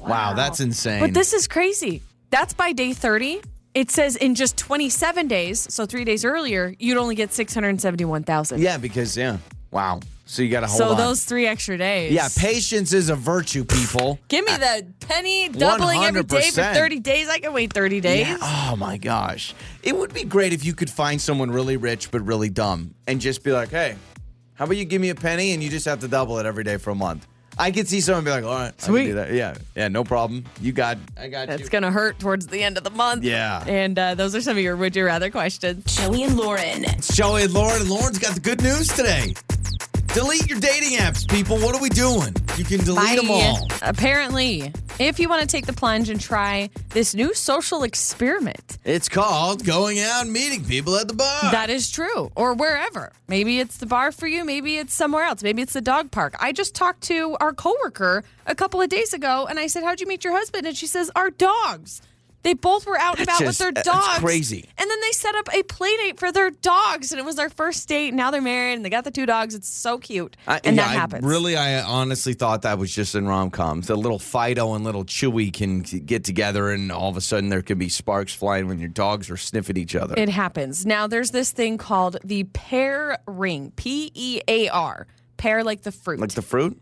Wow, 0.00 0.34
that's 0.34 0.60
insane. 0.60 1.00
But 1.00 1.14
this 1.14 1.32
is 1.32 1.46
crazy. 1.46 2.02
That's 2.30 2.52
by 2.54 2.72
day 2.72 2.92
30. 2.92 3.40
It 3.74 3.90
says 3.90 4.16
in 4.16 4.34
just 4.34 4.56
27 4.58 5.28
days, 5.28 5.72
so 5.72 5.86
three 5.86 6.04
days 6.04 6.24
earlier, 6.24 6.74
you'd 6.78 6.98
only 6.98 7.14
get 7.14 7.32
671,000. 7.32 8.60
yeah, 8.60 8.76
because, 8.76 9.16
yeah. 9.16 9.38
Wow. 9.70 10.00
So 10.32 10.40
you 10.40 10.48
got 10.48 10.60
to 10.60 10.66
hold 10.66 10.78
So 10.78 10.88
on. 10.92 10.96
those 10.96 11.24
three 11.26 11.46
extra 11.46 11.76
days. 11.76 12.10
yeah, 12.10 12.26
patience 12.38 12.94
is 12.94 13.10
a 13.10 13.14
virtue, 13.14 13.64
people. 13.66 14.18
Give 14.28 14.42
me 14.46 14.52
the 14.56 14.86
penny 15.00 15.50
doubling 15.50 16.02
every 16.04 16.22
day 16.22 16.48
for 16.50 16.62
30 16.62 17.00
days. 17.00 17.28
I 17.28 17.38
can 17.38 17.52
wait 17.52 17.70
30 17.74 18.00
days. 18.00 18.26
Yeah. 18.26 18.38
Oh 18.40 18.74
my 18.78 18.96
gosh. 18.96 19.54
It 19.82 19.94
would 19.94 20.14
be 20.14 20.24
great 20.24 20.54
if 20.54 20.64
you 20.64 20.72
could 20.72 20.88
find 20.88 21.20
someone 21.20 21.50
really 21.50 21.76
rich 21.76 22.10
but 22.10 22.22
really 22.22 22.48
dumb 22.48 22.94
and 23.06 23.20
just 23.20 23.44
be 23.44 23.52
like, 23.52 23.68
hey, 23.68 23.94
how 24.54 24.64
about 24.64 24.78
you 24.78 24.86
give 24.86 25.02
me 25.02 25.10
a 25.10 25.14
penny 25.14 25.52
and 25.52 25.62
you 25.62 25.68
just 25.68 25.84
have 25.84 26.00
to 26.00 26.08
double 26.08 26.38
it 26.38 26.46
every 26.46 26.64
day 26.64 26.78
for 26.78 26.88
a 26.88 26.94
month? 26.94 27.26
I 27.58 27.70
could 27.70 27.86
see 27.86 28.00
someone 28.00 28.24
be 28.24 28.30
like, 28.30 28.44
all 28.44 28.54
right, 28.54 28.72
I 28.82 28.86
Sweet. 28.86 29.00
can 29.00 29.08
do 29.10 29.14
that. 29.16 29.32
Yeah. 29.34 29.54
Yeah, 29.76 29.88
no 29.88 30.02
problem. 30.02 30.46
You 30.62 30.72
got 30.72 30.96
I 31.20 31.28
got 31.28 31.50
It's 31.50 31.64
you. 31.64 31.68
going 31.68 31.82
to 31.82 31.90
hurt 31.90 32.18
towards 32.18 32.46
the 32.46 32.62
end 32.62 32.78
of 32.78 32.84
the 32.84 32.90
month. 32.90 33.22
Yeah. 33.22 33.62
And 33.66 33.98
uh, 33.98 34.14
those 34.14 34.34
are 34.34 34.40
some 34.40 34.56
of 34.56 34.62
your 34.62 34.76
would 34.76 34.96
you 34.96 35.04
rather 35.04 35.30
questions. 35.30 35.84
Joey 35.94 36.22
and 36.22 36.38
Lauren. 36.38 36.84
It's 36.84 37.14
Joey 37.14 37.42
and 37.42 37.52
Lauren, 37.52 37.86
Lauren's 37.86 38.18
got 38.18 38.32
the 38.32 38.40
good 38.40 38.62
news 38.62 38.88
today. 38.88 39.34
Delete 40.14 40.46
your 40.46 40.60
dating 40.60 40.98
apps, 40.98 41.26
people. 41.26 41.56
What 41.56 41.74
are 41.74 41.80
we 41.80 41.88
doing? 41.88 42.34
You 42.58 42.64
can 42.64 42.84
delete 42.84 43.18
them 43.18 43.30
all. 43.30 43.66
Apparently, 43.80 44.70
if 44.98 45.18
you 45.18 45.26
want 45.26 45.40
to 45.40 45.46
take 45.46 45.64
the 45.64 45.72
plunge 45.72 46.10
and 46.10 46.20
try 46.20 46.68
this 46.90 47.14
new 47.14 47.32
social 47.32 47.82
experiment, 47.82 48.76
It's 48.84 49.08
called 49.08 49.64
going 49.64 50.00
out 50.00 50.24
and 50.24 50.32
meeting 50.32 50.66
people 50.66 50.96
at 50.96 51.08
the 51.08 51.14
bar. 51.14 51.50
That 51.50 51.70
is 51.70 51.90
true, 51.90 52.30
or 52.36 52.52
wherever. 52.52 53.10
Maybe 53.26 53.58
it's 53.58 53.78
the 53.78 53.86
bar 53.86 54.12
for 54.12 54.26
you. 54.26 54.44
Maybe 54.44 54.76
it's 54.76 54.92
somewhere 54.92 55.24
else. 55.24 55.42
Maybe 55.42 55.62
it's 55.62 55.72
the 55.72 55.80
dog 55.80 56.10
park. 56.10 56.36
I 56.38 56.52
just 56.52 56.74
talked 56.74 57.00
to 57.04 57.34
our 57.40 57.54
coworker 57.54 58.22
a 58.46 58.54
couple 58.54 58.82
of 58.82 58.90
days 58.90 59.14
ago, 59.14 59.46
and 59.48 59.58
I 59.58 59.66
said, 59.66 59.82
"How'd 59.82 60.02
you 60.02 60.06
meet 60.06 60.24
your 60.24 60.34
husband?" 60.34 60.66
And 60.66 60.76
she 60.76 60.86
says, 60.86 61.10
"Our 61.16 61.30
dogs." 61.30 62.02
They 62.42 62.54
both 62.54 62.86
were 62.86 62.98
out 62.98 63.18
and 63.18 63.28
about 63.28 63.38
just- 63.40 63.46
with 63.46 63.58
their 63.58 63.68
uh, 63.68 63.72
that's 63.72 63.86
dogs. 63.88 64.18
crazy. 64.18 64.68
And 64.78 64.90
then 64.90 65.00
they 65.00 65.12
set 65.12 65.34
up 65.36 65.48
a 65.54 65.62
play 65.62 65.96
date 65.98 66.18
for 66.18 66.32
their 66.32 66.50
dogs, 66.50 67.12
and 67.12 67.18
it 67.20 67.24
was 67.24 67.36
their 67.36 67.48
first 67.50 67.88
date. 67.88 68.12
Now 68.14 68.30
they're 68.32 68.40
married, 68.42 68.74
and 68.74 68.84
they 68.84 68.90
got 68.90 69.04
the 69.04 69.10
two 69.12 69.26
dogs. 69.26 69.54
It's 69.54 69.68
so 69.68 69.98
cute, 69.98 70.36
I, 70.46 70.60
and 70.64 70.76
yeah, 70.76 70.82
that 70.82 70.90
I 70.90 70.94
happens. 70.94 71.24
really, 71.24 71.56
I 71.56 71.82
honestly 71.82 72.34
thought 72.34 72.62
that 72.62 72.78
was 72.78 72.92
just 72.94 73.14
in 73.14 73.26
rom 73.28 73.50
coms. 73.50 73.86
The 73.86 73.96
little 73.96 74.18
Fido 74.18 74.74
and 74.74 74.82
little 74.84 75.04
Chewy 75.04 75.52
can 75.52 75.80
get 75.82 76.24
together, 76.24 76.70
and 76.70 76.90
all 76.90 77.10
of 77.10 77.16
a 77.16 77.20
sudden 77.20 77.48
there 77.48 77.62
can 77.62 77.78
be 77.78 77.88
sparks 77.88 78.34
flying 78.34 78.66
when 78.66 78.78
your 78.80 78.88
dogs 78.88 79.30
are 79.30 79.36
sniffing 79.36 79.76
each 79.76 79.94
other. 79.94 80.14
It 80.18 80.28
happens. 80.28 80.84
Now 80.84 81.06
there's 81.06 81.30
this 81.30 81.52
thing 81.52 81.78
called 81.78 82.16
the 82.24 82.44
pear 82.44 83.18
ring. 83.26 83.72
P 83.76 84.10
E 84.14 84.40
A 84.48 84.68
R. 84.68 85.06
Pear 85.36 85.62
like 85.64 85.82
the 85.82 85.92
fruit. 85.92 86.20
like 86.20 86.32
the 86.32 86.42
fruit? 86.42 86.80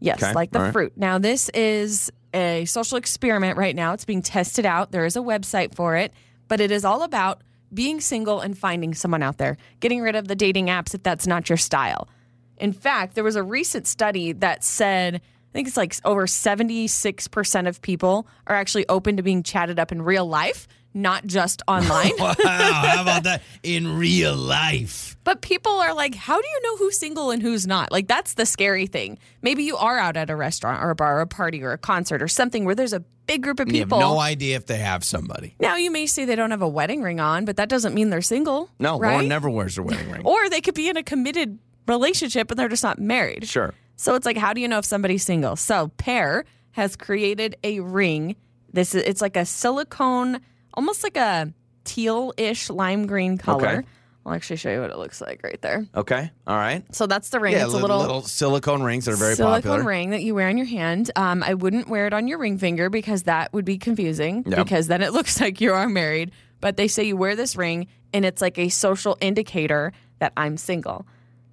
Yes, 0.00 0.22
Okay, 0.22 0.32
like 0.32 0.52
the 0.52 0.60
right. 0.60 0.72
fruit. 0.72 0.92
Now, 0.96 1.18
this 1.18 1.48
is 1.50 2.10
a 2.34 2.64
social 2.66 2.98
experiment 2.98 3.56
right 3.56 3.74
now. 3.74 3.92
It's 3.92 4.04
being 4.04 4.22
tested 4.22 4.66
out. 4.66 4.90
There 4.92 5.04
is 5.04 5.16
a 5.16 5.20
website 5.20 5.74
for 5.74 5.96
it, 5.96 6.12
but 6.48 6.60
it 6.60 6.70
is 6.70 6.84
all 6.84 7.02
about 7.02 7.42
being 7.72 8.00
single 8.00 8.40
and 8.40 8.56
finding 8.56 8.94
someone 8.94 9.22
out 9.22 9.38
there, 9.38 9.56
getting 9.80 10.00
rid 10.00 10.16
of 10.16 10.28
the 10.28 10.34
dating 10.34 10.66
apps 10.66 10.94
if 10.94 11.02
that's 11.02 11.26
not 11.26 11.48
your 11.48 11.58
style. 11.58 12.08
In 12.56 12.72
fact, 12.72 13.14
there 13.14 13.24
was 13.24 13.36
a 13.36 13.42
recent 13.42 13.86
study 13.86 14.32
that 14.32 14.64
said, 14.64 15.16
I 15.16 15.52
think 15.52 15.68
it's 15.68 15.76
like 15.76 15.94
over 16.04 16.26
76% 16.26 17.68
of 17.68 17.82
people 17.82 18.26
are 18.46 18.56
actually 18.56 18.88
open 18.88 19.16
to 19.16 19.22
being 19.22 19.42
chatted 19.42 19.78
up 19.78 19.92
in 19.92 20.02
real 20.02 20.26
life, 20.26 20.66
not 20.94 21.26
just 21.26 21.62
online. 21.68 22.12
Wow, 22.18 22.34
how 22.44 23.02
about 23.02 23.22
that 23.24 23.42
in 23.62 23.96
real 23.98 24.34
life? 24.34 25.16
But 25.24 25.42
people 25.42 25.72
are 25.72 25.92
like, 25.94 26.14
how 26.14 26.40
do 26.40 26.46
you 26.48 26.60
know 26.62 26.76
who's 26.78 26.98
single 26.98 27.30
and 27.30 27.42
who's 27.42 27.66
not? 27.66 27.92
Like, 27.92 28.08
that's 28.08 28.34
the 28.34 28.46
scary 28.46 28.86
thing. 28.86 29.18
Maybe 29.42 29.62
you 29.64 29.76
are 29.76 29.98
out 29.98 30.16
at 30.16 30.30
a 30.30 30.36
restaurant 30.36 30.82
or 30.82 30.90
a 30.90 30.94
bar 30.94 31.18
or 31.18 31.20
a 31.20 31.26
party 31.26 31.62
or 31.62 31.72
a 31.72 31.78
concert 31.78 32.22
or 32.22 32.28
something 32.28 32.64
where 32.64 32.74
there's 32.74 32.92
a 32.94 33.00
big 33.26 33.42
group 33.42 33.60
of 33.60 33.68
You 33.70 33.80
have 33.80 33.88
people. 33.88 34.00
no 34.00 34.18
idea 34.18 34.56
if 34.56 34.64
they 34.66 34.78
have 34.78 35.04
somebody. 35.04 35.54
now, 35.60 35.76
you 35.76 35.90
may 35.90 36.06
say 36.06 36.24
they 36.24 36.34
don't 36.36 36.50
have 36.50 36.62
a 36.62 36.68
wedding 36.68 37.02
ring 37.02 37.20
on, 37.20 37.44
but 37.44 37.56
that 37.58 37.68
doesn't 37.68 37.94
mean 37.94 38.08
they're 38.10 38.22
single. 38.22 38.70
No, 38.78 38.98
right? 38.98 39.12
Lauren 39.12 39.28
never 39.28 39.50
wears 39.50 39.76
a 39.76 39.82
wedding 39.82 40.10
ring. 40.10 40.22
Or 40.24 40.48
they 40.48 40.62
could 40.62 40.74
be 40.74 40.88
in 40.88 40.96
a 40.96 41.02
committed 41.02 41.58
relationship 41.86 42.50
and 42.50 42.58
they're 42.58 42.68
just 42.68 42.82
not 42.82 42.98
married. 42.98 43.46
Sure. 43.46 43.74
So 43.96 44.14
it's 44.14 44.24
like, 44.24 44.36
how 44.38 44.54
do 44.54 44.60
you 44.62 44.68
know 44.68 44.78
if 44.78 44.84
somebody's 44.86 45.24
single? 45.24 45.56
So 45.56 45.88
Pear 45.98 46.44
has 46.72 46.96
created 46.96 47.56
a 47.62 47.80
ring. 47.80 48.36
This 48.72 48.94
is 48.94 49.02
it's 49.02 49.20
like 49.20 49.36
a 49.36 49.44
silicone, 49.44 50.40
almost 50.78 51.02
like 51.02 51.16
a 51.16 51.52
teal-ish 51.84 52.70
lime 52.70 53.06
green 53.06 53.36
color. 53.36 53.66
Okay. 53.78 53.86
I'll 54.24 54.34
actually 54.34 54.56
show 54.56 54.70
you 54.70 54.80
what 54.80 54.90
it 54.90 54.98
looks 54.98 55.20
like 55.20 55.40
right 55.42 55.60
there. 55.62 55.86
Okay. 55.94 56.30
All 56.46 56.56
right. 56.56 56.84
So 56.94 57.06
that's 57.06 57.30
the 57.30 57.40
ring. 57.40 57.54
Yeah, 57.54 57.64
it's 57.64 57.74
a 57.74 57.78
little, 57.78 57.98
little 57.98 58.22
silicone 58.22 58.82
rings 58.82 59.06
that 59.06 59.12
are 59.12 59.16
very 59.16 59.34
silicone 59.34 59.62
popular. 59.62 59.82
ring 59.82 60.10
that 60.10 60.22
you 60.22 60.34
wear 60.34 60.48
on 60.48 60.56
your 60.58 60.66
hand. 60.66 61.10
Um, 61.16 61.42
I 61.42 61.54
wouldn't 61.54 61.88
wear 61.88 62.06
it 62.06 62.12
on 62.12 62.28
your 62.28 62.38
ring 62.38 62.58
finger 62.58 62.90
because 62.90 63.22
that 63.24 63.52
would 63.54 63.64
be 63.64 63.78
confusing 63.78 64.44
Yep. 64.46 64.56
because 64.64 64.86
then 64.86 65.02
it 65.02 65.12
looks 65.14 65.40
like 65.40 65.60
you 65.60 65.72
are 65.72 65.88
married. 65.88 66.30
But 66.60 66.76
they 66.76 66.88
say 66.88 67.04
you 67.04 67.16
wear 67.16 67.36
this 67.36 67.56
ring 67.56 67.86
and 68.12 68.24
it's 68.24 68.40
like 68.42 68.58
a 68.58 68.68
social 68.68 69.16
indicator 69.20 69.92
that 70.18 70.32
I'm 70.36 70.56
single. 70.58 71.06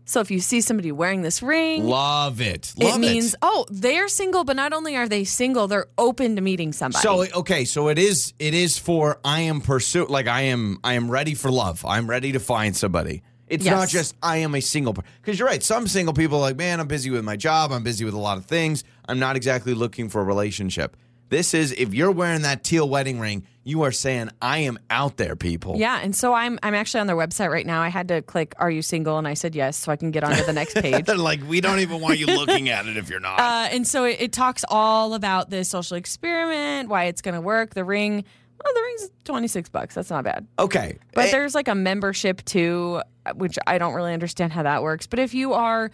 So 0.06 0.20
if 0.20 0.30
you 0.30 0.40
see 0.40 0.62
somebody 0.62 0.92
wearing 0.92 1.24
this 1.24 1.42
ring, 1.42 1.86
Love 1.86 2.40
it. 2.40 2.74
Love 2.78 2.98
it 2.98 3.00
means 3.00 3.36
oh 3.42 3.66
they're 3.70 4.08
single, 4.08 4.44
but 4.44 4.56
not 4.56 4.72
only 4.72 4.96
are 4.96 5.10
they 5.10 5.24
single, 5.24 5.68
they're 5.68 5.88
open 5.98 6.36
to 6.36 6.42
meeting 6.42 6.72
somebody. 6.74 7.02
So 7.02 7.26
okay, 7.40 7.66
so 7.66 7.90
it 7.90 7.98
is 7.98 8.34
it 8.40 8.54
is 8.54 8.78
for 8.78 9.20
I 9.26 9.42
am 9.42 9.62
pursue 9.62 10.06
like 10.06 10.28
I 10.28 10.42
am 10.42 10.80
I 10.84 10.94
am 10.94 11.10
ready 11.10 11.34
for 11.34 11.52
love. 11.52 11.84
I'm 11.86 12.08
ready 12.08 12.32
to 12.34 12.40
find 12.40 12.76
somebody. 12.76 13.24
It's 13.48 13.66
not 13.66 13.90
just 13.90 14.16
I 14.24 14.38
am 14.38 14.56
a 14.56 14.62
single 14.62 14.94
person. 14.94 15.10
because 15.22 15.38
you're 15.38 15.48
right. 15.48 15.62
Some 15.62 15.88
single 15.88 16.14
people 16.14 16.38
are 16.40 16.42
like, 16.42 16.58
man, 16.58 16.80
I'm 16.80 16.88
busy 16.88 17.12
with 17.12 17.24
my 17.24 17.36
job. 17.36 17.72
I'm 17.72 17.84
busy 17.84 18.04
with 18.04 18.16
a 18.16 18.20
lot 18.20 18.38
of 18.38 18.46
things. 18.46 18.84
I'm 19.08 19.20
not 19.20 19.36
exactly 19.36 19.74
looking 19.74 20.10
for 20.10 20.22
a 20.22 20.24
relationship. 20.24 20.98
This 21.30 21.54
is 21.54 21.72
if 21.72 21.94
you're 21.94 22.12
wearing 22.12 22.44
that 22.44 22.64
teal 22.64 22.88
wedding 22.88 23.20
ring, 23.20 23.46
you 23.64 23.82
are 23.82 23.92
saying 23.92 24.30
I 24.42 24.60
am 24.60 24.78
out 24.92 25.18
there, 25.18 25.36
people. 25.36 25.76
Yeah, 25.78 26.00
and 26.04 26.16
so 26.16 26.34
I'm 26.34 26.60
I'm 26.62 26.76
actually 26.76 27.02
on 27.02 27.08
their 27.08 27.16
website 27.16 27.50
right 27.52 27.66
now. 27.66 27.82
I 27.82 27.90
had 27.90 28.08
to 28.10 28.22
click 28.22 28.54
"Are 28.60 28.70
you 28.70 28.84
single?" 28.84 29.18
and 29.18 29.28
I 29.28 29.34
said 29.34 29.56
yes, 29.56 29.76
so 29.76 29.92
I 29.92 29.96
can 29.96 30.12
get 30.12 30.24
on 30.24 30.36
to 30.36 30.44
the 30.44 30.54
next 30.54 30.76
page. 30.82 31.06
They're 31.06 31.18
like, 31.18 31.42
we 31.48 31.62
don't 31.62 31.80
even 31.80 32.00
want 32.00 32.20
you 32.20 32.28
looking 32.28 32.70
at 32.70 32.86
it 32.86 32.96
if 32.96 33.10
you're 33.10 33.20
not. 33.20 33.40
Uh, 33.46 33.70
and 33.72 33.88
so 33.88 34.04
it, 34.06 34.18
it 34.20 34.32
talks 34.34 34.64
all 34.70 35.14
about 35.16 35.50
this 35.50 35.68
social 35.70 35.98
experiment, 35.98 36.90
why 36.90 37.06
it's 37.06 37.22
going 37.22 37.36
to 37.36 37.42
work. 37.42 37.74
The 37.74 37.84
ring, 37.84 38.24
well, 38.64 38.74
the 38.74 38.82
ring's 38.82 39.10
twenty 39.24 39.48
six 39.48 39.68
bucks. 39.68 39.96
That's 39.96 40.10
not 40.12 40.24
bad. 40.24 40.46
okay, 40.60 40.98
But 41.14 41.26
Eh, 41.26 41.32
there's 41.32 41.56
like 41.56 41.68
a 41.68 41.76
membership 41.76 42.46
too, 42.46 43.02
which 43.34 43.58
I 43.66 43.78
don't 43.80 43.94
really 43.96 44.14
understand 44.14 44.54
how 44.54 44.62
that 44.64 44.84
works. 44.84 45.08
But 45.08 45.20
if 45.20 45.34
you 45.34 45.54
are 45.54 45.90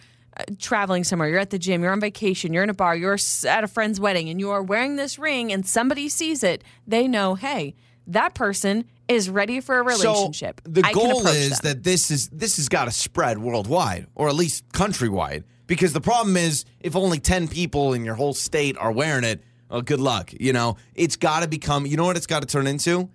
traveling 0.58 1.04
somewhere, 1.04 1.28
you're 1.28 1.38
at 1.38 1.50
the 1.50 1.58
gym, 1.58 1.82
you're 1.82 1.92
on 1.92 2.00
vacation, 2.00 2.52
you're 2.52 2.62
in 2.62 2.70
a 2.70 2.74
bar, 2.74 2.96
you're 2.96 3.18
at 3.48 3.64
a 3.64 3.68
friend's 3.68 4.00
wedding, 4.00 4.28
and 4.28 4.40
you 4.40 4.50
are 4.50 4.62
wearing 4.62 4.96
this 4.96 5.18
ring, 5.18 5.52
and 5.52 5.66
somebody 5.66 6.08
sees 6.08 6.42
it, 6.42 6.64
they 6.86 7.06
know, 7.06 7.34
hey, 7.34 7.74
that 8.06 8.34
person 8.34 8.84
is 9.08 9.30
ready 9.30 9.60
for 9.60 9.78
a 9.78 9.82
relationship. 9.82 10.60
So 10.64 10.72
the 10.72 10.82
I 10.84 10.92
goal 10.92 11.26
is 11.26 11.60
them. 11.60 11.74
that 11.74 11.84
this 11.84 12.10
is 12.10 12.28
this 12.28 12.56
has 12.56 12.68
got 12.68 12.86
to 12.86 12.90
spread 12.90 13.38
worldwide, 13.38 14.06
or 14.14 14.28
at 14.28 14.34
least 14.34 14.68
countrywide. 14.70 15.44
Because 15.66 15.92
the 15.92 16.00
problem 16.00 16.36
is, 16.36 16.64
if 16.80 16.96
only 16.96 17.18
ten 17.18 17.48
people 17.48 17.92
in 17.92 18.04
your 18.04 18.14
whole 18.14 18.34
state 18.34 18.76
are 18.78 18.92
wearing 18.92 19.24
it, 19.24 19.42
oh, 19.70 19.80
good 19.80 20.00
luck. 20.00 20.32
You 20.38 20.52
know, 20.52 20.76
it's 20.94 21.16
got 21.16 21.42
to 21.42 21.48
become. 21.48 21.86
You 21.86 21.96
know 21.96 22.04
what 22.04 22.16
it's 22.16 22.26
got 22.26 22.40
to 22.40 22.48
turn 22.48 22.66
into? 22.66 23.08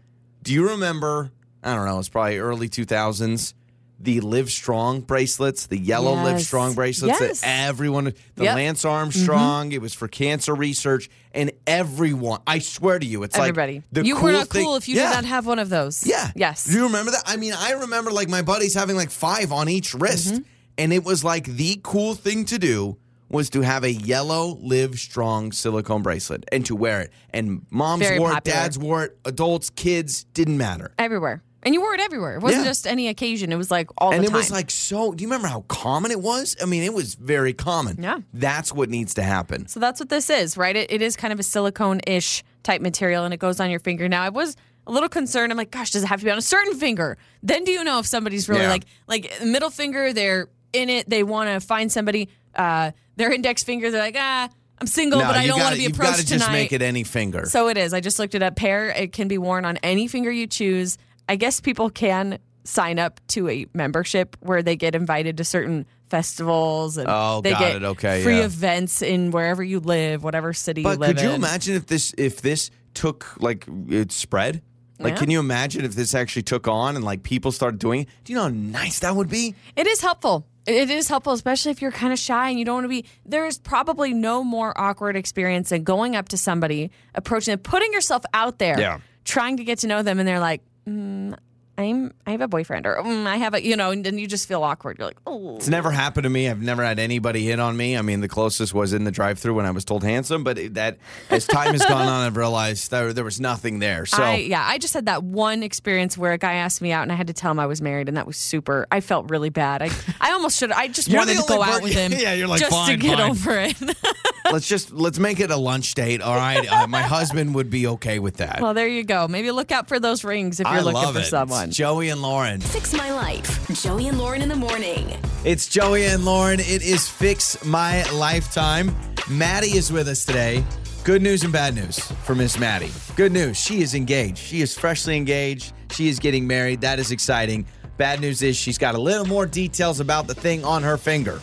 Do 0.43 0.53
you 0.53 0.69
remember? 0.69 1.31
I 1.63 1.75
don't 1.75 1.85
know. 1.85 1.99
It's 1.99 2.09
probably 2.09 2.37
early 2.37 2.69
two 2.69 2.85
thousands. 2.85 3.53
The 3.99 4.21
Live 4.21 4.51
Strong 4.51 5.01
bracelets, 5.01 5.65
the 5.65 5.77
yellow 5.77 6.13
Live 6.13 6.39
Strong 6.41 6.75
bracelets 6.75 7.19
Yes. 7.19 7.41
that 7.41 7.47
everyone, 7.67 8.03
the 8.05 8.11
Yep. 8.11 8.17
Mm-hmm. 8.37 8.55
Lance 8.55 8.85
Armstrong, 8.85 9.71
it 9.71 9.81
was 9.81 9.93
for 9.93 10.07
cancer 10.07 10.53
research, 10.53 11.09
and 11.33 11.51
everyone. 11.65 12.39
I 12.45 12.59
swear 12.59 12.99
to 12.99 13.05
you, 13.05 13.23
it's 13.23 13.35
Everybody. 13.37 13.75
like 13.77 13.83
the 13.91 14.05
you 14.05 14.15
cool 14.15 14.23
were 14.25 14.31
not 14.33 14.47
thing- 14.49 14.63
cool 14.65 14.75
if 14.75 14.87
you 14.87 14.95
Yeah. 14.97 15.09
did 15.09 15.15
not 15.15 15.25
have 15.25 15.45
one 15.47 15.57
of 15.59 15.69
those. 15.69 16.05
Yeah. 16.05 16.29
Yes. 16.35 16.65
Do 16.65 16.73
you 16.73 16.83
remember 16.83 17.11
that? 17.11 17.23
I 17.25 17.37
mean, 17.37 17.53
I 17.57 17.71
remember 17.71 18.11
like 18.11 18.29
my 18.29 18.41
buddies 18.43 18.73
having 18.75 18.95
like 18.95 19.09
five 19.09 19.51
on 19.51 19.67
each 19.67 19.93
wrist. 19.93 20.33
Mm-hmm. 20.33 20.41
And 20.79 20.93
it 20.93 21.03
was 21.03 21.23
like 21.23 21.45
the 21.45 21.79
cool 21.83 22.13
thing 22.13 22.45
to 22.45 22.59
do 22.59 22.97
was 23.29 23.49
to 23.49 23.61
have 23.61 23.83
a 23.83 23.91
yellow 23.91 24.57
Live 24.61 24.99
Strong 24.99 25.51
silicone 25.51 26.03
bracelet 26.03 26.45
and 26.51 26.65
to 26.67 26.75
wear 26.75 27.01
it. 27.01 27.11
And 27.31 27.65
moms 27.71 28.03
Very 28.03 28.19
wore 28.19 28.29
popular. 28.31 28.55
it, 28.55 28.59
dads 28.61 28.77
wore 28.77 29.03
it, 29.05 29.17
adults, 29.25 29.69
kids, 29.71 30.23
didn't 30.35 30.57
matter. 30.57 30.93
Everywhere. 30.99 31.41
And 31.67 31.73
you 31.73 31.81
wore 31.81 31.93
it 31.93 31.99
everywhere. 31.99 32.35
It 32.37 32.41
wasn't 32.41 32.63
Yeah. 32.63 32.69
just 32.69 32.87
any 32.87 33.09
occasion. 33.09 33.51
It 33.51 33.57
was 33.57 33.69
like 33.69 33.89
all 33.97 34.13
and 34.13 34.21
the 34.21 34.27
it 34.27 34.29
time. 34.29 34.37
was 34.37 34.51
like 34.51 34.71
so 34.71 35.11
do 35.13 35.21
you 35.21 35.27
remember 35.27 35.49
how 35.49 35.65
common 35.67 36.11
it 36.11 36.21
was? 36.21 36.55
I 36.61 36.65
mean, 36.65 36.81
it 36.83 36.93
was 36.93 37.15
very 37.15 37.51
common. 37.51 37.97
Yeah. 38.01 38.19
That's 38.33 38.71
what 38.71 38.89
needs 38.89 39.13
to 39.15 39.21
happen. 39.23 39.67
So 39.67 39.81
that's 39.81 39.99
what 39.99 40.07
this 40.07 40.29
is, 40.29 40.55
right? 40.55 40.75
It, 40.77 40.89
it 40.93 41.01
is 41.01 41.17
kind 41.17 41.33
of 41.33 41.39
a 41.41 41.43
silicone 41.43 41.99
ish 42.07 42.45
type 42.63 42.81
material 42.81 43.25
and 43.25 43.33
it 43.33 43.39
goes 43.41 43.59
on 43.59 43.69
your 43.69 43.81
finger. 43.81 44.07
Now, 44.07 44.23
I 44.23 44.29
was 44.29 44.55
a 44.85 44.91
little 44.93 45.09
concerned. 45.09 45.51
I'm 45.51 45.57
like, 45.57 45.71
gosh, 45.71 45.91
does 45.91 46.03
it 46.03 46.07
have 46.07 46.19
to 46.19 46.25
be 46.25 46.31
on 46.31 46.37
a 46.37 46.41
certain 46.41 46.75
finger? 46.75 47.17
Then 47.43 47.65
do 47.65 47.71
you 47.71 47.83
know 47.83 47.99
if 47.99 48.05
somebody's 48.05 48.47
really 48.47 48.61
Yeah. 48.61 48.69
like, 48.69 48.85
like 49.07 49.33
middle 49.43 49.69
finger, 49.69 50.13
they're 50.13 50.47
in 50.71 50.89
it, 50.89 51.09
they 51.09 51.23
want 51.23 51.49
to 51.49 51.59
find 51.59 51.91
somebody, 51.91 52.29
uh, 52.55 52.91
their 53.17 53.31
index 53.33 53.63
finger, 53.63 53.91
they're 53.91 54.01
like, 54.01 54.15
ah, 54.17 54.47
I'm 54.79 54.87
single, 54.87 55.19
but 55.19 55.35
I 55.35 55.41
you 55.41 55.47
don't 55.49 55.57
want 55.59 55.65
gotta- 55.71 55.75
to 55.75 55.79
be 55.79 55.83
you've 55.83 55.93
approached 55.93 56.11
gotta 56.11 56.25
tonight. 56.25 56.39
just 56.39 56.51
make 56.51 56.71
it 56.71 56.81
any 56.81 57.03
finger. 57.03 57.45
So 57.47 57.67
it 57.67 57.77
is. 57.77 57.93
I 57.93 57.99
just 57.99 58.19
looked 58.19 58.35
it 58.35 58.43
up. 58.43 58.55
Pair, 58.55 58.89
it 58.89 59.11
can 59.11 59.27
be 59.27 59.37
worn 59.39 59.65
on 59.65 59.77
any 59.77 60.07
finger 60.07 60.31
you 60.31 60.45
choose. 60.47 60.97
I 61.29 61.35
guess 61.35 61.59
people 61.59 61.89
can 61.89 62.39
sign 62.63 62.99
up 62.99 63.19
to 63.29 63.47
a 63.49 63.65
membership 63.73 64.35
where 64.41 64.61
they 64.61 64.75
get 64.75 64.93
invited 64.95 65.37
to 65.37 65.43
certain 65.43 65.85
festivals 66.09 66.97
and 66.97 67.07
Oh, 67.09 67.41
they 67.41 67.51
get 67.51 67.77
it. 67.77 67.83
Okay, 67.83 68.23
free 68.23 68.39
yeah. 68.39 68.45
events 68.45 69.01
in 69.01 69.31
wherever 69.31 69.63
you 69.63 69.79
live, 69.79 70.23
whatever 70.23 70.53
city 70.53 70.81
you 70.81 70.85
But 70.87 70.99
live 70.99 71.15
could 71.15 71.23
you 71.23 71.29
in. 71.29 71.35
imagine 71.35 71.75
if 71.75 71.85
this 71.87 72.13
if 72.17 72.41
this 72.41 72.69
took 72.93 73.35
like 73.39 73.65
it 73.89 74.11
spread? 74.11 74.61
Like, 74.99 75.13
Yeah. 75.13 75.19
can 75.19 75.29
you 75.29 75.39
imagine 75.39 75.85
if 75.85 75.93
this 75.95 76.15
actually 76.15 76.41
took 76.41 76.67
on 76.67 76.95
and 76.95 77.05
like 77.05 77.21
people 77.23 77.51
started 77.51 77.79
doing 77.79 78.01
it? 78.01 78.07
Do 78.23 78.33
you 78.33 78.37
know 78.37 78.43
how 78.43 78.49
nice 78.49 78.99
that 78.99 79.15
would 79.15 79.29
be? 79.29 79.53
It 79.75 79.85
is 79.87 80.01
helpful. 80.01 80.45
It 80.65 80.89
is 80.89 81.07
helpful, 81.07 81.33
especially 81.33 81.71
if 81.71 81.81
you're 81.81 81.91
kind 81.91 82.11
of 82.11 82.19
shy 82.19 82.49
and 82.49 82.57
you 82.59 82.65
don't 82.65 82.75
want 82.75 82.85
to 82.85 82.89
be. 82.89 83.05
There's 83.25 83.57
probably 83.59 84.13
no 84.13 84.43
more 84.43 84.73
awkward 84.79 85.15
experience 85.15 85.69
than 85.69 85.83
going 85.83 86.15
up 86.15 86.27
to 86.29 86.37
somebody, 86.37 86.89
approaching 87.15 87.53
them, 87.53 87.59
putting 87.59 87.93
yourself 87.93 88.23
out 88.33 88.57
there, 88.59 88.77
Yeah. 88.77 88.97
trying 89.23 89.57
to 89.57 89.63
get 89.63 89.79
to 89.79 89.87
know 89.87 90.01
them, 90.03 90.19
and 90.19 90.27
they're 90.27 90.39
like, 90.41 90.61
mm, 90.87 91.33
"I'm, 91.77 92.13
I 92.25 92.31
have 92.31 92.41
a 92.41 92.47
boyfriend," 92.47 92.85
or 92.85 92.95
mm, 92.97 93.25
"I 93.27 93.37
have 93.37 93.53
a," 93.53 93.63
you 93.63 93.75
know, 93.75 93.91
and 93.91 94.03
then 94.03 94.17
you 94.17 94.27
just 94.27 94.47
feel 94.47 94.63
awkward. 94.63 94.97
You're 94.97 95.07
like, 95.07 95.17
"Oh." 95.25 95.55
It's 95.57 95.67
never 95.67 95.91
happened 95.91 96.23
to 96.23 96.29
me. 96.29 96.49
I've 96.49 96.61
never 96.61 96.83
had 96.83 96.99
anybody 96.99 97.43
hit 97.45 97.59
on 97.59 97.75
me. 97.77 97.97
I 97.97 98.01
mean, 98.01 98.21
the 98.21 98.27
closest 98.27 98.73
was 98.73 98.93
in 98.93 99.03
the 99.03 99.11
drive-through 99.11 99.53
when 99.53 99.65
I 99.65 99.71
was 99.71 99.85
told 99.85 100.03
handsome, 100.03 100.43
but 100.43 100.57
it- 100.57 100.73
that 100.75 100.97
as 101.29 101.45
time 101.45 101.73
has 101.73 101.85
gone 101.85 102.07
on, 102.07 102.25
I've 102.27 102.37
realized 102.37 102.91
there, 102.91 103.13
there 103.13 103.23
was 103.23 103.39
nothing 103.39 103.79
there. 103.79 104.05
So 104.05 104.21
I, 104.23 104.35
yeah, 104.35 104.65
I 104.67 104.77
just 104.77 104.93
had 104.93 105.05
that 105.07 105.23
one 105.23 105.63
experience 105.63 106.17
where 106.17 106.31
a 106.33 106.37
guy 106.37 106.53
asked 106.55 106.81
me 106.81 106.91
out, 106.91 107.03
and 107.03 107.11
I 107.11 107.15
had 107.15 107.27
to 107.27 107.33
tell 107.33 107.51
him 107.51 107.59
I 107.59 107.65
was 107.65 107.81
married, 107.81 108.07
and 108.07 108.17
that 108.17 108.27
was 108.27 108.37
super. 108.37 108.85
I 108.91 108.99
felt 109.01 109.29
really 109.29 109.49
bad. 109.49 109.81
I, 109.81 109.89
I 110.21 110.31
almost 110.33 110.57
should. 110.59 110.71
I 110.71 110.87
just 110.87 111.07
You're 111.09 111.19
wanted 111.19 111.37
the 111.37 111.41
to 111.43 111.47
go 111.47 111.55
only 111.55 111.67
out 111.69 111.77
per- 111.77 111.83
with 111.83 111.93
him. 111.93 112.11
Yeah, 112.17 112.33
you're 112.33 112.47
like, 112.47 112.59
just 112.61 112.71
"Fine, 112.71 112.89
to 112.89 112.97
get 112.97 113.17
fine." 113.19 113.29
over 113.29 113.51
it. 113.59 113.75
let's 114.51 114.67
just 114.67 114.91
let's 114.91 115.19
make 115.19 115.39
it 115.39 115.51
a 115.51 115.57
lunch 115.57 115.93
date. 115.93 116.21
All 116.21 116.35
right, 116.35 116.65
uh, 116.71 116.87
my 116.87 117.01
husband 117.01 117.53
would 117.55 117.69
be 117.69 117.87
okay 117.87 118.19
with 118.19 118.37
that. 118.37 118.59
well, 118.61 118.73
there 118.73 118.87
you 118.87 119.03
go. 119.03 119.27
Maybe 119.27 119.51
look 119.51 119.71
out 119.71 119.87
for 119.87 119.99
those 119.99 120.23
rings 120.23 120.59
if 120.59 120.65
you're 120.65 120.73
I 120.75 120.79
looking 120.81 120.93
love 121.01 121.13
for 121.15 121.21
it. 121.21 121.25
someone. 121.25 121.66
It's 121.67 121.75
Joey 121.75 122.09
and 122.09 122.21
Lauren. 122.21 122.61
Fix 122.61 122.93
My 122.93 123.11
Life. 123.11 123.67
Joey 123.83 124.07
and 124.07 124.17
Lauren 124.17 124.41
in 124.41 124.47
the 124.47 124.55
morning. 124.55 125.17
It's 125.43 125.67
Joey 125.67 126.05
and 126.05 126.23
Lauren. 126.23 126.61
It 126.61 126.81
is 126.81 127.09
Fix 127.09 127.63
My 127.65 128.09
Lifetime. 128.11 128.95
Maddie 129.29 129.75
is 129.75 129.91
with 129.91 130.07
us 130.07 130.23
today. 130.23 130.63
Good 131.03 131.21
news 131.21 131.43
and 131.43 131.51
bad 131.51 131.75
news 131.75 131.99
for 132.23 132.35
Miss 132.35 132.57
Maddie. 132.57 132.91
Good 133.17 133.33
news, 133.33 133.57
she 133.57 133.81
is 133.81 133.95
engaged. 133.95 134.37
She 134.37 134.61
is 134.61 134.77
freshly 134.77 135.17
engaged. 135.17 135.73
She 135.91 136.07
is 136.07 136.19
getting 136.19 136.47
married. 136.47 136.79
That 136.79 136.99
is 136.99 137.11
exciting. 137.11 137.65
Bad 137.97 138.21
news 138.21 138.41
is 138.41 138.55
she's 138.55 138.77
got 138.77 138.95
a 138.95 139.01
little 139.01 139.25
more 139.25 139.45
details 139.45 139.99
about 139.99 140.27
the 140.27 140.35
thing 140.35 140.63
on 140.63 140.83
her 140.83 140.95
finger. 140.95 141.41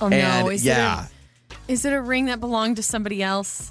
Oh 0.00 0.08
no! 0.08 0.16
and 0.16 0.52
is 0.52 0.64
yeah. 0.64 1.04
it 1.04 1.56
a, 1.68 1.72
is 1.72 1.84
it 1.84 1.92
a 1.92 2.00
ring 2.00 2.24
that 2.26 2.40
belonged 2.40 2.76
to 2.76 2.82
somebody 2.82 3.22
else? 3.22 3.70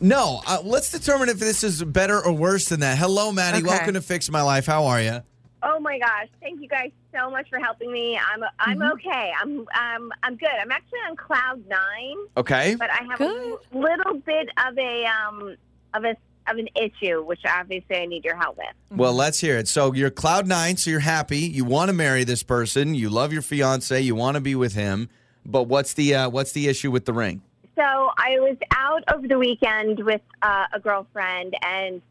No, 0.00 0.40
uh, 0.46 0.58
let's 0.64 0.90
determine 0.90 1.28
if 1.28 1.38
this 1.38 1.62
is 1.62 1.82
better 1.84 2.24
or 2.24 2.32
worse 2.32 2.66
than 2.66 2.80
that. 2.80 2.96
Hello, 2.98 3.32
Maddie. 3.32 3.58
Okay. 3.58 3.66
Welcome 3.66 3.94
to 3.94 4.00
Fix 4.00 4.30
My 4.30 4.40
Life. 4.42 4.64
How 4.66 4.86
are 4.86 5.00
you? 5.00 5.20
Oh 5.62 5.78
my 5.78 5.98
gosh! 5.98 6.28
Thank 6.40 6.62
you 6.62 6.68
guys 6.68 6.90
so 7.14 7.30
much 7.30 7.50
for 7.50 7.58
helping 7.58 7.92
me. 7.92 8.18
I'm 8.18 8.42
I'm 8.58 8.78
Mm-hmm. 8.78 8.92
okay. 8.92 9.32
I'm 9.38 9.58
um 9.60 10.12
I'm 10.22 10.36
good. 10.36 10.48
I'm 10.58 10.70
actually 10.72 11.00
on 11.10 11.16
cloud 11.16 11.62
nine, 11.68 12.16
Okay. 12.38 12.76
but 12.78 12.88
I 12.90 13.02
have 13.10 13.18
Good. 13.18 13.58
a 13.74 13.78
little 13.78 14.14
bit 14.24 14.48
of 14.66 14.78
a 14.78 15.04
um 15.04 15.56
of 15.92 16.04
a 16.04 16.16
of 16.50 16.56
an 16.56 16.68
issue, 16.76 17.22
which 17.22 17.40
obviously 17.46 17.96
I 17.96 18.06
need 18.06 18.24
your 18.24 18.36
help 18.36 18.56
with. 18.56 18.68
Well, 18.98 19.12
let's 19.12 19.38
hear 19.38 19.58
it. 19.58 19.68
So 19.68 19.92
you're 19.92 20.10
cloud 20.10 20.46
nine, 20.46 20.78
so 20.78 20.88
you're 20.90 21.00
happy. 21.00 21.40
You 21.40 21.66
want 21.66 21.90
to 21.90 21.92
marry 21.92 22.24
this 22.24 22.42
person. 22.42 22.94
You 22.94 23.10
love 23.10 23.30
your 23.30 23.42
fiance. 23.42 24.00
You 24.00 24.14
want 24.14 24.36
to 24.36 24.40
be 24.40 24.54
with 24.54 24.72
him. 24.72 25.10
But 25.44 25.64
what's 25.64 25.92
the 25.92 26.14
uh, 26.14 26.28
what's 26.30 26.52
the 26.52 26.68
issue 26.68 26.90
with 26.90 27.04
the 27.04 27.12
ring? 27.12 27.42
So 27.76 27.82
I 27.82 28.38
was 28.40 28.56
out 28.72 29.04
over 29.12 29.26
the 29.26 29.38
weekend 29.38 30.00
with 30.00 30.20
uh, 30.42 30.66
a 30.72 30.80
girlfriend, 30.80 31.54
and 31.62 32.02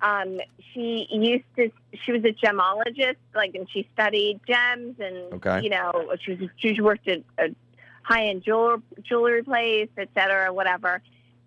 um, 0.00 0.40
she 0.72 1.06
used 1.10 1.44
to. 1.56 1.70
She 2.04 2.12
was 2.12 2.24
a 2.24 2.32
gemologist, 2.32 3.16
like, 3.34 3.54
and 3.54 3.68
she 3.70 3.88
studied 3.94 4.40
gems, 4.46 4.96
and 4.98 5.34
Okay. 5.34 5.62
you 5.62 5.70
know, 5.70 6.12
she 6.20 6.34
was 6.34 6.50
she 6.56 6.80
worked 6.80 7.08
at 7.08 7.22
a 7.38 7.54
high 8.02 8.26
end 8.26 8.42
jeweler, 8.42 8.78
jewelry 9.02 9.42
place, 9.42 9.88
et 9.96 10.08
cetera, 10.14 10.52
whatever. 10.52 11.02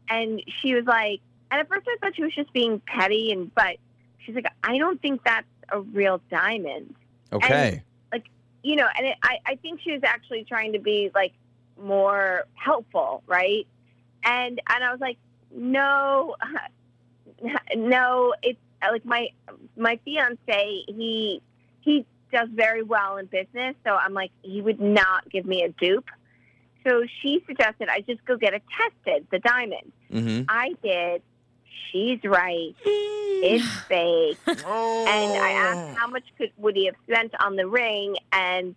And 0.08 0.42
she 0.62 0.76
was 0.76 0.86
like, 0.86 1.20
and 1.52 1.60
at 1.60 1.68
first 1.68 1.88
I 1.88 1.98
thought 2.00 2.16
she 2.16 2.24
was 2.24 2.34
just 2.34 2.54
being 2.54 2.80
petty, 2.86 3.32
and 3.32 3.54
but 3.54 3.78
she's 4.20 4.36
like, 4.36 4.48
I 4.64 4.78
don't 4.78 5.02
think 5.02 5.24
that's 5.24 5.48
a 5.70 5.82
real 5.82 6.22
diamond 6.30 6.96
Okay. 7.34 7.84
Like, 8.12 8.26
you 8.64 8.76
know, 8.76 8.88
and 8.98 9.08
it, 9.08 9.18
I, 9.24 9.38
I 9.46 9.56
think 9.56 9.82
she 9.82 9.92
was 9.92 10.02
actually 10.04 10.44
trying 10.46 10.74
to 10.74 10.80
be 10.80 11.12
like 11.14 11.34
more 11.82 12.46
helpful, 12.54 13.24
right? 13.28 13.68
And 14.24 14.62
and 14.70 14.84
I 14.84 14.92
was 14.92 15.00
like, 15.00 15.18
no, 15.54 16.36
no, 17.76 18.34
it's 18.42 18.60
like 18.82 19.06
my 19.06 19.30
my 19.78 20.00
fiance, 20.06 20.84
he 20.88 21.42
he 21.82 22.06
does 22.32 22.50
very 22.54 22.84
well 22.84 23.18
in 23.18 23.26
business, 23.28 23.76
so 23.86 23.92
I'm 23.92 24.14
like 24.14 24.32
he 24.42 24.62
would 24.62 24.80
not 24.80 25.30
give 25.30 25.46
me 25.46 25.64
a 25.64 25.70
dupe. 25.70 26.10
So 26.88 27.04
she 27.22 27.44
suggested 27.48 27.90
I 27.90 28.02
just 28.02 28.24
go 28.26 28.38
get 28.38 28.54
it 28.54 28.64
tested, 28.78 29.28
the 29.32 29.40
diamond. 29.40 29.92
Mm-hmm. 30.12 30.44
I 30.48 30.74
did. 30.84 31.24
She's 31.92 32.20
right. 32.24 32.76
It's 32.86 33.66
fake. 33.88 34.38
And 34.48 34.62
I 34.62 35.52
asked 35.52 35.98
how 35.98 36.08
much 36.08 36.24
could 36.38 36.52
would 36.58 36.76
he 36.76 36.86
have 36.86 36.96
spent 37.10 37.34
on 37.40 37.56
the 37.56 37.68
ring, 37.68 38.18
and 38.32 38.76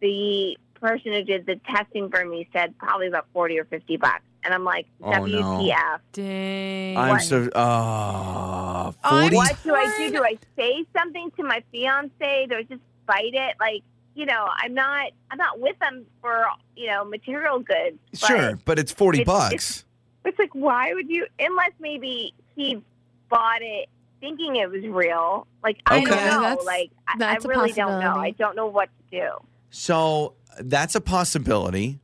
the 0.00 0.58
person 0.80 1.12
who 1.12 1.22
did 1.22 1.46
the 1.46 1.56
testing 1.68 2.10
for 2.10 2.24
me 2.24 2.48
said 2.52 2.76
probably 2.78 3.06
about 3.08 3.26
forty 3.32 3.58
or 3.58 3.64
fifty 3.64 3.96
bucks. 3.96 4.22
And 4.44 4.54
I'm 4.54 4.62
like, 4.64 4.86
Oh, 5.02 5.10
no. 5.10 5.22
WTF? 5.24 5.98
Dang. 6.12 6.96
I'm 6.96 7.08
What? 7.08 7.22
so 7.22 7.48
uh, 7.50 8.92
40 9.08 9.36
What 9.36 9.56
do 9.64 9.74
I 9.74 9.86
do? 9.98 10.10
Do 10.12 10.22
I 10.24 10.38
say 10.56 10.84
something 10.96 11.32
to 11.36 11.42
my 11.42 11.62
fiance? 11.72 12.46
Do 12.48 12.54
I 12.56 12.62
just 12.62 12.80
fight 13.08 13.34
it? 13.34 13.56
Like, 13.58 13.82
you 14.14 14.24
know, 14.24 14.46
I'm 14.62 14.72
not 14.72 15.10
I'm 15.30 15.38
not 15.38 15.58
with 15.60 15.76
them 15.80 16.06
for 16.20 16.44
you 16.76 16.86
know 16.88 17.04
material 17.04 17.58
goods. 17.58 17.98
but 18.12 18.18
Sure, 18.20 18.58
but 18.64 18.78
it's 18.78 18.92
40 18.92 19.22
it's- 19.22 19.26
bucks. 19.50 19.82
It's 20.24 20.38
like, 20.40 20.54
why 20.54 20.92
would 20.92 21.08
you? 21.08 21.26
Unless 21.38 21.70
maybe 21.78 22.34
he 22.56 22.82
bought 23.28 23.62
it 23.62 23.88
thinking 24.20 24.56
it 24.56 24.68
was 24.70 24.84
real. 24.84 25.46
Like, 25.62 25.78
I 25.86 26.00
don't 26.00 26.10
know. 26.10 26.40
That's- 26.40 26.64
like, 26.64 26.90
I- 27.06 27.16
I, 27.34 27.36
really 27.46 27.70
don't 27.72 28.00
know. 28.00 28.14
I 28.16 28.30
don't 28.32 28.56
know 28.56 28.66
what 28.66 28.88
to 29.10 29.20
do. 29.20 29.28
So 29.70 30.34
that's 30.60 30.94
a 30.94 31.00
possibility. 31.00 32.00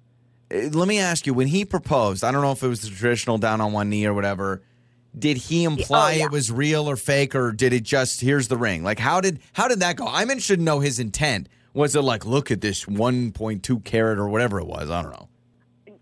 Uh, 0.53 0.69
Let 0.73 0.89
me 0.89 0.99
ask 0.99 1.27
you: 1.27 1.35
When 1.35 1.49
he 1.49 1.65
proposed, 1.65 2.25
I 2.25 2.31
don't 2.33 2.43
know 2.43 2.53
if 2.53 2.63
it 2.63 2.69
was 2.69 2.83
the 2.83 2.89
traditional 2.89 3.39
down 3.39 3.61
on 3.61 3.73
one 3.73 3.91
knee 3.91 4.07
or 4.07 4.15
whatever. 4.15 4.63
Did 5.19 5.37
he 5.37 5.65
imply 5.65 6.15
oh, 6.15 6.17
yeah. 6.17 6.25
it 6.25 6.31
was 6.31 6.51
real 6.51 6.89
or 6.89 6.97
fake, 6.97 7.35
or 7.35 7.53
did 7.53 7.75
it 7.75 7.83
just 7.83 8.23
here's 8.23 8.49
the 8.49 8.57
ring? 8.57 8.83
Like 8.83 8.99
how 8.99 9.21
did 9.21 9.41
how 9.53 9.69
did 9.69 9.81
that 9.81 9.97
go? 9.97 10.07
I'm 10.07 10.31
interested 10.31 10.57
to 10.57 10.63
know 10.63 10.81
his 10.81 10.99
intent. 10.99 11.49
Was 11.75 11.95
it 11.95 12.03
like 12.03 12.25
look 12.25 12.51
at 12.51 12.61
this 12.61 12.85
1.2 12.85 13.85
carat 13.85 14.19
or 14.19 14.29
whatever 14.29 14.59
it 14.59 14.67
was? 14.67 14.91
I 14.91 15.03
don't 15.03 15.13
know. 15.13 15.29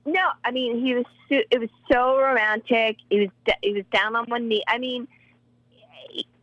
No, 0.06 0.28
I 0.44 0.50
mean 0.50 0.84
he 0.84 0.94
was. 0.94 1.04
So, 1.28 1.40
it 1.50 1.60
was 1.60 1.70
so 1.90 2.18
romantic. 2.18 2.96
He 3.08 3.20
was. 3.20 3.54
He 3.62 3.72
was 3.72 3.84
down 3.92 4.16
on 4.16 4.26
one 4.26 4.48
knee. 4.48 4.62
I 4.66 4.78
mean, 4.78 5.06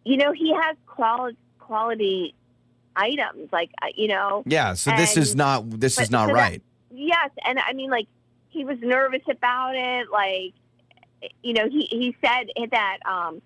you 0.03 0.17
know, 0.17 0.31
he 0.31 0.53
has 0.53 0.75
quality 0.85 1.37
quality 1.59 2.33
items. 2.97 3.51
Like 3.51 3.71
uh, 3.81 3.87
you 3.95 4.07
know, 4.07 4.43
Yeah. 4.45 4.73
So 4.73 4.91
this 4.97 5.15
is 5.17 5.35
not 5.35 5.69
this 5.79 5.99
is 5.99 6.09
not 6.11 6.29
so 6.29 6.35
that- 6.35 6.41
right. 6.41 6.61
yes, 6.91 7.29
and 7.45 7.59
I 7.59 7.73
mean, 7.73 7.89
like 7.89 8.07
he 8.49 8.65
was 8.65 8.77
nervous 8.81 9.21
about 9.29 9.75
it. 9.75 10.07
Like 10.11 10.53
you 11.43 11.53
know, 11.53 11.69
he 11.69 11.87
he 11.89 12.15
said 12.23 12.47
that 12.71 12.97
um, 13.05 13.41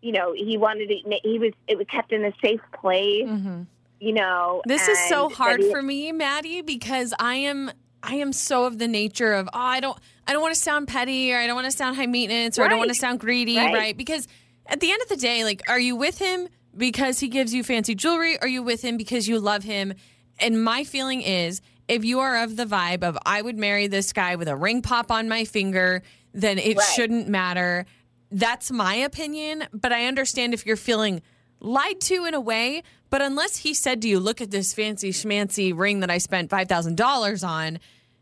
you 0.00 0.12
know, 0.12 0.32
he 0.32 0.56
wanted 0.56 0.90
it. 0.90 1.20
He 1.22 1.38
was. 1.38 1.52
It 1.68 1.78
was 1.78 1.86
kept 1.88 2.12
in 2.12 2.24
a 2.24 2.32
safe 2.42 2.60
place. 2.80 3.24
Mhm. 3.28 3.66
You 4.00 4.12
know, 4.12 4.62
This 4.66 4.88
is 4.88 4.98
so 5.08 5.28
hard 5.28 5.60
he- 5.60 5.70
for 5.70 5.80
me, 5.80 6.10
Maddie, 6.10 6.60
because 6.62 7.14
I 7.20 7.36
am 7.36 7.70
I 8.02 8.16
am 8.16 8.32
so 8.32 8.64
of 8.64 8.78
the 8.78 8.88
nature 8.88 9.32
of 9.32 9.46
oh, 9.52 9.58
I 9.60 9.78
don't 9.78 9.96
I 10.26 10.32
don't 10.32 10.42
want 10.42 10.54
to 10.54 10.60
sound 10.60 10.88
petty 10.88 11.32
or 11.32 11.38
I 11.38 11.46
don't 11.46 11.54
want 11.54 11.66
to 11.70 11.76
sound 11.76 11.94
high 11.96 12.06
maintenance 12.06 12.58
or 12.58 12.64
I 12.64 12.68
don't 12.68 12.78
want 12.78 12.90
to 12.90 12.96
sound 12.96 13.20
greedy, 13.20 13.56
right. 13.56 13.72
Right. 13.72 13.96
Because 13.96 14.26
at 14.66 14.80
the 14.80 14.90
end 14.90 15.02
of 15.02 15.08
the 15.08 15.16
day, 15.16 15.44
like 15.44 15.62
are 15.68 15.78
you 15.78 15.94
with 15.94 16.18
him 16.18 16.48
because 16.76 17.20
he 17.20 17.28
gives 17.28 17.52
you 17.54 17.62
fancy 17.64 17.94
jewelry? 17.94 18.40
Are 18.40 18.48
you 18.48 18.62
with 18.62 18.82
him 18.82 18.96
because 18.96 19.28
you 19.28 19.38
love 19.38 19.62
him? 19.64 19.94
And 20.38 20.62
my 20.62 20.84
feeling 20.84 21.22
is 21.22 21.60
if 21.88 22.04
you 22.04 22.20
are 22.20 22.42
of 22.42 22.56
the 22.56 22.64
vibe 22.64 23.02
of 23.02 23.18
I 23.26 23.42
would 23.42 23.56
marry 23.58 23.86
this 23.86 24.12
guy 24.12 24.36
with 24.36 24.48
a 24.48 24.56
ring 24.56 24.82
pop 24.82 25.10
on 25.10 25.28
my 25.28 25.44
finger, 25.44 26.02
then 26.32 26.58
it 26.58 26.76
Right. 26.76 26.86
shouldn't 26.94 27.28
matter. 27.28 27.84
That's 28.30 28.70
my 28.70 28.94
opinion, 28.94 29.64
but 29.72 29.92
I 29.92 30.06
understand 30.06 30.54
if 30.54 30.64
you're 30.64 30.76
feeling 30.76 31.20
lied 31.60 32.00
to 32.02 32.24
in 32.24 32.34
a 32.34 32.40
way. 32.40 32.82
But 33.10 33.20
unless 33.20 33.58
he 33.58 33.74
said 33.74 34.00
to 34.02 34.08
you, 34.08 34.18
"Look 34.18 34.40
at 34.40 34.50
this 34.50 34.72
fancy 34.72 35.10
schmancy 35.10 35.76
ring 35.76 36.00
that 36.00 36.10
I 36.10 36.16
spent 36.18 36.48
five 36.48 36.66
thousand 36.68 36.96
dollars 36.96 37.44
on," 37.44 37.78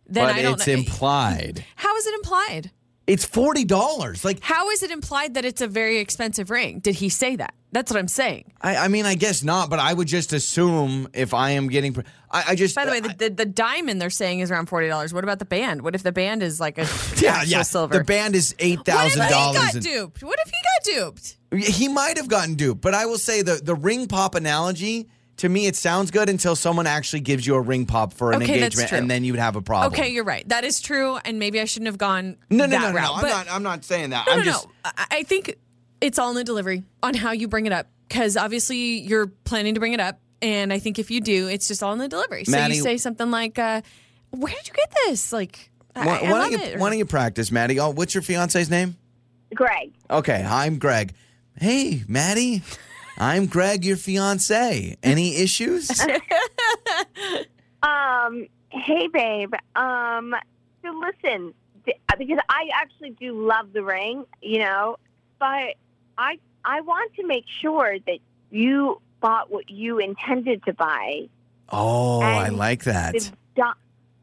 then 0.07 0.27
but 0.27 0.35
I 0.35 0.43
don't 0.43 0.55
it's 0.55 0.67
know. 0.67 0.73
implied. 0.73 1.65
How 1.77 1.97
is 1.97 2.07
it 2.07 2.15
implied? 2.15 2.73
It's 3.11 3.25
forty 3.25 3.65
dollars. 3.65 4.25
Like 4.25 4.41
How 4.41 4.71
is 4.71 4.85
it 4.85 4.93
implied 4.93 5.35
that 5.35 5.45
it's 5.45 5.61
a 5.61 5.67
very 5.67 5.99
expensive 5.99 6.49
ring? 6.49 6.79
Did 6.79 6.95
he 6.95 7.09
say 7.09 7.35
that? 7.35 7.55
That's 7.73 7.91
what 7.91 7.99
I'm 7.99 8.07
saying. 8.07 8.53
I, 8.61 8.77
I 8.77 8.89
mean, 8.89 9.05
I 9.05 9.17
guess 9.17 9.43
not. 9.43 9.69
But 9.69 9.81
I 9.81 9.93
would 9.93 10.07
just 10.07 10.33
assume 10.33 11.09
if 11.13 11.35
I 11.35 11.51
am 11.51 11.69
getting, 11.69 11.97
I, 12.31 12.45
I 12.49 12.55
just 12.55 12.77
By 12.77 12.85
the 12.85 12.93
way, 12.93 13.01
the, 13.01 13.15
the, 13.17 13.31
the 13.31 13.47
diamond 13.47 14.01
they're 14.01 14.11
saying 14.11 14.39
is 14.39 14.53
around 14.53 14.67
forty 14.67 14.87
dollars. 14.87 15.13
What 15.13 15.25
about 15.25 15.41
the 15.41 15.45
band? 15.45 15.83
What 15.83 15.97
if 15.97 16.05
the 16.05 16.13
band 16.13 16.45
is 16.45 16.61
like 16.61 16.79
a 16.79 16.87
yeah, 17.17 17.43
yeah. 17.43 17.63
silver? 17.63 17.99
The 17.99 18.05
band 18.05 18.37
is 18.37 18.55
eight 18.61 18.79
what 18.79 18.89
if 18.89 18.95
thousand 18.95 19.23
he 19.25 19.29
got 19.29 19.55
dollars. 19.55 19.85
duped? 19.85 20.23
What 20.23 20.39
if 20.47 20.53
he 20.53 20.95
got 21.01 21.05
duped? 21.05 21.37
He 21.77 21.89
might 21.89 22.17
have 22.17 22.29
gotten 22.29 22.55
duped, 22.55 22.81
but 22.81 22.95
I 22.95 23.07
will 23.07 23.19
say 23.19 23.43
the 23.43 23.57
the 23.57 23.75
ring 23.75 24.07
pop 24.07 24.37
analogy 24.37 25.09
to 25.41 25.49
me 25.49 25.67
it 25.67 25.77
sounds 25.77 26.11
good 26.11 26.29
until 26.29 26.55
someone 26.57 26.87
actually 26.87 27.21
gives 27.21 27.47
you 27.47 27.55
a 27.55 27.61
ring 27.61 27.87
pop 27.87 28.13
for 28.13 28.33
an 28.33 28.43
Okay, 28.43 28.61
that's 28.61 28.75
engagement, 28.77 28.89
true. 28.89 28.99
and 28.99 29.11
then 29.11 29.25
you 29.25 29.33
would 29.33 29.41
have 29.41 29.57
a 29.57 29.63
problem. 29.63 29.93
Okay, 29.93 30.09
you're 30.11 30.25
right. 30.25 30.49
That 30.49 30.65
is 30.65 30.81
true, 30.81 31.17
and 31.25 31.39
maybe 31.39 31.61
I 31.61 31.65
shouldn't 31.65 31.87
have 31.89 31.99
gone 31.99 32.37
no, 32.51 32.65
no, 32.65 32.71
that 32.71 32.81
no, 32.81 32.89
no, 32.91 32.95
route. 32.97 33.23
no. 33.23 33.29
I'm 33.29 33.29
not. 33.29 33.47
I'm 33.51 33.63
not 33.63 33.85
saying 33.85 34.11
that. 34.11 34.27
No, 34.27 34.33
I'm 34.33 34.39
no, 34.41 34.45
just. 34.45 34.67
no. 34.67 34.73
I, 34.85 35.07
I 35.11 35.23
think 35.25 35.57
it's 36.01 36.19
all 36.19 36.31
in 36.31 36.37
the 36.37 36.45
delivery 36.45 36.85
on 37.03 37.15
how 37.15 37.33
you 37.33 37.49
bring 37.49 37.67
it 37.67 37.73
up. 37.73 37.87
Because 38.09 38.37
obviously 38.37 39.01
you're 39.01 39.29
planning 39.45 39.75
to 39.75 39.81
bring 39.81 39.93
it 39.93 40.01
up, 40.01 40.19
and 40.43 40.73
I 40.73 40.79
think 40.81 40.99
if 40.99 41.11
you 41.13 41.21
do, 41.21 41.47
it's 41.49 41.69
just 41.69 41.83
all 41.83 41.93
in 41.93 41.99
the 42.01 42.09
delivery. 42.09 42.45
So 42.45 42.53
Maddie- 42.53 42.77
you 42.77 42.83
say 42.83 42.97
something 42.97 43.31
like, 43.31 43.57
uh, 43.59 43.83
"Where 44.31 44.53
did 44.53 44.67
you 44.67 44.75
get 44.75 44.93
this?" 45.07 45.33
Like, 45.33 45.71
I, 45.95 46.07
Why, 46.07 46.19
I 46.19 46.23
why 46.23 46.31
love 46.31 46.51
don't 46.51 46.53
you 46.53 46.59
it. 46.67 46.79
Why 46.79 46.91
don't 46.91 46.99
you 46.99 47.05
practice, 47.07 47.51
Maddie? 47.53 47.79
Oh, 47.79 47.91
what's 47.91 48.13
your 48.15 48.23
fiance's 48.23 48.69
name? 48.69 48.97
Greg. 49.55 49.93
Okay, 50.11 50.45
I'm 50.45 50.79
Greg. 50.79 51.15
Hey, 51.57 52.03
Maddie. 52.09 52.63
I'm 53.21 53.47
Greg, 53.47 53.85
your 53.85 53.99
fiance. 53.99 54.97
Any 55.03 55.37
issues? 55.37 55.91
Um, 57.83 58.47
hey, 58.69 59.09
babe. 59.09 59.55
Um, 59.75 60.35
so 60.85 60.91
listen, 61.01 61.55
because 62.19 62.39
I 62.51 62.69
actually 62.75 63.11
do 63.19 63.47
love 63.47 63.73
the 63.73 63.83
ring, 63.83 64.27
you 64.43 64.59
know, 64.59 64.97
but 65.39 65.77
I 66.19 66.39
I 66.63 66.83
want 66.83 67.15
to 67.15 67.27
make 67.27 67.47
sure 67.63 67.97
that 68.07 68.19
you 68.51 69.01
bought 69.21 69.51
what 69.51 69.71
you 69.71 69.99
intended 69.99 70.63
to 70.65 70.75
buy. 70.75 71.29
oh, 71.71 72.21
I 72.21 72.49
like 72.51 72.85
that. 72.85 73.15
The, 73.15 73.33
di- 73.57 73.73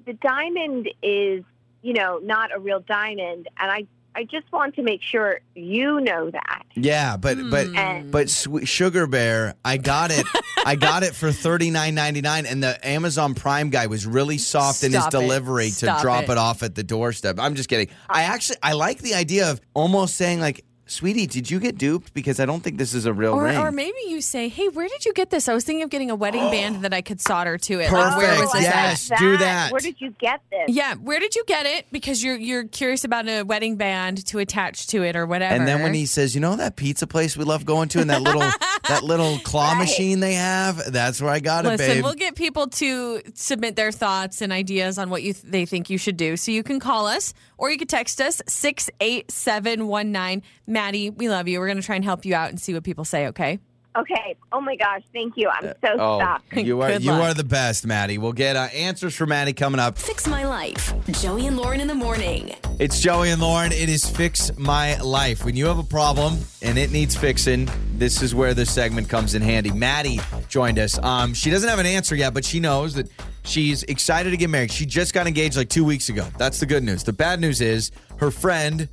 the 0.05 0.13
diamond 0.13 0.89
is, 1.01 1.43
you 1.81 1.93
know, 1.93 2.19
not 2.21 2.53
a 2.55 2.59
real 2.59 2.81
diamond, 2.81 3.47
and 3.59 3.71
I 3.71 3.87
I 4.17 4.23
just 4.23 4.51
want 4.51 4.73
to 4.75 4.81
make 4.81 5.03
sure 5.03 5.41
you 5.53 6.01
know 6.01 6.31
that. 6.31 6.63
Yeah, 6.75 7.17
but 7.17 7.37
but 7.51 7.67
hmm. 7.67 7.77
And- 7.77 8.11
but 8.11 8.29
sweet 8.31 8.67
Sugar 8.67 9.05
Bear, 9.05 9.53
I 9.63 9.77
got 9.77 10.09
it. 10.11 10.25
I 10.65 10.75
got 10.75 11.03
it 11.03 11.13
for 11.13 11.31
thirty 11.31 11.69
nine 11.69 11.93
ninety 11.93 12.21
nine, 12.21 12.45
and 12.47 12.61
the 12.63 12.85
Amazon 12.85 13.35
Prime 13.35 13.69
guy 13.69 13.85
was 13.87 14.07
really 14.07 14.39
soft 14.39 14.83
in 14.83 14.91
his 14.91 15.01
Stop 15.01 15.13
it. 15.13 15.17
delivery 15.19 15.67
to 15.67 15.71
Stop 15.71 16.01
drop 16.01 16.23
it. 16.23 16.31
it. 16.31 16.37
off 16.39 16.63
at 16.63 16.73
the 16.73 16.83
doorstep. 16.83 17.37
I'm 17.39 17.53
just 17.53 17.69
kidding. 17.69 17.89
I 18.09 18.23
actually 18.23 18.57
I 18.63 18.73
like 18.73 18.99
the 18.99 19.13
idea 19.13 19.51
of 19.51 19.61
almost 19.75 20.15
saying 20.15 20.39
like, 20.39 20.65
"Sweetie, 20.87 21.27
did 21.27 21.51
you 21.51 21.59
get 21.59 21.77
duped?" 21.77 22.13
Because 22.13 22.39
I 22.39 22.45
don't 22.45 22.61
think 22.63 22.77
this 22.77 22.93
is 22.93 23.05
a 23.05 23.13
real 23.13 23.33
Or, 23.33 23.43
ring. 23.43 23.57
or 23.57 23.71
maybe 23.71 23.97
you 24.07 24.21
say, 24.21 24.49
"Hey, 24.49 24.67
where 24.69 24.87
did 24.87 25.05
you 25.05 25.13
get 25.13 25.29
this? 25.29 25.47
I 25.47 25.53
was 25.53 25.63
thinking 25.63 25.83
of 25.83 25.89
getting 25.89 26.09
a 26.09 26.15
wedding 26.15 26.41
band 26.51 26.83
that 26.83 26.93
I 26.93 27.01
could 27.01 27.21
solder 27.21 27.57
to 27.57 27.79
it. 27.79 27.91
Like, 27.91 28.17
where 28.17 28.27
Perfect. 28.35 28.53
was 28.53 28.61
this 28.63 29.11
at?" 29.11 29.19
Do 29.19 29.37
that. 29.37 29.71
Where 29.71 29.81
did 29.81 29.99
you 30.01 30.11
get 30.19 30.41
this? 30.51 30.69
Yeah, 30.69 30.95
where 30.95 31.19
did 31.19 31.35
you 31.35 31.43
get 31.45 31.65
it? 31.65 31.85
Because 31.91 32.23
you're 32.23 32.37
you're 32.37 32.63
curious 32.65 33.03
about 33.03 33.27
a 33.27 33.43
wedding 33.43 33.75
band 33.75 34.25
to 34.27 34.39
attach 34.39 34.87
to 34.87 35.03
it 35.03 35.15
or 35.15 35.25
whatever. 35.25 35.53
and 35.53 35.67
then 35.67 35.81
when 35.83 35.93
he 35.93 36.05
says, 36.05 36.33
"You 36.35 36.41
know 36.41 36.55
that 36.55 36.75
pizza 36.75 37.05
place 37.07 37.35
we 37.37 37.43
love 37.43 37.65
going 37.65 37.89
to, 37.89 37.99
and 37.99 38.09
that 38.09 38.21
little 38.21 38.41
that 38.87 39.03
little 39.03 39.39
claw 39.39 39.71
Right. 39.73 39.79
machine 39.79 40.19
they 40.21 40.33
have, 40.35 40.91
that's 40.91 41.21
where 41.21 41.31
I 41.31 41.39
got 41.39 41.65
it, 41.65 41.77
babe." 41.77 42.03
we'll 42.03 42.13
get 42.13 42.35
people 42.35 42.67
to 42.67 43.21
submit 43.33 43.75
their 43.75 43.91
thoughts 43.91 44.41
and 44.41 44.53
ideas 44.53 44.97
on 44.97 45.09
what 45.09 45.23
you 45.23 45.33
th- 45.33 45.43
they 45.45 45.65
think 45.65 45.89
you 45.89 45.97
should 45.97 46.15
do. 46.17 46.37
So 46.37 46.51
you 46.51 46.63
can 46.63 46.79
call 46.79 47.07
us 47.07 47.33
or 47.57 47.69
you 47.71 47.77
can 47.77 47.87
text 47.87 48.21
us 48.21 48.41
68719. 48.47 50.43
Maddie, 50.77 51.09
we 51.09 51.27
love 51.27 51.47
you. 51.47 51.59
We're 51.59 51.65
going 51.65 51.77
to 51.81 51.83
try 51.83 51.95
and 51.95 52.05
help 52.05 52.23
you 52.23 52.35
out 52.35 52.49
and 52.51 52.61
see 52.61 52.71
what 52.71 52.83
people 52.83 53.03
say, 53.03 53.25
okay? 53.29 53.57
Okay. 53.97 54.35
Oh 54.51 54.61
my 54.61 54.75
gosh. 54.75 55.01
Thank 55.11 55.33
you. 55.35 55.49
I'm 55.49 55.73
so 55.83 55.95
Oh, 55.97 56.19
stuck. 56.19 56.43
you 56.55 56.79
are 56.83 56.89
Good 56.91 57.03
you 57.03 57.09
luck. 57.13 57.23
are 57.23 57.33
the 57.33 57.43
best, 57.43 57.83
Maddie. 57.87 58.19
We'll 58.19 58.31
get 58.31 58.55
uh, 58.55 58.67
answers 58.75 59.15
for 59.15 59.25
Maddie 59.25 59.53
coming 59.53 59.79
up. 59.79 59.97
Fix 59.97 60.27
My 60.27 60.45
Life. 60.45 60.93
Joey 61.19 61.47
and 61.47 61.57
Lauren 61.57 61.81
in 61.81 61.87
the 61.87 61.95
morning. 61.95 62.53
It's 62.77 62.99
Joey 63.01 63.31
and 63.31 63.41
Lauren. 63.41 63.71
It 63.71 63.89
is 63.89 64.07
Fix 64.07 64.55
My 64.55 65.01
Life. 65.01 65.43
When 65.43 65.55
you 65.55 65.65
have 65.65 65.79
a 65.79 65.83
problem 65.83 66.37
and 66.61 66.77
it 66.77 66.91
needs 66.91 67.15
fixing, 67.17 67.67
this 67.95 68.21
is 68.21 68.35
where 68.35 68.53
this 68.53 68.71
segment 68.71 69.09
comes 69.09 69.33
in 69.33 69.41
handy. 69.41 69.71
Maddie 69.71 70.19
joined 70.47 70.77
us. 70.77 70.99
Um, 70.99 71.33
she 71.33 71.49
doesn't 71.49 71.67
have 71.67 71.79
an 71.79 71.87
answer 71.87 72.13
yet, 72.15 72.35
but 72.35 72.45
she 72.45 72.59
knows 72.59 72.93
that 72.93 73.09
she's 73.43 73.81
excited 73.81 74.29
to 74.29 74.37
get 74.37 74.51
married. 74.51 74.71
She 74.71 74.85
just 74.85 75.15
got 75.15 75.25
engaged 75.25 75.57
like 75.57 75.69
two 75.69 75.83
weeks 75.83 76.09
ago. 76.09 76.27
That's 76.37 76.59
the 76.59 76.67
good 76.67 76.83
news. 76.83 77.03
The 77.03 77.13
bad 77.13 77.41
news 77.41 77.61
is 77.61 77.89
her 78.17 78.29
friend, 78.29 78.87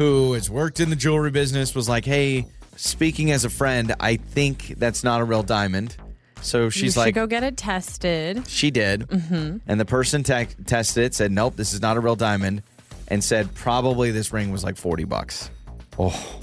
who 0.00 0.32
has 0.32 0.48
worked 0.48 0.80
in 0.80 0.88
the 0.88 0.96
jewelry 0.96 1.30
business, 1.30 1.74
was 1.74 1.88
like, 1.88 2.06
"Hey, 2.06 2.46
speaking 2.74 3.30
as 3.30 3.44
a 3.44 3.50
friend, 3.50 3.94
I 4.00 4.16
think 4.16 4.74
that's 4.78 5.04
not 5.04 5.20
a 5.20 5.24
real 5.24 5.42
diamond." 5.42 5.94
So 6.40 6.70
she's 6.70 6.96
like, 6.96 7.14
go 7.14 7.26
get 7.26 7.42
it 7.42 7.58
tested. 7.58 8.48
she 8.48 8.70
did. 8.70 9.02
Mm-hmm. 9.02 9.58
And 9.66 9.78
the 9.78 9.84
person 9.84 10.22
te- 10.22 10.46
tested 10.64 11.04
it, 11.04 11.14
said, 11.14 11.30
nope, 11.30 11.54
this 11.54 11.74
is 11.74 11.82
not 11.82 11.98
a 11.98 12.00
real 12.00 12.16
diamond, 12.16 12.62
and 13.08 13.22
said 13.22 13.54
probably 13.54 14.10
this 14.10 14.32
ring 14.32 14.50
was 14.50 14.64
like 14.64 14.78
40 14.78 15.04
bucks. 15.04 15.50
Oh, 15.98 16.40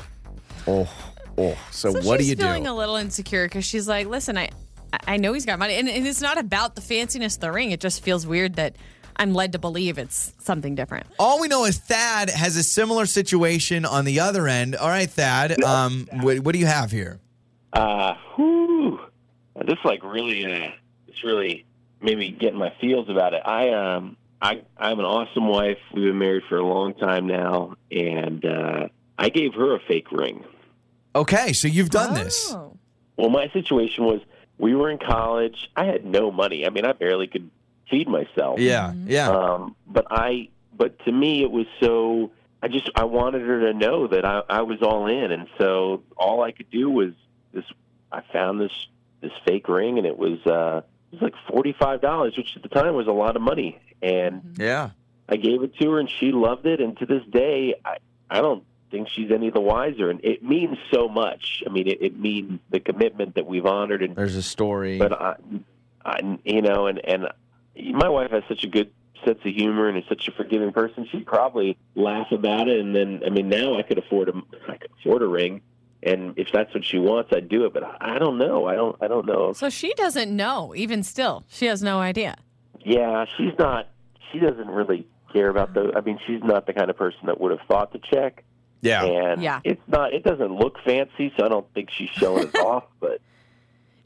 oh. 0.67 0.87
Oh, 1.39 1.57
so, 1.71 1.93
So 1.93 2.01
what 2.07 2.17
do 2.17 2.23
she's 2.23 2.29
you 2.29 2.35
do? 2.35 2.43
feeling 2.43 2.67
a 2.67 2.75
little 2.75 2.95
insecure 2.95 3.45
because 3.47 3.65
she's 3.65 3.87
like, 3.87 4.05
listen, 4.05 4.37
I, 4.37 4.49
I 5.07 5.17
know 5.17 5.33
he's 5.33 5.47
got 5.47 5.57
money, 5.57 5.73
and, 5.73 5.89
and 5.89 6.05
it's 6.05 6.21
not 6.21 6.37
about 6.37 6.75
the 6.75 6.81
fanciness 6.81 7.33
of 7.35 7.41
the 7.41 7.51
ring. 7.51 7.71
It 7.71 7.79
just 7.79 8.03
feels 8.03 8.27
weird 8.27 8.57
that 8.57 8.75
I'm 9.17 9.33
led 9.33 9.51
to 9.53 9.59
believe 9.59 9.97
it's 9.97 10.33
something 10.39 10.75
different. 10.75 11.07
All 11.19 11.41
we 11.41 11.47
know 11.47 11.65
is 11.65 11.77
Thad 11.77 12.29
has 12.29 12.55
a 12.55 12.63
similar 12.63 13.05
situation 13.05 13.85
on 13.85 14.05
the 14.05 14.19
other 14.19 14.47
end. 14.47 14.75
All 14.75 14.89
right, 14.89 15.09
Thad, 15.09 15.61
um, 15.63 16.07
what, 16.21 16.39
what 16.39 16.53
do 16.53 16.59
you 16.59 16.67
have 16.67 16.91
here? 16.91 17.19
Uh, 17.73 18.13
whew. 18.35 18.99
This 19.65 19.79
like 19.83 20.03
really, 20.03 20.45
uh, 20.45 20.71
it's 21.07 21.23
really 21.23 21.65
made 22.01 22.17
me 22.17 22.31
get 22.31 22.53
my 22.53 22.71
feels 22.79 23.09
about 23.09 23.33
it. 23.33 23.41
I 23.43 23.69
um, 23.71 24.17
I 24.41 24.61
I 24.77 24.89
have 24.89 24.99
an 24.99 25.05
awesome 25.05 25.47
wife. 25.47 25.79
We've 25.93 26.05
been 26.05 26.19
married 26.19 26.43
for 26.47 26.57
a 26.57 26.65
long 26.65 26.93
time 26.93 27.25
now, 27.25 27.75
and 27.91 28.45
uh, 28.45 28.87
I 29.17 29.29
gave 29.29 29.55
her 29.55 29.75
a 29.75 29.79
fake 29.87 30.11
ring. 30.11 30.43
Okay, 31.15 31.53
so 31.53 31.67
you've 31.67 31.89
done 31.89 32.13
this. 32.13 32.53
Oh. 32.53 32.77
Well, 33.17 33.29
my 33.29 33.49
situation 33.49 34.05
was 34.05 34.21
we 34.59 34.75
were 34.75 34.89
in 34.89 34.99
college. 34.99 35.69
I 35.75 35.85
had 35.85 36.05
no 36.05 36.31
money. 36.31 36.65
I 36.65 36.69
mean, 36.69 36.85
I 36.85 36.93
barely 36.93 37.25
could 37.25 37.49
feed 37.89 38.07
myself. 38.07 38.59
Yeah, 38.59 38.93
yeah. 39.05 39.29
Um, 39.29 39.75
but 39.87 40.07
I, 40.09 40.49
but 40.75 40.97
to 41.05 41.11
me, 41.11 41.41
it 41.43 41.51
was 41.51 41.65
so. 41.79 42.31
I 42.61 42.67
just 42.69 42.89
I 42.95 43.03
wanted 43.03 43.43
her 43.43 43.71
to 43.71 43.73
know 43.73 44.07
that 44.07 44.25
I, 44.25 44.41
I 44.49 44.61
was 44.63 44.81
all 44.81 45.07
in, 45.07 45.31
and 45.31 45.47
so 45.57 46.03
all 46.15 46.41
I 46.41 46.51
could 46.51 46.69
do 46.69 46.89
was 46.89 47.13
this. 47.53 47.65
I 48.11 48.21
found 48.33 48.59
this 48.59 48.71
this 49.21 49.31
fake 49.45 49.67
ring, 49.67 49.97
and 49.97 50.07
it 50.07 50.17
was 50.17 50.39
uh, 50.45 50.81
it 51.11 51.15
was 51.15 51.21
like 51.21 51.35
forty 51.49 51.73
five 51.73 52.01
dollars, 52.01 52.35
which 52.35 52.55
at 52.55 52.63
the 52.63 52.69
time 52.69 52.95
was 52.95 53.07
a 53.07 53.11
lot 53.11 53.35
of 53.35 53.41
money, 53.41 53.79
and 54.01 54.55
yeah. 54.57 54.91
I 55.29 55.35
gave 55.35 55.61
it 55.61 55.75
to 55.77 55.91
her, 55.91 55.99
and 55.99 56.09
she 56.09 56.31
loved 56.31 56.65
it. 56.65 56.79
And 56.79 56.97
to 56.99 57.05
this 57.05 57.23
day, 57.29 57.75
I 57.85 57.97
I 58.29 58.41
don't 58.41 58.63
think 58.91 59.09
she's 59.09 59.31
any 59.31 59.49
the 59.49 59.61
wiser, 59.61 60.09
and 60.09 60.23
it 60.23 60.43
means 60.43 60.77
so 60.91 61.07
much. 61.07 61.63
I 61.65 61.69
mean, 61.69 61.87
it, 61.87 62.01
it 62.01 62.19
means 62.19 62.59
the 62.69 62.79
commitment 62.79 63.35
that 63.35 63.45
we've 63.45 63.65
honored, 63.65 64.01
and 64.01 64.15
There's 64.15 64.35
a 64.35 64.43
story. 64.43 64.97
but 64.97 65.13
I, 65.13 65.35
I, 66.05 66.37
you 66.43 66.61
know, 66.61 66.87
and 66.87 66.99
and 67.05 67.27
my 67.93 68.09
wife 68.09 68.31
has 68.31 68.43
such 68.47 68.63
a 68.63 68.67
good 68.67 68.91
sense 69.25 69.39
of 69.43 69.53
humor 69.53 69.87
and 69.89 69.97
is 69.97 70.03
such 70.07 70.27
a 70.27 70.31
forgiving 70.31 70.71
person. 70.71 71.07
She'd 71.11 71.25
probably 71.25 71.77
laugh 71.95 72.31
about 72.31 72.67
it, 72.67 72.79
and 72.79 72.95
then 72.95 73.21
I 73.25 73.29
mean, 73.29 73.49
now 73.49 73.77
I 73.77 73.83
could 73.83 73.97
afford 73.97 74.29
a, 74.29 74.33
I 74.69 74.77
could 74.77 74.91
afford 74.99 75.21
a 75.21 75.27
ring, 75.27 75.61
and 76.03 76.37
if 76.37 76.47
that's 76.53 76.73
what 76.73 76.85
she 76.85 76.97
wants, 76.99 77.31
I'd 77.33 77.49
do 77.49 77.65
it. 77.65 77.73
But 77.73 77.83
I, 77.83 78.15
I 78.15 78.19
don't 78.19 78.37
know. 78.37 78.67
I 78.67 78.75
don't. 78.75 78.95
I 79.01 79.07
don't 79.07 79.25
know. 79.25 79.53
So 79.53 79.69
she 79.69 79.93
doesn't 79.95 80.35
know, 80.35 80.73
even 80.75 81.03
still. 81.03 81.43
She 81.49 81.65
has 81.65 81.81
no 81.83 81.99
idea. 81.99 82.35
Yeah, 82.85 83.25
she's 83.37 83.53
not. 83.59 83.87
She 84.31 84.39
doesn't 84.39 84.67
really 84.67 85.07
care 85.33 85.49
about 85.49 85.73
the. 85.73 85.91
I 85.95 86.01
mean, 86.01 86.19
she's 86.27 86.41
not 86.43 86.67
the 86.67 86.73
kind 86.73 86.89
of 86.89 86.97
person 86.97 87.25
that 87.25 87.39
would 87.41 87.51
have 87.51 87.65
thought 87.67 87.91
to 87.93 87.99
check. 87.99 88.43
yeah. 88.81 89.03
And 89.03 89.41
Yeah. 89.41 89.59
it's 89.63 89.81
not. 89.87 90.13
It 90.13 90.23
doesn't 90.23 90.53
look 90.55 90.75
fancy, 90.85 91.33
so 91.37 91.45
I 91.45 91.49
don't 91.49 91.65
think 91.73 91.89
she's 91.91 92.09
showing 92.11 92.47
it 92.47 92.55
off. 92.59 92.83
But 92.99 93.19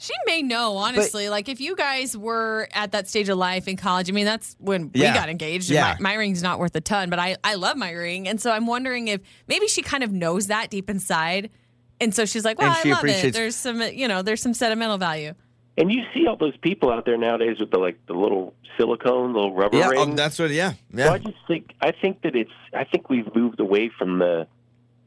She 0.02 0.14
may 0.26 0.42
know, 0.42 0.78
honestly. 0.78 1.30
like 1.30 1.48
if 1.48 1.62
you 1.62 1.76
guys 1.76 2.18
were 2.18 2.68
at 2.74 2.92
that 2.94 3.08
stage 3.08 3.30
of 3.30 3.38
life 3.38 3.68
in 3.68 3.78
college, 3.78 4.10
I 4.10 4.14
mean, 4.14 4.26
that's 4.26 4.56
when 4.60 4.90
Yeah. 4.94 5.12
we 5.14 5.20
got 5.20 5.30
engaged. 5.30 5.70
and 5.70 5.76
Yeah. 5.76 5.96
My, 6.00 6.10
my 6.12 6.14
ring's 6.16 6.42
not 6.42 6.58
worth 6.60 6.76
a 6.76 6.82
ton, 6.82 7.10
but 7.12 7.20
I, 7.20 7.38
I 7.44 7.54
love 7.56 7.78
my 7.78 7.92
ring. 7.92 8.28
And 8.28 8.42
so 8.42 8.52
I'm 8.52 8.66
wondering 8.66 9.08
if 9.10 9.22
maybe 9.48 9.68
she 9.68 9.82
kind 9.84 10.04
of 10.04 10.12
knows 10.12 10.48
that 10.48 10.70
deep 10.72 10.90
inside. 10.90 11.52
And 12.00 12.16
so 12.16 12.26
she's 12.26 12.44
like, 12.44 12.58
well, 12.58 12.70
And 12.70 12.78
I 12.78 12.82
she 12.82 12.90
love 12.90 12.98
it. 12.98 13.10
appreciates- 13.10 13.38
There's 13.38 13.56
some, 13.56 13.80
you 13.82 14.08
know, 14.08 14.24
there's 14.24 14.42
some 14.42 14.56
sentimental 14.56 14.98
value. 14.98 15.36
and 15.78 15.92
you 15.92 16.02
see 16.14 16.26
all 16.28 16.36
those 16.36 16.58
people 16.58 16.92
out 16.92 17.06
there 17.06 17.18
nowadays 17.18 17.58
with 17.60 17.70
the 17.72 17.78
like 17.78 17.98
the 18.08 18.14
little 18.14 18.54
silicone, 18.78 19.34
little 19.34 19.54
rubber 19.54 19.78
Yeah, 19.78 19.88
oh, 19.88 19.90
rings. 19.92 20.08
oh, 20.14 20.16
that's 20.16 20.40
what, 20.40 20.50
yeah. 20.52 20.72
So 20.72 20.78
Yeah. 20.96 21.12
I 21.14 21.18
just 21.20 21.38
think 21.48 21.74
I 21.80 21.92
think 21.92 22.22
that 22.24 22.36
it's 22.36 22.52
I 22.74 22.84
think 22.86 23.10
we've 23.10 23.34
moved 23.36 23.60
away 23.60 23.90
from 23.90 24.18
the 24.20 24.48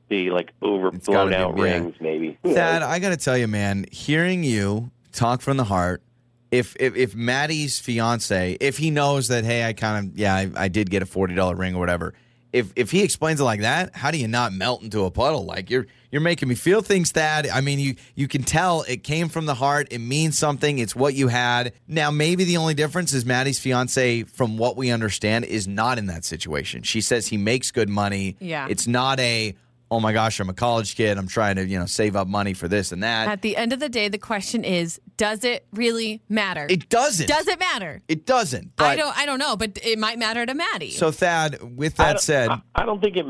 the 0.09 0.30
like 0.30 0.50
gotta 0.61 0.72
overblown 0.72 1.28
be- 1.30 1.34
out 1.34 1.57
yeah. 1.57 1.62
rings 1.62 1.94
maybe. 2.00 2.38
Thad, 2.44 2.82
I 2.82 2.98
got 2.98 3.11
to 3.11 3.16
tell 3.16 3.38
you, 3.38 3.48
man, 3.48 3.86
hearing 3.90 4.44
you 4.44 4.90
talk 5.12 5.40
from 5.40 5.57
the 5.57 5.64
heart, 5.64 6.02
if, 6.50 6.76
if 6.78 6.94
if 6.94 7.14
Maddie's 7.14 7.80
fiance, 7.80 8.57
if 8.61 8.76
he 8.78 8.90
knows 8.90 9.28
that, 9.28 9.44
hey, 9.44 9.64
I 9.64 9.72
kind 9.72 10.07
of, 10.09 10.18
yeah, 10.18 10.34
I, 10.34 10.50
I 10.57 10.68
did 10.68 10.90
get 10.90 11.02
a 11.02 11.07
forty 11.07 11.34
dollar 11.34 11.57
ring 11.57 11.74
or 11.74 11.80
whatever. 11.80 12.14
If 12.52 12.72
if 12.76 12.92
he 12.92 13.02
explains 13.02 13.40
it 13.40 13.44
like 13.44 13.62
that, 13.62 13.96
how 13.96 14.12
do 14.12 14.18
you 14.18 14.28
not 14.28 14.52
melt 14.52 14.82
into 14.82 15.05
a 15.05 15.11
puddle? 15.11 15.44
Like 15.44 15.70
you're 15.70 15.86
you're 16.12 16.20
making 16.20 16.48
me 16.48 16.55
feel 16.55 16.82
things, 16.82 17.11
Thad. 17.11 17.48
I 17.48 17.61
mean, 17.61 17.80
you 17.80 17.96
you 18.14 18.28
can 18.28 18.44
tell 18.44 18.82
it 18.82 18.98
came 18.98 19.28
from 19.28 19.46
the 19.46 19.55
heart. 19.55 19.88
It 19.90 19.98
means 19.98 20.38
something. 20.38 20.78
It's 20.78 20.94
what 20.94 21.14
you 21.14 21.26
had. 21.26 21.72
Now, 21.88 22.12
maybe 22.12 22.44
the 22.44 22.59
only 22.59 22.74
difference 22.74 23.12
is 23.12 23.26
Maddie's 23.26 23.59
fiance, 23.59 24.22
from 24.22 24.57
what 24.57 24.76
we 24.76 24.92
understand, 24.92 25.46
is 25.46 25.66
not 25.66 25.98
in 25.98 26.07
that 26.07 26.24
situation. 26.24 26.84
She 26.84 27.00
says 27.00 27.26
he 27.26 27.36
makes 27.36 27.72
good 27.72 27.88
money. 27.88 28.36
Yeah. 28.38 28.68
It's 28.70 28.86
not 28.86 29.18
a 29.18 29.57
oh 29.95 30.01
my 30.01 30.12
gosh, 30.12 30.40
I'm 30.40 30.49
a 30.49 30.55
college 30.55 30.97
kid. 30.97 31.16
I'm 31.18 31.28
trying 31.28 31.57
to, 31.57 31.64
you 31.66 31.78
know, 31.78 31.86
save 31.86 32.16
up 32.16 32.26
money 32.28 32.53
for 32.55 32.68
this 32.68 32.92
and 32.92 33.03
that. 33.03 33.28
At 33.28 33.42
the 33.42 33.57
end 33.57 33.72
of 33.72 33.80
the 33.80 33.88
day, 33.88 34.09
the 34.09 34.18
question 34.18 34.64
is, 34.64 35.01
does 35.16 35.45
it 35.45 35.66
really 35.72 36.22
matter? 36.28 36.66
It 36.68 36.88
doesn't. 36.88 37.26
Does 37.28 37.47
it 37.49 37.59
matter? 37.59 38.03
It 38.09 38.26
doesn't. 38.26 38.76
But 38.76 38.84
I 38.86 38.97
don't 38.97 39.16
I 39.18 39.26
don't 39.26 39.38
know, 39.38 39.57
but 39.57 39.78
it 39.82 39.99
might 39.99 40.18
matter 40.18 40.45
to 40.45 40.55
Maddie. 40.55 40.90
so 40.90 41.11
Thad, 41.11 41.59
with 41.76 41.97
that 41.97 42.12
don't- 42.14 42.20
said, 42.20 42.51
I, 42.51 42.61
I 42.74 42.84
don't 42.84 43.01
think 43.03 43.16
it. 43.16 43.26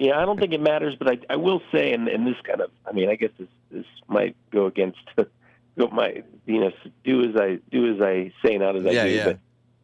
Yeah, 0.00 0.16
I 0.20 0.24
don't 0.26 0.38
think 0.38 0.52
it 0.52 0.60
matters, 0.60 0.94
but 0.96 1.08
I, 1.10 1.18
I 1.28 1.36
will 1.36 1.60
say, 1.72 1.92
and, 1.92 2.06
and 2.06 2.24
this 2.24 2.36
kind 2.44 2.60
of, 2.60 2.70
I 2.86 2.92
mean, 2.92 3.08
I 3.10 3.16
guess 3.16 3.30
this 3.38 3.48
this 3.72 3.84
might 4.06 4.36
go 4.52 4.66
against, 4.66 4.98
go 5.16 5.88
my, 5.90 6.22
you 6.46 6.60
know, 6.60 6.70
do 7.04 7.28
as 7.28 7.34
I 7.34 7.58
do 7.72 7.94
as 7.94 8.00
I 8.00 8.32
say, 8.44 8.58
not 8.58 8.76
as 8.76 8.86
I 8.86 8.90
Yeah, 8.90 9.04
do. 9.04 9.10
yeah. 9.10 9.32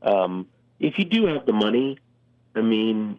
But 0.01 0.14
um, 0.16 0.47
if 0.78 0.99
you 0.99 1.05
do 1.05 1.26
have 1.26 1.47
the 1.47 1.53
money, 1.53 1.99
I 2.55 2.61
mean, 2.61 3.18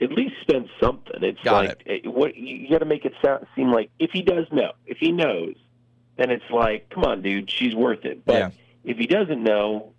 at 0.00 0.10
least 0.12 0.34
spend 0.42 0.68
something. 0.82 1.22
It's 1.22 1.40
Got 1.42 1.66
like 1.66 1.82
eh, 1.86 1.98
what 2.08 2.36
you 2.36 2.68
got 2.70 2.78
to 2.78 2.84
make 2.84 3.04
it 3.04 3.12
sound 3.24 3.46
seem 3.54 3.70
like 3.72 3.90
if 3.98 4.10
he 4.12 4.22
does 4.22 4.46
know, 4.52 4.72
if 4.86 4.98
he 4.98 5.12
knows, 5.12 5.54
then 6.16 6.30
it's 6.30 6.44
like, 6.50 6.88
come 6.90 7.04
on, 7.04 7.22
dude, 7.22 7.50
she's 7.50 7.74
worth 7.74 8.04
it. 8.04 8.24
But 8.24 8.34
Yeah. 8.36 8.50
if 8.84 8.96
he 8.98 9.06
doesn't 9.06 9.42
know, 9.42 9.92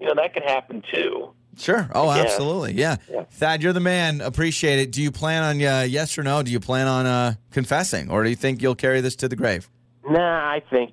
you 0.00 0.06
know, 0.06 0.14
that 0.16 0.34
could 0.34 0.44
happen 0.44 0.82
too. 0.92 1.30
sure. 1.56 1.88
Oh, 1.94 2.14
Yeah. 2.14 2.22
absolutely. 2.22 2.72
Yeah. 2.74 2.96
Yeah. 3.10 3.24
Thad, 3.30 3.62
you're 3.62 3.72
the 3.72 3.80
man. 3.80 4.20
Appreciate 4.20 4.78
it. 4.80 4.90
Do 4.90 5.00
you 5.02 5.10
plan 5.12 5.42
on 5.42 5.62
uh, 5.62 5.82
yes 5.82 6.18
or 6.18 6.22
no? 6.22 6.42
Do 6.42 6.50
you 6.50 6.58
plan 6.60 6.86
on 6.88 7.06
uh, 7.06 7.34
confessing, 7.52 8.10
or 8.10 8.24
do 8.24 8.30
you 8.30 8.36
think 8.36 8.60
you'll 8.60 8.74
carry 8.74 9.00
this 9.00 9.14
to 9.16 9.28
the 9.28 9.36
grave? 9.36 9.70
Nah, 10.08 10.18
I 10.50 10.60
think, 10.68 10.92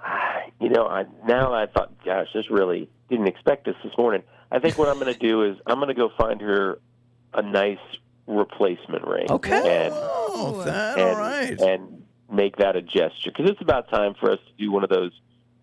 ah, 0.00 0.40
you 0.60 0.68
know, 0.70 0.86
I, 0.86 1.04
now 1.26 1.52
I 1.52 1.66
thought, 1.66 1.92
gosh, 2.04 2.28
this 2.34 2.50
really 2.50 2.88
didn't 3.10 3.28
expect 3.28 3.66
this 3.66 3.76
this 3.84 3.92
morning. 3.98 4.22
I 4.50 4.58
think 4.60 4.78
what 4.78 4.88
I'm 4.88 4.98
going 4.98 5.12
to 5.12 5.18
do 5.18 5.42
is 5.44 5.56
I'm 5.66 5.76
going 5.76 5.88
to 5.88 5.94
go 5.94 6.10
find 6.18 6.40
her 6.40 6.78
a 7.34 7.42
nice 7.42 7.78
replacement 8.26 9.06
ring. 9.06 9.26
Okay. 9.30 9.86
And, 9.86 9.94
Oh, 9.96 10.54
oh 10.58 10.62
Thad, 10.64 10.98
and, 10.98 11.08
all 11.10 11.16
right. 11.16 11.60
and 11.60 12.02
make 12.30 12.56
that 12.56 12.76
a 12.76 12.82
gesture 12.82 13.30
because 13.36 13.50
it's 13.50 13.60
about 13.62 13.88
time 13.90 14.14
for 14.20 14.30
us 14.30 14.38
to 14.46 14.52
do 14.64 14.70
one 14.70 14.84
of 14.84 14.90
those 14.90 15.12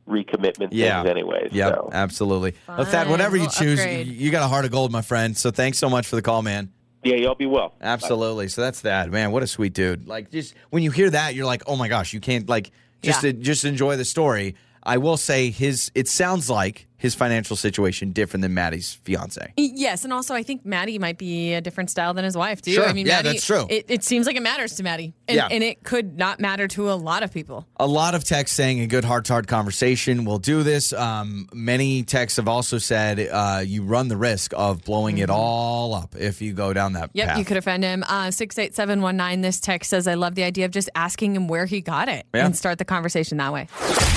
recommitment 0.07 0.69
Yeah. 0.71 1.01
things 1.01 1.11
anyway. 1.11 1.49
Yep, 1.51 1.73
So. 1.75 1.89
absolutely. 1.93 2.53
Well, 2.67 2.85
Thad, 2.85 3.03
Fine. 3.03 3.09
whatever 3.09 3.37
you 3.37 3.47
choose, 3.49 3.79
upgrade. 3.79 4.07
you 4.07 4.31
got 4.31 4.43
a 4.43 4.47
heart 4.47 4.65
of 4.65 4.71
gold, 4.71 4.91
my 4.91 5.01
friend. 5.01 5.35
So 5.37 5.51
thanks 5.51 5.77
so 5.77 5.89
much 5.89 6.07
for 6.07 6.15
the 6.15 6.21
call, 6.21 6.41
man. 6.41 6.69
Yeah, 7.03 7.15
y'all 7.17 7.35
be 7.35 7.45
well. 7.45 7.73
Absolutely. 7.81 8.47
So 8.47 8.61
that's 8.61 8.81
that, 8.81 9.11
man. 9.11 9.31
What 9.31 9.43
a 9.43 9.47
sweet 9.47 9.73
dude. 9.73 10.07
Like, 10.07 10.31
just 10.31 10.55
when 10.71 10.81
you 10.81 10.89
hear 10.91 11.09
that, 11.11 11.35
you're 11.35 11.45
like, 11.45 11.61
oh 11.67 11.75
my 11.75 11.87
gosh, 11.87 12.13
you 12.13 12.19
can't 12.19 12.49
like 12.49 12.71
just 13.03 13.23
Yeah. 13.23 13.31
just 13.33 13.63
enjoy 13.63 13.95
the 13.95 14.05
story. 14.05 14.55
I 14.81 14.97
will 14.97 15.17
say 15.17 15.51
his. 15.51 15.91
It 15.93 16.07
sounds 16.07 16.49
like 16.49 16.87
his 16.97 17.13
financial 17.15 17.55
situation 17.55 18.11
different 18.11 18.41
than 18.41 18.53
Maddie's 18.53 18.93
fiance. 19.03 19.53
Yes, 19.57 20.03
and 20.03 20.13
also 20.13 20.33
I 20.33 20.43
think 20.43 20.65
Maddie 20.65 20.97
might 20.99 21.17
be 21.17 21.53
a 21.53 21.61
different 21.61 21.89
style 21.89 22.13
than 22.13 22.23
his 22.23 22.37
wife 22.37 22.61
too. 22.61 22.71
Sure. 22.71 22.85
I 22.85 22.93
mean, 22.93 23.05
Yeah, 23.05 23.17
Maddie, 23.17 23.29
that's 23.29 23.45
true. 23.45 23.65
It, 23.69 23.85
it 23.89 24.03
seems 24.03 24.25
like 24.25 24.35
it 24.35 24.41
matters 24.43 24.75
to 24.75 24.83
Maddie, 24.83 25.13
and, 25.27 25.35
Yeah. 25.35 25.47
and 25.51 25.63
it 25.63 25.83
could 25.83 26.17
not 26.17 26.39
matter 26.39 26.67
to 26.69 26.91
a 26.91 26.95
lot 26.95 27.23
of 27.23 27.33
people. 27.33 27.65
A 27.77 27.87
lot 27.87 28.15
of 28.15 28.23
texts 28.23 28.55
saying 28.55 28.79
a 28.79 28.87
good 28.87 29.03
heart 29.05 29.25
to 29.25 29.33
heart 29.33 29.47
conversation 29.47 30.25
will 30.25 30.39
do 30.39 30.63
this. 30.63 30.93
Um, 30.93 31.47
many 31.53 32.03
texts 32.03 32.37
have 32.37 32.47
also 32.47 32.77
said 32.77 33.19
uh, 33.31 33.61
you 33.65 33.83
run 33.83 34.07
the 34.07 34.17
risk 34.17 34.53
of 34.55 34.83
blowing 34.83 35.17
it 35.17 35.29
all 35.29 35.93
up 35.93 36.15
if 36.15 36.41
you 36.41 36.53
go 36.53 36.73
down 36.73 36.93
that 36.93 37.05
Mm-hmm. 37.05 37.17
Yep, 37.19 37.27
path. 37.27 37.37
you 37.39 37.45
could 37.45 37.57
offend 37.57 37.83
him. 37.83 38.03
Uh, 38.07 38.31
six 38.31 38.57
eight 38.57 38.73
seven 38.75 39.01
one 39.01 39.15
nine. 39.17 39.41
This 39.41 39.59
text 39.59 39.89
says, 39.89 40.07
"I 40.07 40.15
love 40.15 40.33
the 40.35 40.43
idea 40.43 40.65
of 40.65 40.71
just 40.71 40.89
asking 40.95 41.35
him 41.35 41.47
where 41.47 41.65
he 41.65 41.81
got 41.81 42.09
it 42.09 42.25
Yeah. 42.33 42.45
and 42.45 42.55
start 42.57 42.77
the 42.77 42.85
conversation 42.85 43.37
that 43.37 43.53
way." 43.53 43.67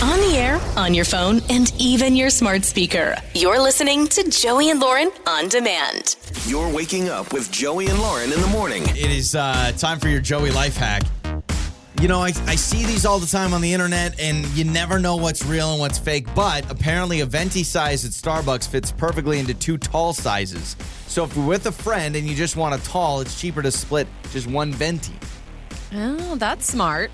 On 0.03 0.18
the 0.20 0.37
air, 0.37 0.61
on 0.76 0.95
your 0.95 1.05
phone, 1.05 1.41
and 1.51 1.72
even 1.79 2.14
your 2.16 2.31
smart 2.31 2.64
speaker. 2.69 3.16
You're 3.35 3.59
listening 3.61 4.07
to 4.09 4.29
Joey 4.29 4.71
and 4.71 4.79
Lauren 4.79 5.11
on 5.27 5.49
demand. 5.49 6.16
You're 6.47 6.71
waking 6.73 7.09
up 7.09 7.33
with 7.33 7.51
Joey 7.51 7.87
and 7.87 7.99
Lauren 7.99 8.31
in 8.31 8.41
the 8.41 8.47
morning. 8.49 8.83
It 8.91 9.11
is 9.11 9.35
uh, 9.35 9.73
time 9.79 9.99
for 9.99 10.09
your 10.09 10.21
Joey 10.21 10.51
life 10.51 10.77
hack. 10.77 11.03
You 12.01 12.07
know, 12.07 12.21
I, 12.21 12.27
I 12.47 12.55
see 12.55 12.85
these 12.85 13.05
all 13.05 13.19
the 13.19 13.27
time 13.27 13.53
on 13.53 13.61
the 13.61 13.73
internet, 13.73 14.21
and 14.21 14.47
you 14.49 14.64
never 14.64 15.01
know 15.01 15.16
what's 15.16 15.45
real 15.45 15.73
and 15.73 15.81
what's 15.81 15.99
fake. 15.99 16.33
But 16.35 16.71
apparently, 16.71 17.21
a 17.21 17.27
venti 17.27 17.64
size 17.64 18.05
at 18.05 18.12
Starbucks 18.12 18.69
fits 18.69 18.93
perfectly 18.93 19.41
into 19.41 19.53
two 19.55 19.79
tall 19.79 20.12
sizes. 20.12 20.77
So 21.09 21.25
if 21.25 21.35
you're 21.35 21.47
with 21.47 21.66
a 21.66 21.73
friend 21.73 22.14
and 22.14 22.29
you 22.29 22.37
just 22.37 22.55
want 22.55 22.81
a 22.81 22.85
tall, 22.85 23.21
it's 23.21 23.41
cheaper 23.41 23.62
to 23.62 23.73
split 23.73 24.07
just 24.31 24.47
one 24.47 24.73
venti. 24.73 25.14
Oh, 25.93 26.37
that's 26.37 26.66
smart. 26.66 27.11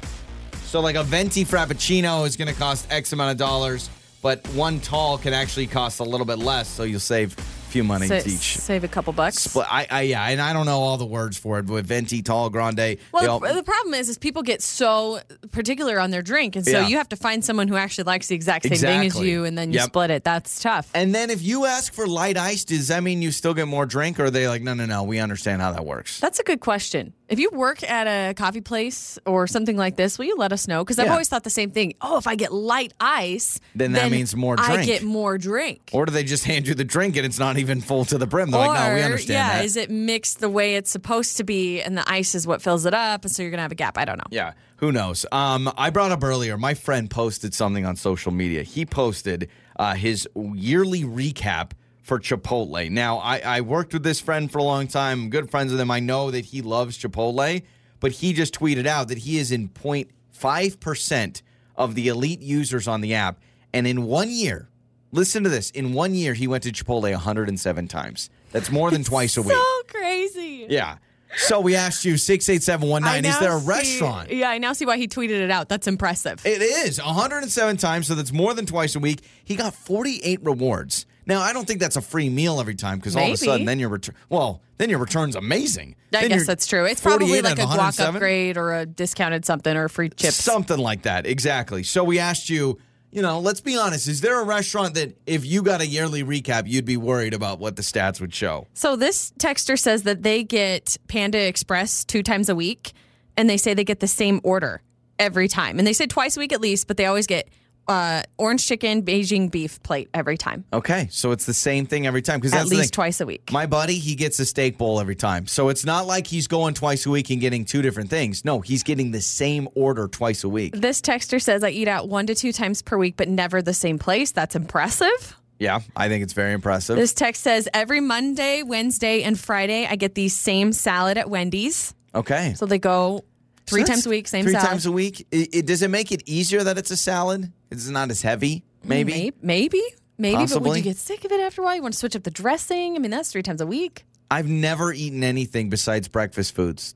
So, 0.64 0.80
like 0.80 0.96
a 0.96 1.04
venti 1.04 1.44
frappuccino 1.44 2.26
is 2.26 2.36
going 2.36 2.48
to 2.48 2.54
cost 2.54 2.86
X 2.90 3.12
amount 3.12 3.30
of 3.30 3.38
dollars, 3.38 3.88
but 4.24 4.40
one 4.54 4.80
tall 4.80 5.18
can 5.18 5.34
actually 5.34 5.66
cost 5.66 6.00
a 6.00 6.02
little 6.02 6.24
bit 6.24 6.38
less. 6.38 6.66
So 6.66 6.84
you'll 6.84 6.98
save 6.98 7.36
a 7.36 7.42
few 7.74 7.84
money 7.84 8.06
Sa- 8.06 8.16
each. 8.26 8.56
save 8.56 8.82
a 8.82 8.88
couple 8.88 9.12
bucks. 9.12 9.36
Split. 9.36 9.66
I, 9.70 9.86
I, 9.90 10.02
yeah, 10.02 10.24
and 10.28 10.40
I 10.40 10.54
don't 10.54 10.64
know 10.64 10.78
all 10.78 10.96
the 10.96 11.04
words 11.04 11.36
for 11.36 11.58
it, 11.58 11.64
but 11.66 11.84
venti, 11.84 12.22
tall, 12.22 12.48
grande. 12.48 12.96
Well, 13.12 13.30
all- 13.32 13.40
the, 13.40 13.52
the 13.52 13.62
problem 13.62 13.92
is, 13.92 14.08
is 14.08 14.16
people 14.16 14.42
get 14.42 14.62
so 14.62 15.20
particular 15.52 16.00
on 16.00 16.10
their 16.10 16.22
drink, 16.22 16.56
and 16.56 16.64
so 16.64 16.70
Yeah. 16.70 16.88
you 16.88 16.96
have 16.96 17.08
to 17.10 17.16
find 17.16 17.44
someone 17.44 17.68
who 17.68 17.76
actually 17.76 18.04
likes 18.04 18.28
the 18.28 18.34
exact 18.34 18.64
same 18.66 18.78
thing 18.78 19.06
as 19.06 19.20
you, 19.20 19.44
and 19.44 19.58
then 19.58 19.70
you 19.72 19.80
Yep. 19.80 19.86
split 19.88 20.10
it. 20.10 20.24
That's 20.24 20.58
tough. 20.62 20.88
And 20.94 21.14
then 21.14 21.28
if 21.28 21.42
you 21.42 21.66
ask 21.66 21.92
for 21.92 22.06
light 22.06 22.38
ice, 22.38 22.64
does 22.64 22.88
that 22.88 23.02
mean 23.02 23.20
you 23.20 23.30
still 23.30 23.52
get 23.52 23.68
more 23.68 23.84
drink, 23.84 24.18
or 24.18 24.24
are 24.24 24.30
they 24.30 24.48
like, 24.48 24.62
no, 24.62 24.72
no, 24.72 24.86
no, 24.86 25.02
we 25.02 25.18
understand 25.18 25.60
how 25.60 25.72
that 25.72 25.84
works? 25.84 26.18
That's 26.20 26.38
a 26.40 26.44
good 26.44 26.60
question. 26.60 27.12
If 27.26 27.38
you 27.38 27.48
work 27.54 27.82
at 27.82 28.06
a 28.06 28.34
coffee 28.34 28.60
place 28.60 29.18
or 29.24 29.46
something 29.46 29.78
like 29.78 29.96
this, 29.96 30.18
will 30.18 30.26
you 30.26 30.36
let 30.36 30.52
us 30.52 30.68
know? 30.68 30.84
Because 30.84 30.98
I've 30.98 31.06
Yeah. 31.06 31.12
always 31.12 31.28
thought 31.28 31.42
the 31.42 31.48
same 31.48 31.70
thing. 31.70 31.94
Oh, 32.02 32.18
if 32.18 32.26
I 32.26 32.34
get 32.34 32.52
light 32.52 32.92
ice, 33.00 33.60
Then 33.74 33.92
that 33.92 34.10
means 34.10 34.36
more 34.36 34.56
drink. 34.56 34.70
I 34.70 34.74
drink. 34.74 34.86
get 34.88 35.02
more 35.04 35.38
drink. 35.38 35.88
Or 35.92 36.04
do 36.04 36.12
they 36.12 36.22
just 36.22 36.44
hand 36.44 36.66
you 36.68 36.74
the 36.74 36.84
drink 36.84 37.16
and 37.16 37.24
it's 37.24 37.38
not 37.38 37.56
even 37.56 37.80
full 37.80 38.04
to 38.06 38.18
the 38.18 38.26
brim? 38.26 38.50
They're 38.50 38.60
like, 38.60 38.88
no, 38.88 38.94
we 38.94 39.00
understand 39.00 39.36
yeah, 39.38 39.56
that. 39.58 39.64
is 39.64 39.76
it 39.78 39.90
mixed 39.90 40.40
the 40.40 40.50
way 40.50 40.74
it's 40.76 40.90
supposed 40.90 41.38
to 41.38 41.44
be, 41.44 41.80
and 41.80 41.96
the 41.96 42.04
ice 42.10 42.34
is 42.34 42.46
what 42.46 42.60
fills 42.60 42.84
it 42.84 42.92
up, 42.92 43.24
and 43.24 43.32
so 43.32 43.42
you're 43.42 43.50
gonna 43.50 43.62
have 43.62 43.72
a 43.72 43.76
gap? 43.76 43.96
I 43.96 44.04
don't 44.04 44.18
know. 44.18 44.24
Yeah, 44.30 44.52
who 44.76 44.92
knows? 44.92 45.24
Um, 45.32 45.72
I 45.78 45.88
brought 45.88 46.12
up 46.12 46.22
earlier. 46.22 46.58
My 46.58 46.74
friend 46.74 47.10
posted 47.10 47.54
something 47.54 47.86
on 47.86 47.96
social 47.96 48.32
media. 48.32 48.64
He 48.64 48.84
posted 48.84 49.48
uh, 49.78 49.94
his 49.94 50.28
yearly 50.36 51.04
recap 51.04 51.70
for 52.04 52.20
Chipotle. 52.20 52.90
Now, 52.90 53.16
I, 53.18 53.38
I 53.38 53.60
worked 53.62 53.94
with 53.94 54.02
this 54.04 54.20
friend 54.20 54.52
for 54.52 54.58
a 54.58 54.62
long 54.62 54.86
time. 54.86 55.22
I'm 55.22 55.30
good 55.30 55.50
friends 55.50 55.72
with 55.72 55.80
him. 55.80 55.90
I 55.90 56.00
know 56.00 56.30
that 56.30 56.44
he 56.44 56.60
loves 56.62 56.98
Chipotle, 56.98 57.62
but 57.98 58.12
he 58.12 58.32
just 58.34 58.54
tweeted 58.54 58.86
out 58.86 59.08
that 59.08 59.18
he 59.18 59.38
is 59.38 59.50
in 59.50 59.70
0.5 59.70 60.78
percent 60.80 61.42
of 61.76 61.94
the 61.94 62.08
elite 62.08 62.42
users 62.42 62.86
on 62.86 63.00
the 63.00 63.14
app, 63.14 63.40
and 63.72 63.86
in 63.86 64.04
one 64.04 64.30
year, 64.30 64.68
listen 65.12 65.42
to 65.44 65.48
this. 65.48 65.70
In 65.70 65.92
one 65.94 66.14
year, 66.14 66.34
he 66.34 66.46
went 66.46 66.62
to 66.64 66.70
Chipotle 66.72 67.10
107 67.10 67.88
times. 67.88 68.30
That's 68.52 68.70
more 68.70 68.90
than 68.90 69.02
twice 69.02 69.36
a 69.36 69.42
week. 69.42 69.56
So 69.56 69.82
crazy. 69.88 70.66
Yeah. 70.68 70.98
So 71.36 71.58
we 71.60 71.74
asked 71.74 72.04
you 72.04 72.12
I 72.12 72.16
68719 72.16 73.24
is 73.24 73.38
there 73.40 73.56
a 73.56 73.60
see- 73.60 73.66
restaurant? 73.66 74.30
Yeah, 74.30 74.50
I 74.50 74.58
now 74.58 74.72
see 74.72 74.86
why 74.86 74.98
he 74.98 75.08
tweeted 75.08 75.40
it 75.40 75.50
out. 75.50 75.68
That's 75.68 75.88
impressive. 75.88 76.44
It 76.46 76.62
is 76.62 77.02
107 77.02 77.76
times, 77.78 78.06
so 78.06 78.14
that's 78.14 78.30
more 78.32 78.54
than 78.54 78.66
twice 78.66 78.94
a 78.94 79.00
week. 79.00 79.22
He 79.44 79.56
got 79.56 79.74
48 79.74 80.44
rewards. 80.44 81.06
Now, 81.26 81.40
I 81.40 81.52
don't 81.52 81.66
think 81.66 81.80
that's 81.80 81.96
a 81.96 82.00
free 82.02 82.28
meal 82.28 82.60
every 82.60 82.74
time 82.74 82.98
because 82.98 83.16
all 83.16 83.22
of 83.22 83.28
a 83.28 83.30
Maybe. 83.30 83.36
sudden, 83.36 83.66
then 83.66 83.78
your 83.78 83.88
return. 83.88 84.14
Well, 84.28 84.60
then 84.78 84.90
your 84.90 84.98
return's 84.98 85.36
amazing. 85.36 85.96
I 86.12 86.20
Then 86.20 86.28
guess 86.30 86.36
you're 86.38 86.46
that's 86.46 86.66
true. 86.66 86.84
It's 86.84 87.00
probably 87.00 87.28
48 87.28 87.44
like 87.44 87.52
out 87.52 87.58
a 87.58 87.62
of 87.62 87.68
guac 87.68 87.76
107? 87.76 88.14
upgrade 88.16 88.56
or 88.56 88.74
a 88.74 88.86
discounted 88.86 89.44
something 89.44 89.76
or 89.76 89.88
free 89.88 90.10
chips. 90.10 90.34
Something 90.36 90.78
like 90.78 91.02
that, 91.02 91.26
exactly. 91.26 91.82
So 91.82 92.04
we 92.04 92.18
asked 92.18 92.50
you, 92.50 92.78
you 93.10 93.22
know, 93.22 93.38
let's 93.38 93.60
be 93.60 93.76
honest. 93.76 94.08
Is 94.08 94.20
there 94.20 94.40
a 94.40 94.44
restaurant 94.44 94.94
that 94.94 95.16
if 95.26 95.46
you 95.46 95.62
got 95.62 95.80
a 95.80 95.86
yearly 95.86 96.24
recap, 96.24 96.64
you'd 96.66 96.84
be 96.84 96.96
worried 96.96 97.32
about 97.32 97.60
what 97.60 97.76
the 97.76 97.82
stats 97.82 98.20
would 98.20 98.34
show? 98.34 98.66
So 98.74 98.96
this 98.96 99.32
texter 99.38 99.78
says 99.78 100.02
that 100.02 100.22
they 100.24 100.42
get 100.42 100.96
Panda 101.08 101.38
Express 101.46 102.04
two 102.04 102.22
times 102.24 102.48
a 102.48 102.54
week, 102.56 102.92
and 103.36 103.48
they 103.48 103.56
say 103.56 103.72
they 103.72 103.84
get 103.84 104.00
the 104.00 104.08
same 104.08 104.40
order 104.42 104.82
every 105.18 105.46
time, 105.46 105.78
and 105.78 105.86
they 105.86 105.92
say 105.92 106.06
twice 106.06 106.36
a 106.36 106.40
week 106.40 106.52
at 106.52 106.60
least, 106.60 106.88
but 106.88 106.96
they 106.96 107.06
always 107.06 107.28
get 107.28 107.48
uh, 107.88 108.22
orange 108.38 108.66
chicken, 108.66 109.02
Beijing 109.02 109.50
beef 109.50 109.82
plate 109.82 110.08
every 110.14 110.36
time, 110.36 110.64
Okay, 110.72 111.08
so 111.10 111.32
it's 111.32 111.44
the 111.46 111.54
same 111.54 111.86
thing 111.86 112.06
every 112.06 112.22
time 112.22 112.40
because 112.40 112.54
at 112.54 112.66
least 112.66 112.94
twice 112.94 113.20
a 113.20 113.26
week. 113.26 113.50
My 113.52 113.66
buddy, 113.66 113.98
he 113.98 114.14
gets 114.14 114.38
a 114.38 114.46
steak 114.46 114.78
bowl 114.78 115.00
every 115.00 115.16
time. 115.16 115.46
So 115.46 115.68
it's 115.68 115.84
not 115.84 116.06
like 116.06 116.26
he's 116.26 116.46
going 116.46 116.74
twice 116.74 117.06
a 117.06 117.10
week 117.10 117.30
and 117.30 117.40
getting 117.40 117.64
two 117.64 117.82
different 117.82 118.10
things. 118.10 118.44
No, 118.44 118.60
he's 118.60 118.82
getting 118.82 119.10
the 119.10 119.20
same 119.20 119.68
order 119.74 120.08
twice 120.08 120.44
a 120.44 120.48
week. 120.48 120.74
This 120.74 121.00
texter 121.00 121.40
says 121.40 121.62
I 121.62 121.70
eat 121.70 121.88
out 121.88 122.08
one 122.08 122.26
to 122.28 122.34
two 122.34 122.52
times 122.52 122.80
per 122.82 122.96
week, 122.96 123.16
but 123.16 123.28
never 123.28 123.60
the 123.62 123.74
same 123.74 123.98
place. 123.98 124.32
That's 124.32 124.56
impressive. 124.56 125.36
Yeah, 125.58 125.80
I 125.96 126.08
think 126.08 126.24
it's 126.24 126.32
very 126.32 126.52
impressive. 126.52 126.96
This 126.96 127.14
text 127.14 127.42
says 127.42 127.68
every 127.72 128.00
Monday, 128.00 128.62
Wednesday, 128.64 129.22
and 129.22 129.38
Friday 129.38 129.86
I 129.88 129.96
get 129.96 130.14
the 130.14 130.28
same 130.28 130.72
salad 130.72 131.16
at 131.16 131.30
Wendy's. 131.30 131.94
okay. 132.14 132.54
So 132.54 132.66
they 132.66 132.78
go 132.78 133.24
three 133.66 133.82
So 133.82 133.86
times 133.86 134.04
a 134.06 134.10
week, 134.10 134.26
same 134.28 134.44
Three 134.44 134.52
salad. 134.52 134.68
times 134.68 134.84
a 134.86 134.92
week. 134.92 135.26
It, 135.30 135.54
it- 135.54 135.66
does 135.66 135.82
it 135.82 135.88
make 135.88 136.10
it 136.12 136.22
easier 136.26 136.64
that 136.64 136.76
it's 136.76 136.90
a 136.90 136.96
salad? 136.96 137.52
It's 137.76 137.88
not 137.88 138.10
as 138.10 138.22
heavy, 138.22 138.64
mm, 138.84 138.88
maybe? 138.88 139.12
Maybe, 139.12 139.36
maybe, 139.42 139.82
maybe. 140.18 140.34
But 140.34 140.40
would 140.40 140.48
Possibly. 140.48 140.78
you 140.78 140.84
get 140.84 140.96
sick 140.96 141.24
of 141.24 141.32
it 141.32 141.40
after 141.40 141.62
a 141.62 141.64
while? 141.64 141.76
You 141.76 141.82
want 141.82 141.94
to 141.94 141.98
switch 141.98 142.16
up 142.16 142.22
the 142.22 142.30
dressing? 142.30 142.96
I 142.96 142.98
mean, 142.98 143.10
that's 143.10 143.30
three 143.32 143.42
times 143.42 143.60
a 143.60 143.66
week. 143.66 144.04
I've 144.30 144.48
never 144.48 144.92
eaten 144.92 145.22
anything 145.22 145.70
besides 145.70 146.08
breakfast 146.08 146.54
foods 146.54 146.94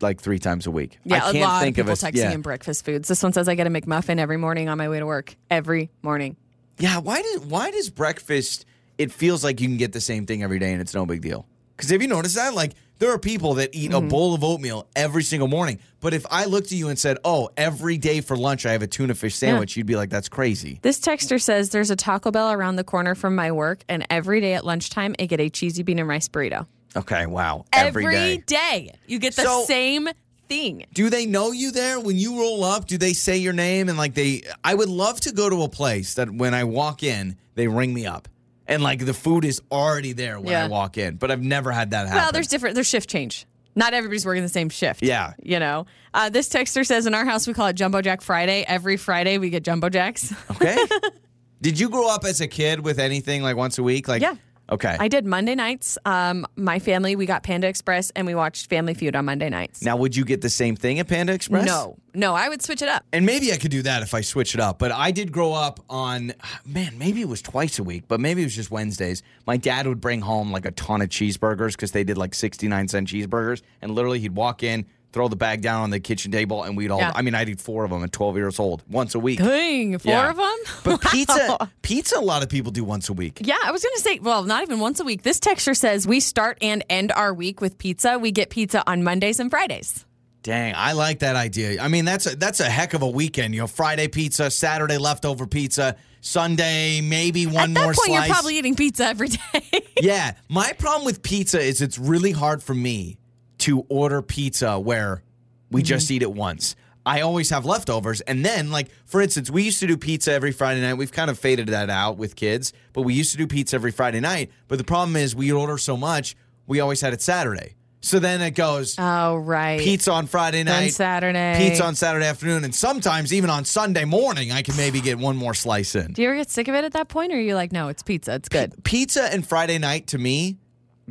like 0.00 0.20
three 0.20 0.38
times 0.38 0.66
a 0.66 0.70
week. 0.70 0.98
Yeah, 1.04 1.24
I 1.24 1.30
a 1.30 1.32
can't 1.32 1.44
lot 1.44 1.62
think 1.62 1.78
of 1.78 1.86
people 1.86 1.96
texting 1.96 2.16
yeah. 2.16 2.32
in 2.32 2.42
breakfast 2.42 2.84
foods. 2.84 3.08
This 3.08 3.22
one 3.22 3.32
says 3.32 3.48
I 3.48 3.54
get 3.54 3.66
a 3.66 3.70
McMuffin 3.70 4.18
every 4.18 4.36
morning 4.36 4.68
on 4.68 4.78
my 4.78 4.88
way 4.88 4.98
to 4.98 5.06
work. 5.06 5.36
Every 5.50 5.90
morning. 6.02 6.36
Yeah, 6.78 6.98
why 6.98 7.22
does 7.22 7.40
why 7.40 7.70
does 7.70 7.90
breakfast 7.90 8.64
it 8.96 9.12
feels 9.12 9.42
like 9.42 9.60
you 9.60 9.68
can 9.68 9.76
get 9.76 9.92
the 9.92 10.00
same 10.00 10.26
thing 10.26 10.42
every 10.42 10.58
day 10.58 10.72
and 10.72 10.80
it's 10.80 10.94
no 10.94 11.06
big 11.06 11.22
deal? 11.22 11.46
Because 11.76 11.90
have 11.90 12.02
you 12.02 12.08
noticed 12.08 12.36
that? 12.36 12.54
Like 12.54 12.72
there 12.98 13.10
are 13.12 13.18
people 13.18 13.54
that 13.54 13.70
eat 13.72 13.90
Mm-hmm. 13.92 14.06
a 14.06 14.08
bowl 14.08 14.34
of 14.34 14.42
oatmeal 14.44 14.86
every 14.96 15.22
single 15.22 15.48
morning. 15.48 15.78
But 16.00 16.14
if 16.14 16.26
I 16.30 16.44
looked 16.44 16.66
at 16.66 16.72
you 16.78 16.88
and 16.88 16.98
said, 16.98 17.18
"Oh, 17.24 17.50
every 17.56 17.96
day 17.98 18.20
for 18.20 18.36
lunch 18.36 18.66
I 18.66 18.72
have 18.72 18.82
a 18.82 18.86
tuna 18.86 19.14
fish 19.14 19.34
sandwich," 19.34 19.76
you'd 19.76 19.86
be 19.86 19.96
like, 19.96 20.10
"That's 20.10 20.28
crazy." 20.28 20.78
This 20.82 21.00
texter 21.00 21.40
says 21.40 21.70
there's 21.70 21.90
a 21.90 21.96
Taco 21.96 22.30
Bell 22.30 22.52
around 22.52 22.76
the 22.76 22.84
corner 22.84 23.14
from 23.14 23.34
my 23.34 23.50
work, 23.52 23.82
and 23.88 24.06
every 24.10 24.40
day 24.40 24.54
at 24.54 24.64
lunchtime 24.64 25.14
I 25.18 25.26
get 25.26 25.40
a 25.40 25.48
cheesy 25.48 25.82
bean 25.82 25.98
and 25.98 26.08
rice 26.08 26.28
burrito. 26.28 26.66
Okay, 26.96 27.26
wow, 27.26 27.64
Every 27.72 28.04
every 28.04 28.14
day. 28.14 28.42
day. 28.46 28.94
You 29.06 29.18
get 29.18 29.36
the 29.36 29.42
So- 29.42 29.64
same 29.66 30.08
thing. 30.48 30.84
Do 30.94 31.10
they 31.10 31.26
know 31.26 31.52
you 31.52 31.70
there 31.72 32.00
when 32.00 32.16
you 32.16 32.38
roll 32.38 32.64
up? 32.64 32.86
Do 32.86 32.96
they 32.96 33.12
say 33.12 33.36
your 33.36 33.52
name 33.52 33.88
and 33.90 33.98
like 33.98 34.14
they? 34.14 34.42
I 34.64 34.74
would 34.74 34.88
love 34.88 35.20
to 35.22 35.32
go 35.32 35.50
to 35.50 35.62
a 35.64 35.68
place 35.68 36.14
that 36.14 36.30
when 36.30 36.54
I 36.54 36.64
walk 36.64 37.02
in, 37.02 37.36
they 37.54 37.68
ring 37.68 37.92
me 37.92 38.06
up 38.06 38.28
and 38.68 38.82
like 38.82 39.04
the 39.04 39.14
food 39.14 39.44
is 39.44 39.60
already 39.72 40.12
there 40.12 40.38
when 40.38 40.54
I 40.54 40.68
walk 40.68 40.98
in. 40.98 41.16
But 41.16 41.30
I've 41.30 41.42
never 41.42 41.72
had 41.72 41.90
that 41.90 42.06
happen. 42.06 42.22
Well, 42.22 42.32
there's 42.32 42.48
different. 42.48 42.74
There's 42.74 42.86
shift 42.88 43.08
change. 43.10 43.46
Not 43.74 43.94
everybody's 43.94 44.26
working 44.26 44.42
the 44.42 44.48
same 44.48 44.68
shift. 44.70 45.02
Yeah. 45.02 45.34
You 45.42 45.58
know, 45.60 45.86
uh, 46.12 46.30
this 46.30 46.48
texter 46.48 46.84
says 46.84 47.06
in 47.06 47.14
our 47.14 47.24
house 47.24 47.46
we 47.46 47.54
call 47.54 47.68
it 47.68 47.74
Jumbo 47.76 48.02
Jack 48.02 48.22
Friday. 48.22 48.64
Every 48.66 48.96
Friday 48.96 49.38
we 49.38 49.50
get 49.50 49.62
Jumbo 49.62 49.88
Jacks. 49.88 50.34
Okay. 50.50 50.76
Did 51.60 51.78
you 51.78 51.88
grow 51.88 52.08
up 52.08 52.24
as 52.24 52.40
a 52.40 52.46
kid 52.48 52.84
with 52.84 52.98
anything 52.98 53.42
like 53.42 53.56
once 53.56 53.78
a 53.78 53.82
week? 53.82 54.06
Like 54.08 54.22
Yeah. 54.22 54.34
Okay. 54.70 54.96
I 54.98 55.08
did 55.08 55.24
Monday 55.24 55.54
nights. 55.54 55.96
Um, 56.04 56.46
my 56.56 56.78
family, 56.78 57.16
we 57.16 57.26
got 57.26 57.42
Panda 57.42 57.68
Express 57.68 58.10
and 58.10 58.26
we 58.26 58.34
watched 58.34 58.68
Family 58.68 58.94
Feud 58.94 59.16
on 59.16 59.24
Monday 59.24 59.48
nights. 59.48 59.82
now, 59.82 59.96
would 59.96 60.14
you 60.14 60.24
get 60.24 60.42
the 60.42 60.50
same 60.50 60.76
thing 60.76 60.98
at 60.98 61.08
Panda 61.08 61.32
Express? 61.32 61.64
No, 61.64 61.96
no, 62.14 62.34
I 62.34 62.48
would 62.48 62.62
switch 62.62 62.82
it 62.82 62.88
up. 62.88 63.04
And 63.12 63.24
maybe 63.24 63.52
I 63.52 63.56
could 63.56 63.70
do 63.70 63.82
that 63.82 64.02
if 64.02 64.12
I 64.12 64.20
switch 64.20 64.54
it 64.54 64.60
up. 64.60 64.78
But 64.78 64.92
I 64.92 65.10
did 65.10 65.32
grow 65.32 65.52
up 65.52 65.80
on, 65.88 66.34
man, 66.66 66.98
maybe 66.98 67.20
it 67.22 67.28
was 67.28 67.40
twice 67.40 67.78
a 67.78 67.82
week, 67.82 68.04
but 68.08 68.20
maybe 68.20 68.42
it 68.42 68.46
was 68.46 68.56
just 68.56 68.70
Wednesdays. 68.70 69.22
My 69.46 69.56
dad 69.56 69.86
would 69.86 70.00
bring 70.00 70.20
home 70.20 70.52
like 70.52 70.66
a 70.66 70.72
ton 70.72 71.00
of 71.00 71.08
cheeseburgers 71.08 71.72
because 71.72 71.92
they 71.92 72.04
did 72.04 72.18
like 72.18 72.34
69 72.34 72.88
cent 72.88 73.08
cheeseburgers. 73.08 73.62
And 73.80 73.92
literally, 73.94 74.18
he'd 74.20 74.34
walk 74.34 74.62
in, 74.62 74.84
throw 75.12 75.28
the 75.28 75.36
bag 75.36 75.62
down 75.62 75.82
on 75.82 75.90
the 75.90 76.00
kitchen 76.00 76.30
table, 76.30 76.62
and 76.62 76.76
we'd 76.76 76.90
all, 76.90 76.98
Yeah. 76.98 77.12
I 77.14 77.22
mean, 77.22 77.34
I'd 77.34 77.48
eat 77.48 77.60
four 77.60 77.84
of 77.84 77.90
them 77.90 78.04
at 78.04 78.12
12 78.12 78.36
years 78.36 78.58
old 78.58 78.82
once 78.88 79.14
a 79.14 79.18
week. 79.18 79.38
Dang, 79.38 79.98
four 79.98 80.12
Yeah. 80.12 80.30
of 80.30 80.36
them? 80.36 80.56
But 80.84 81.00
pizza, 81.10 81.70
pizza, 81.82 82.18
a 82.18 82.20
lot 82.20 82.42
of 82.42 82.48
people 82.48 82.70
do 82.72 82.84
once 82.84 83.08
a 83.08 83.12
week. 83.14 83.38
Yeah, 83.42 83.56
I 83.64 83.70
was 83.72 83.82
going 83.82 83.94
to 83.96 84.02
say, 84.02 84.18
well, 84.18 84.42
not 84.44 84.62
even 84.62 84.80
once 84.80 85.00
a 85.00 85.04
week. 85.04 85.22
This 85.22 85.40
texture 85.40 85.74
says 85.74 86.06
we 86.06 86.20
start 86.20 86.58
and 86.60 86.84
end 86.90 87.10
our 87.12 87.32
week 87.32 87.60
with 87.60 87.78
pizza. 87.78 88.18
We 88.18 88.32
get 88.32 88.50
pizza 88.50 88.82
on 88.86 89.02
Mondays 89.02 89.40
and 89.40 89.50
Fridays. 89.50 90.04
Dang, 90.42 90.74
I 90.76 90.92
like 90.92 91.18
that 91.20 91.36
idea. 91.36 91.82
I 91.82 91.88
mean, 91.88 92.04
that's 92.04 92.26
a, 92.26 92.36
that's 92.36 92.60
a 92.60 92.64
heck 92.70 92.94
of 92.94 93.02
a 93.02 93.08
weekend. 93.08 93.54
You 93.54 93.62
know, 93.62 93.66
Friday 93.66 94.08
pizza, 94.08 94.50
Saturday 94.50 94.96
leftover 94.98 95.46
pizza, 95.46 95.96
Sunday 96.20 97.00
maybe 97.00 97.46
one 97.46 97.56
At 97.70 97.74
that 97.74 97.80
more 97.84 97.92
point, 97.94 97.96
slice. 98.06 98.26
you're 98.28 98.34
probably 98.34 98.58
eating 98.58 98.74
pizza 98.76 99.06
every 99.06 99.28
day. 99.28 99.82
yeah, 100.00 100.34
my 100.48 100.72
problem 100.74 101.04
with 101.04 101.22
pizza 101.22 101.58
is 101.60 101.80
it's 101.82 101.98
really 101.98 102.32
hard 102.32 102.62
for 102.62 102.74
me 102.74 103.18
to 103.58 103.86
order 103.88 104.22
pizza 104.22 104.78
where 104.78 105.22
we 105.70 105.82
just 105.82 106.06
mm-hmm. 106.06 106.14
eat 106.14 106.22
it 106.22 106.32
once. 106.32 106.76
I 107.04 107.22
always 107.22 107.48
have 107.50 107.64
leftovers. 107.64 108.20
And 108.22 108.44
then, 108.44 108.70
like, 108.70 108.88
for 109.06 109.22
instance, 109.22 109.50
we 109.50 109.62
used 109.62 109.80
to 109.80 109.86
do 109.86 109.96
pizza 109.96 110.32
every 110.32 110.52
Friday 110.52 110.82
night. 110.82 110.94
We've 110.94 111.12
kind 111.12 111.30
of 111.30 111.38
faded 111.38 111.68
that 111.68 111.88
out 111.88 112.18
with 112.18 112.36
kids, 112.36 112.72
but 112.92 113.02
we 113.02 113.14
used 113.14 113.32
to 113.32 113.38
do 113.38 113.46
pizza 113.46 113.76
every 113.76 113.92
Friday 113.92 114.20
night. 114.20 114.50
But 114.68 114.76
the 114.76 114.84
problem 114.84 115.16
is 115.16 115.34
we 115.34 115.50
order 115.50 115.78
so 115.78 115.96
much, 115.96 116.36
we 116.66 116.80
always 116.80 117.00
had 117.00 117.14
it 117.14 117.22
Saturday. 117.22 117.76
So 118.00 118.20
then 118.20 118.40
it 118.42 118.52
goes 118.52 118.94
oh, 118.98 119.36
right. 119.36 119.80
pizza 119.80 120.12
on 120.12 120.26
Friday 120.26 120.62
night. 120.62 120.80
Then 120.80 120.90
Saturday. 120.90 121.54
pizza 121.56 121.84
on 121.84 121.94
Saturday 121.94 122.26
afternoon, 122.26 122.62
and 122.64 122.74
sometimes 122.74 123.32
even 123.32 123.50
on 123.50 123.64
Sunday 123.64 124.04
morning, 124.04 124.52
I 124.52 124.62
can 124.62 124.76
maybe 124.76 125.00
get 125.00 125.18
one 125.18 125.36
more 125.36 125.54
slice 125.54 125.96
in. 125.96 126.12
Do 126.12 126.22
you 126.22 126.28
ever 126.28 126.36
get 126.36 126.50
sick 126.50 126.68
of 126.68 126.74
it 126.74 126.84
at 126.84 126.92
that 126.92 127.08
point, 127.08 127.32
or 127.32 127.36
are 127.36 127.40
you 127.40 127.56
like, 127.56 127.72
no, 127.72 127.88
it's 127.88 128.02
pizza, 128.02 128.34
it's 128.34 128.48
good? 128.48 128.84
Pizza 128.84 129.24
and 129.24 129.46
Friday 129.46 129.78
night 129.78 130.08
to 130.08 130.18
me, 130.18 130.58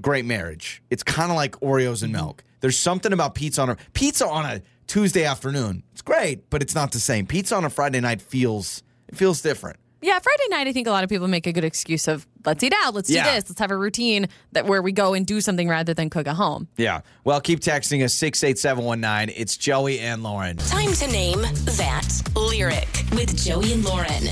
great 0.02 0.26
marriage. 0.26 0.82
It's 0.90 1.04
kind 1.04 1.32
of 1.32 1.36
like 1.36 1.54
Oreos 1.60 2.04
and 2.04 2.14
mm-hmm. 2.14 2.24
milk. 2.24 2.44
There's 2.60 2.78
something 2.78 3.14
about 3.14 3.36
pizza 3.36 3.62
on 3.62 3.70
a 3.72 3.78
pizza 3.94 4.28
on 4.28 4.46
a 4.46 4.62
Tuesday 4.88 5.26
afternoon. 5.26 5.84
It's 5.92 6.02
great, 6.02 6.50
but 6.50 6.62
it's 6.62 6.76
not 6.76 6.92
the 6.92 7.00
same. 7.00 7.28
Pizza 7.28 7.56
on 7.56 7.66
a 7.66 7.70
Friday 7.70 8.00
night 8.00 8.22
feels 8.22 8.84
it 9.08 9.16
feels 9.16 9.42
different. 9.42 9.78
Yeah, 10.00 10.20
Friday 10.20 10.44
night, 10.50 10.68
I 10.68 10.74
think 10.74 10.86
a 10.86 10.92
lot 10.92 11.04
of 11.04 11.10
people 11.10 11.28
make 11.28 11.48
a 11.48 11.52
good 11.52 11.64
excuse 11.64 12.08
of 12.08 12.28
let's 12.46 12.64
eat 12.64 12.74
out, 12.84 12.94
let's 12.94 13.10
Yeah. 13.10 13.24
do 13.24 13.32
this, 13.32 13.50
let's 13.50 13.60
have 13.60 13.72
a 13.72 13.78
routine 13.78 14.28
that 14.52 14.66
where 14.68 14.82
we 14.82 14.92
go 14.92 15.16
and 15.16 15.26
do 15.26 15.42
something 15.42 15.68
rather 15.68 15.94
than 15.94 16.12
cook 16.12 16.28
at 16.28 16.36
home. 16.36 16.68
Yeah. 16.78 17.02
Well, 17.24 17.42
keep 17.42 17.62
texting 17.62 18.04
us 18.04 18.14
six 18.14 18.44
eight 18.44 18.60
seven 18.60 18.86
one 18.86 19.02
nine. 19.02 19.32
It's 19.36 19.58
Joey 19.58 20.00
and 20.00 20.22
Lauren. 20.22 20.58
Time 20.58 20.94
to 20.94 21.08
name 21.08 21.42
that 21.42 22.22
lyric 22.36 22.88
with 23.12 23.36
Joey 23.44 23.74
and 23.74 23.84
Lauren. 23.84 24.30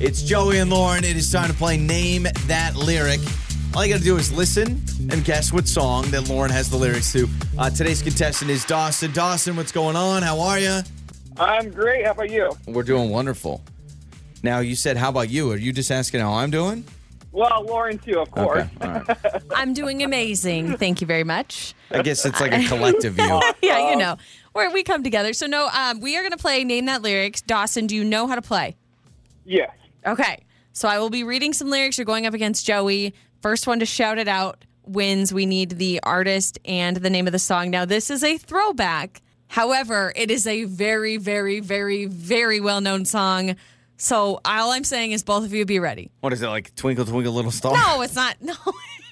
It's 0.00 0.22
Joey 0.22 0.58
and 0.58 0.70
Lauren. 0.70 1.04
It 1.04 1.16
is 1.16 1.30
time 1.30 1.48
to 1.48 1.54
play 1.54 1.76
Name 1.76 2.26
That 2.46 2.74
Lyric. 2.76 3.20
All 3.74 3.86
you 3.86 3.92
got 3.94 4.00
to 4.00 4.04
do 4.04 4.18
is 4.18 4.30
listen 4.30 4.82
and 5.10 5.24
guess 5.24 5.50
what 5.50 5.66
song 5.66 6.04
that 6.10 6.28
Lauren 6.28 6.50
has 6.50 6.68
the 6.68 6.76
lyrics 6.76 7.10
to. 7.14 7.26
Uh, 7.58 7.70
today's 7.70 8.02
contestant 8.02 8.50
is 8.50 8.66
Dawson. 8.66 9.12
Dawson, 9.12 9.56
what's 9.56 9.72
going 9.72 9.96
on? 9.96 10.22
How 10.22 10.40
are 10.40 10.58
you? 10.58 10.80
I'm 11.38 11.70
great. 11.70 12.04
How 12.04 12.10
about 12.10 12.28
you? 12.28 12.50
We're 12.66 12.82
doing 12.82 13.08
wonderful. 13.08 13.62
Now, 14.42 14.58
you 14.58 14.76
said, 14.76 14.98
how 14.98 15.08
about 15.08 15.30
you? 15.30 15.50
Are 15.52 15.56
you 15.56 15.72
just 15.72 15.90
asking 15.90 16.20
how 16.20 16.34
I'm 16.34 16.50
doing? 16.50 16.84
Well, 17.32 17.64
Lauren 17.64 17.96
too, 17.96 18.20
of 18.20 18.30
course. 18.30 18.68
Okay. 18.82 18.86
All 18.86 18.92
right. 18.92 19.42
I'm 19.52 19.72
doing 19.72 20.02
amazing. 20.02 20.76
Thank 20.76 21.00
you 21.00 21.06
very 21.06 21.24
much. 21.24 21.74
I 21.90 22.02
guess 22.02 22.26
it's 22.26 22.42
like 22.42 22.52
a 22.52 22.68
collective 22.68 23.14
view. 23.14 23.40
yeah, 23.62 23.90
you 23.90 23.96
know, 23.96 24.18
where 24.52 24.70
we 24.70 24.82
come 24.82 25.02
together. 25.02 25.32
So, 25.32 25.46
no, 25.46 25.68
um, 25.68 26.00
we 26.00 26.14
are 26.18 26.20
going 26.20 26.32
to 26.32 26.36
play 26.36 26.62
Name 26.62 26.84
That 26.84 27.00
Lyrics. 27.00 27.40
Dawson, 27.40 27.86
do 27.86 27.96
you 27.96 28.04
know 28.04 28.26
how 28.26 28.34
to 28.34 28.42
play? 28.42 28.76
Yes. 29.46 29.70
Okay. 30.06 30.44
So, 30.74 30.88
I 30.88 30.98
will 30.98 31.08
be 31.10 31.24
reading 31.24 31.54
some 31.54 31.70
lyrics. 31.70 31.96
You're 31.96 32.04
going 32.04 32.26
up 32.26 32.34
against 32.34 32.66
Joey. 32.66 33.14
First 33.42 33.66
one 33.66 33.80
to 33.80 33.86
shout 33.86 34.18
it 34.18 34.28
out 34.28 34.64
wins. 34.84 35.32
We 35.34 35.46
need 35.46 35.70
the 35.72 36.00
artist 36.02 36.58
and 36.64 36.96
the 36.96 37.10
name 37.10 37.26
of 37.26 37.32
the 37.32 37.38
song. 37.38 37.70
Now, 37.70 37.84
this 37.84 38.08
is 38.10 38.22
a 38.22 38.38
throwback. 38.38 39.20
However, 39.48 40.12
it 40.16 40.30
is 40.30 40.46
a 40.46 40.64
very, 40.64 41.16
very, 41.18 41.60
very, 41.60 42.06
very 42.06 42.60
well 42.60 42.80
known 42.80 43.04
song. 43.04 43.56
So, 43.96 44.40
all 44.44 44.70
I'm 44.72 44.84
saying 44.84 45.12
is 45.12 45.22
both 45.22 45.44
of 45.44 45.52
you 45.52 45.64
be 45.64 45.78
ready. 45.78 46.10
What 46.20 46.32
is 46.32 46.40
it, 46.42 46.48
like 46.48 46.74
Twinkle, 46.74 47.04
Twinkle, 47.04 47.32
Little 47.32 47.50
Star? 47.50 47.74
No, 47.74 48.02
it's 48.02 48.14
not. 48.14 48.36
No. 48.40 48.54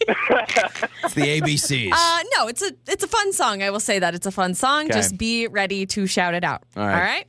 It's 0.08 1.14
the 1.14 1.40
ABCs. 1.40 1.90
Uh, 1.92 2.22
no, 2.38 2.48
it's 2.48 2.62
a 2.62 2.72
it's 2.88 3.04
a 3.04 3.06
fun 3.06 3.34
song. 3.34 3.62
I 3.62 3.68
will 3.70 3.80
say 3.80 3.98
that 3.98 4.14
it's 4.14 4.24
a 4.26 4.30
fun 4.30 4.54
song. 4.54 4.86
Okay. 4.86 4.94
Just 4.94 5.18
be 5.18 5.46
ready 5.46 5.84
to 5.86 6.06
shout 6.06 6.32
it 6.34 6.42
out. 6.42 6.62
All 6.74 6.86
right. 6.86 7.26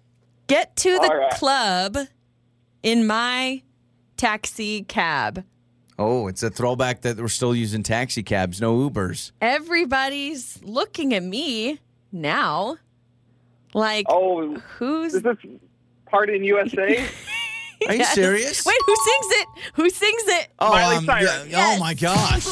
Get 0.48 0.76
to 0.78 0.92
the 0.94 1.02
All 1.02 1.18
right. 1.18 1.32
club 1.32 1.98
in 2.82 3.06
my 3.06 3.62
taxi 4.16 4.84
cab. 4.84 5.44
Oh, 6.02 6.28
it's 6.28 6.42
a 6.44 6.50
throwback 6.50 7.02
that 7.02 7.18
we're 7.18 7.28
still 7.28 7.56
using 7.56 7.84
taxi 7.84 8.24
cabs, 8.24 8.60
no 8.60 8.76
Ubers. 8.90 9.32
Everybody's 9.42 10.60
looking 10.64 11.14
at 11.14 11.24
me 11.24 11.80
now. 12.12 12.78
Like 13.74 14.06
Oh, 14.10 14.56
who's 14.78 15.14
is 15.14 15.22
this 15.22 15.38
Party 16.08 16.36
in 16.36 16.44
USA? 16.44 16.82
Are 17.88 17.94
you 17.94 18.00
Yes. 18.00 18.14
serious? 18.14 18.66
Wait, 18.66 18.76
who 18.86 18.96
sings 18.96 19.28
it? 19.42 19.48
Who 19.76 19.90
sings 19.90 20.24
it? 20.28 20.48
Oh, 20.60 20.72
Miley 20.72 20.98
um, 20.98 21.06
Cyrus. 21.06 21.48
yeah, 21.48 21.72
oh 21.74 21.80
my 21.80 21.94
gosh. 21.94 22.46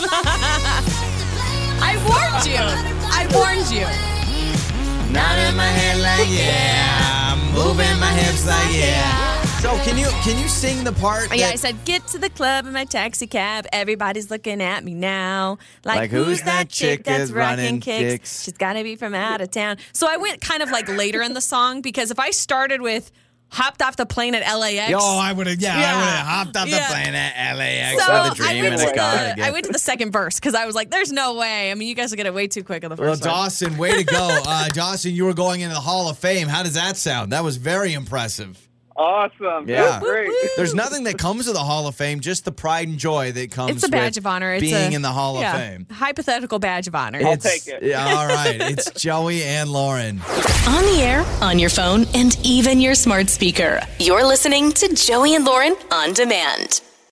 I 1.82 1.95
warned 2.08 2.45
you. 2.47 2.64
I 3.12 3.28
warned 3.36 3.70
you. 3.70 3.86
Not 5.14 5.38
in 5.39 5.56
my 5.56 5.66
head 5.66 5.97
like 6.02 6.28
yeah, 6.30 7.36
moving 7.54 8.00
my 8.00 8.12
hips 8.14 8.45
like 8.47 8.74
yeah. 8.74 9.28
So 9.62 9.76
can 9.84 9.97
you 9.97 10.07
can 10.24 10.41
you 10.41 10.47
sing 10.47 10.86
the 10.86 10.93
part? 10.93 11.36
Yeah, 11.36 11.47
I 11.49 11.55
said, 11.55 11.84
get 11.84 12.07
to 12.07 12.18
the 12.18 12.30
club 12.30 12.66
in 12.66 12.72
my 12.72 12.86
taxi 12.86 13.28
cab. 13.28 13.68
Everybody's 13.74 14.32
looking 14.32 14.62
at 14.62 14.86
me 14.86 14.93
now. 14.93 15.57
Like, 15.84 15.97
Like, 15.97 16.12
who's, 16.12 16.41
that 16.43 16.70
chick 16.70 17.03
that's 17.03 17.30
rocking 17.30 17.57
running 17.66 17.80
kicks? 17.82 18.14
kicks? 18.14 18.43
She's 18.45 18.57
got 18.57 18.74
to 18.74 18.84
be 18.84 18.95
from 18.95 19.14
out 19.14 19.41
of 19.41 19.51
town. 19.51 19.76
So 19.91 20.07
I 20.10 20.16
went 20.16 20.39
kind 20.39 20.64
of 20.64 20.72
like 20.72 20.88
later 20.88 21.22
in 21.22 21.34
the 21.34 21.41
song 21.41 21.82
because 21.82 22.10
if 22.10 22.20
I 22.20 22.32
started 22.32 22.82
with 22.82 23.12
hopped 23.51 23.82
off 23.82 23.97
the 23.97 24.05
plane 24.05 24.34
at 24.34 24.43
LAX. 24.57 24.93
Oh, 24.95 25.20
I 25.20 25.34
would 25.34 25.47
have. 25.47 25.60
Yeah, 25.60 25.76
I 25.76 25.80
Yeah. 25.80 25.95
would 25.97 26.05
have 26.05 26.26
hopped 26.26 26.55
off 26.57 26.68
Yeah. 26.70 26.88
the 26.88 26.93
plane 26.93 27.16
at 27.16 27.57
LAX 27.57 28.05
so 28.05 28.14
with 28.30 28.39
a 28.39 28.43
I 28.43 28.47
dream 28.51 28.64
went, 28.64 28.74
and 28.76 28.82
to 28.84 28.89
a 28.91 28.95
car. 28.95 29.16
the, 29.18 29.32
I 29.32 29.36
get- 29.36 29.53
went 29.53 29.66
to 29.66 29.72
the 29.74 29.80
second 29.80 30.12
verse 30.14 30.36
because 30.36 30.55
I 30.55 30.66
was 30.68 30.76
like, 30.76 30.89
there's 30.89 31.12
no 31.12 31.34
way. 31.36 31.70
I 31.70 31.76
mean, 31.76 31.89
you 31.89 31.95
guys 31.95 32.12
will 32.12 32.18
get 32.18 32.28
it 32.28 32.34
way 32.34 32.47
too 32.47 32.64
quick 32.64 32.86
on 32.86 32.91
the 32.91 32.95
Well, 32.95 33.12
first 33.12 33.24
one. 33.26 33.34
Well, 33.34 33.43
Dawson, 33.43 33.78
way 33.78 33.97
to 33.97 34.03
go, 34.05 34.41
uh, 34.47 34.70
Dawson! 34.70 35.14
You 35.14 35.26
were 35.26 35.34
going 35.34 35.60
into 35.62 35.74
the 35.76 35.82
Hall 35.82 36.10
of 36.10 36.18
Fame. 36.18 36.47
How 36.47 36.64
does 36.64 36.76
that 36.76 36.95
sound? 36.95 37.34
That 37.34 37.43
was 37.43 37.57
very 37.57 37.91
impressive. 37.93 38.68
Awesome. 39.00 39.68
Yeah. 39.68 39.84
That's 39.84 40.06
great. 40.06 40.30
There's 40.58 40.74
nothing 40.76 41.06
that 41.06 41.18
comes 41.18 41.47
with 41.47 41.56
the 41.56 41.64
Hall 41.64 41.88
of 41.88 41.95
Fame, 41.95 42.20
just 42.20 42.45
the 42.45 42.52
pride 42.52 42.88
and 42.88 42.97
joy 42.97 43.32
that 43.32 43.52
comes. 43.52 43.72
It's 43.72 43.84
a 43.84 43.89
badge 43.89 44.12
with 44.16 44.18
of 44.18 44.28
honor. 44.28 44.54
It's 44.54 44.62
being 44.62 44.93
a, 44.93 44.95
in 44.95 45.02
the 45.02 45.12
Hall 45.12 45.39
yeah, 45.39 45.54
of 45.56 45.62
Fame. 45.62 45.88
Hypothetical 45.89 46.60
badge 46.60 46.88
of 46.88 46.95
honor. 46.95 47.20
I'll 47.20 47.34
It's- 47.34 47.66
take 47.66 47.74
it. 47.74 47.84
Yeah, 47.84 48.06
all 48.06 48.28
right. 48.28 48.60
It's 48.60 48.91
Joey 49.02 49.43
and 49.43 49.72
Lauren. 49.72 50.20
On 50.68 50.84
the 50.84 51.00
air, 51.02 51.26
on 51.41 51.58
your 51.60 51.70
phone, 51.70 52.06
and 52.14 52.38
even 52.43 52.80
your 52.82 52.95
smart 52.95 53.30
speaker. 53.30 53.80
You're 54.00 54.26
listening 54.26 54.72
to 54.74 54.93
Joey 54.93 55.36
and 55.36 55.45
Lauren 55.45 55.76
on 55.91 56.14
demand. 56.14 56.82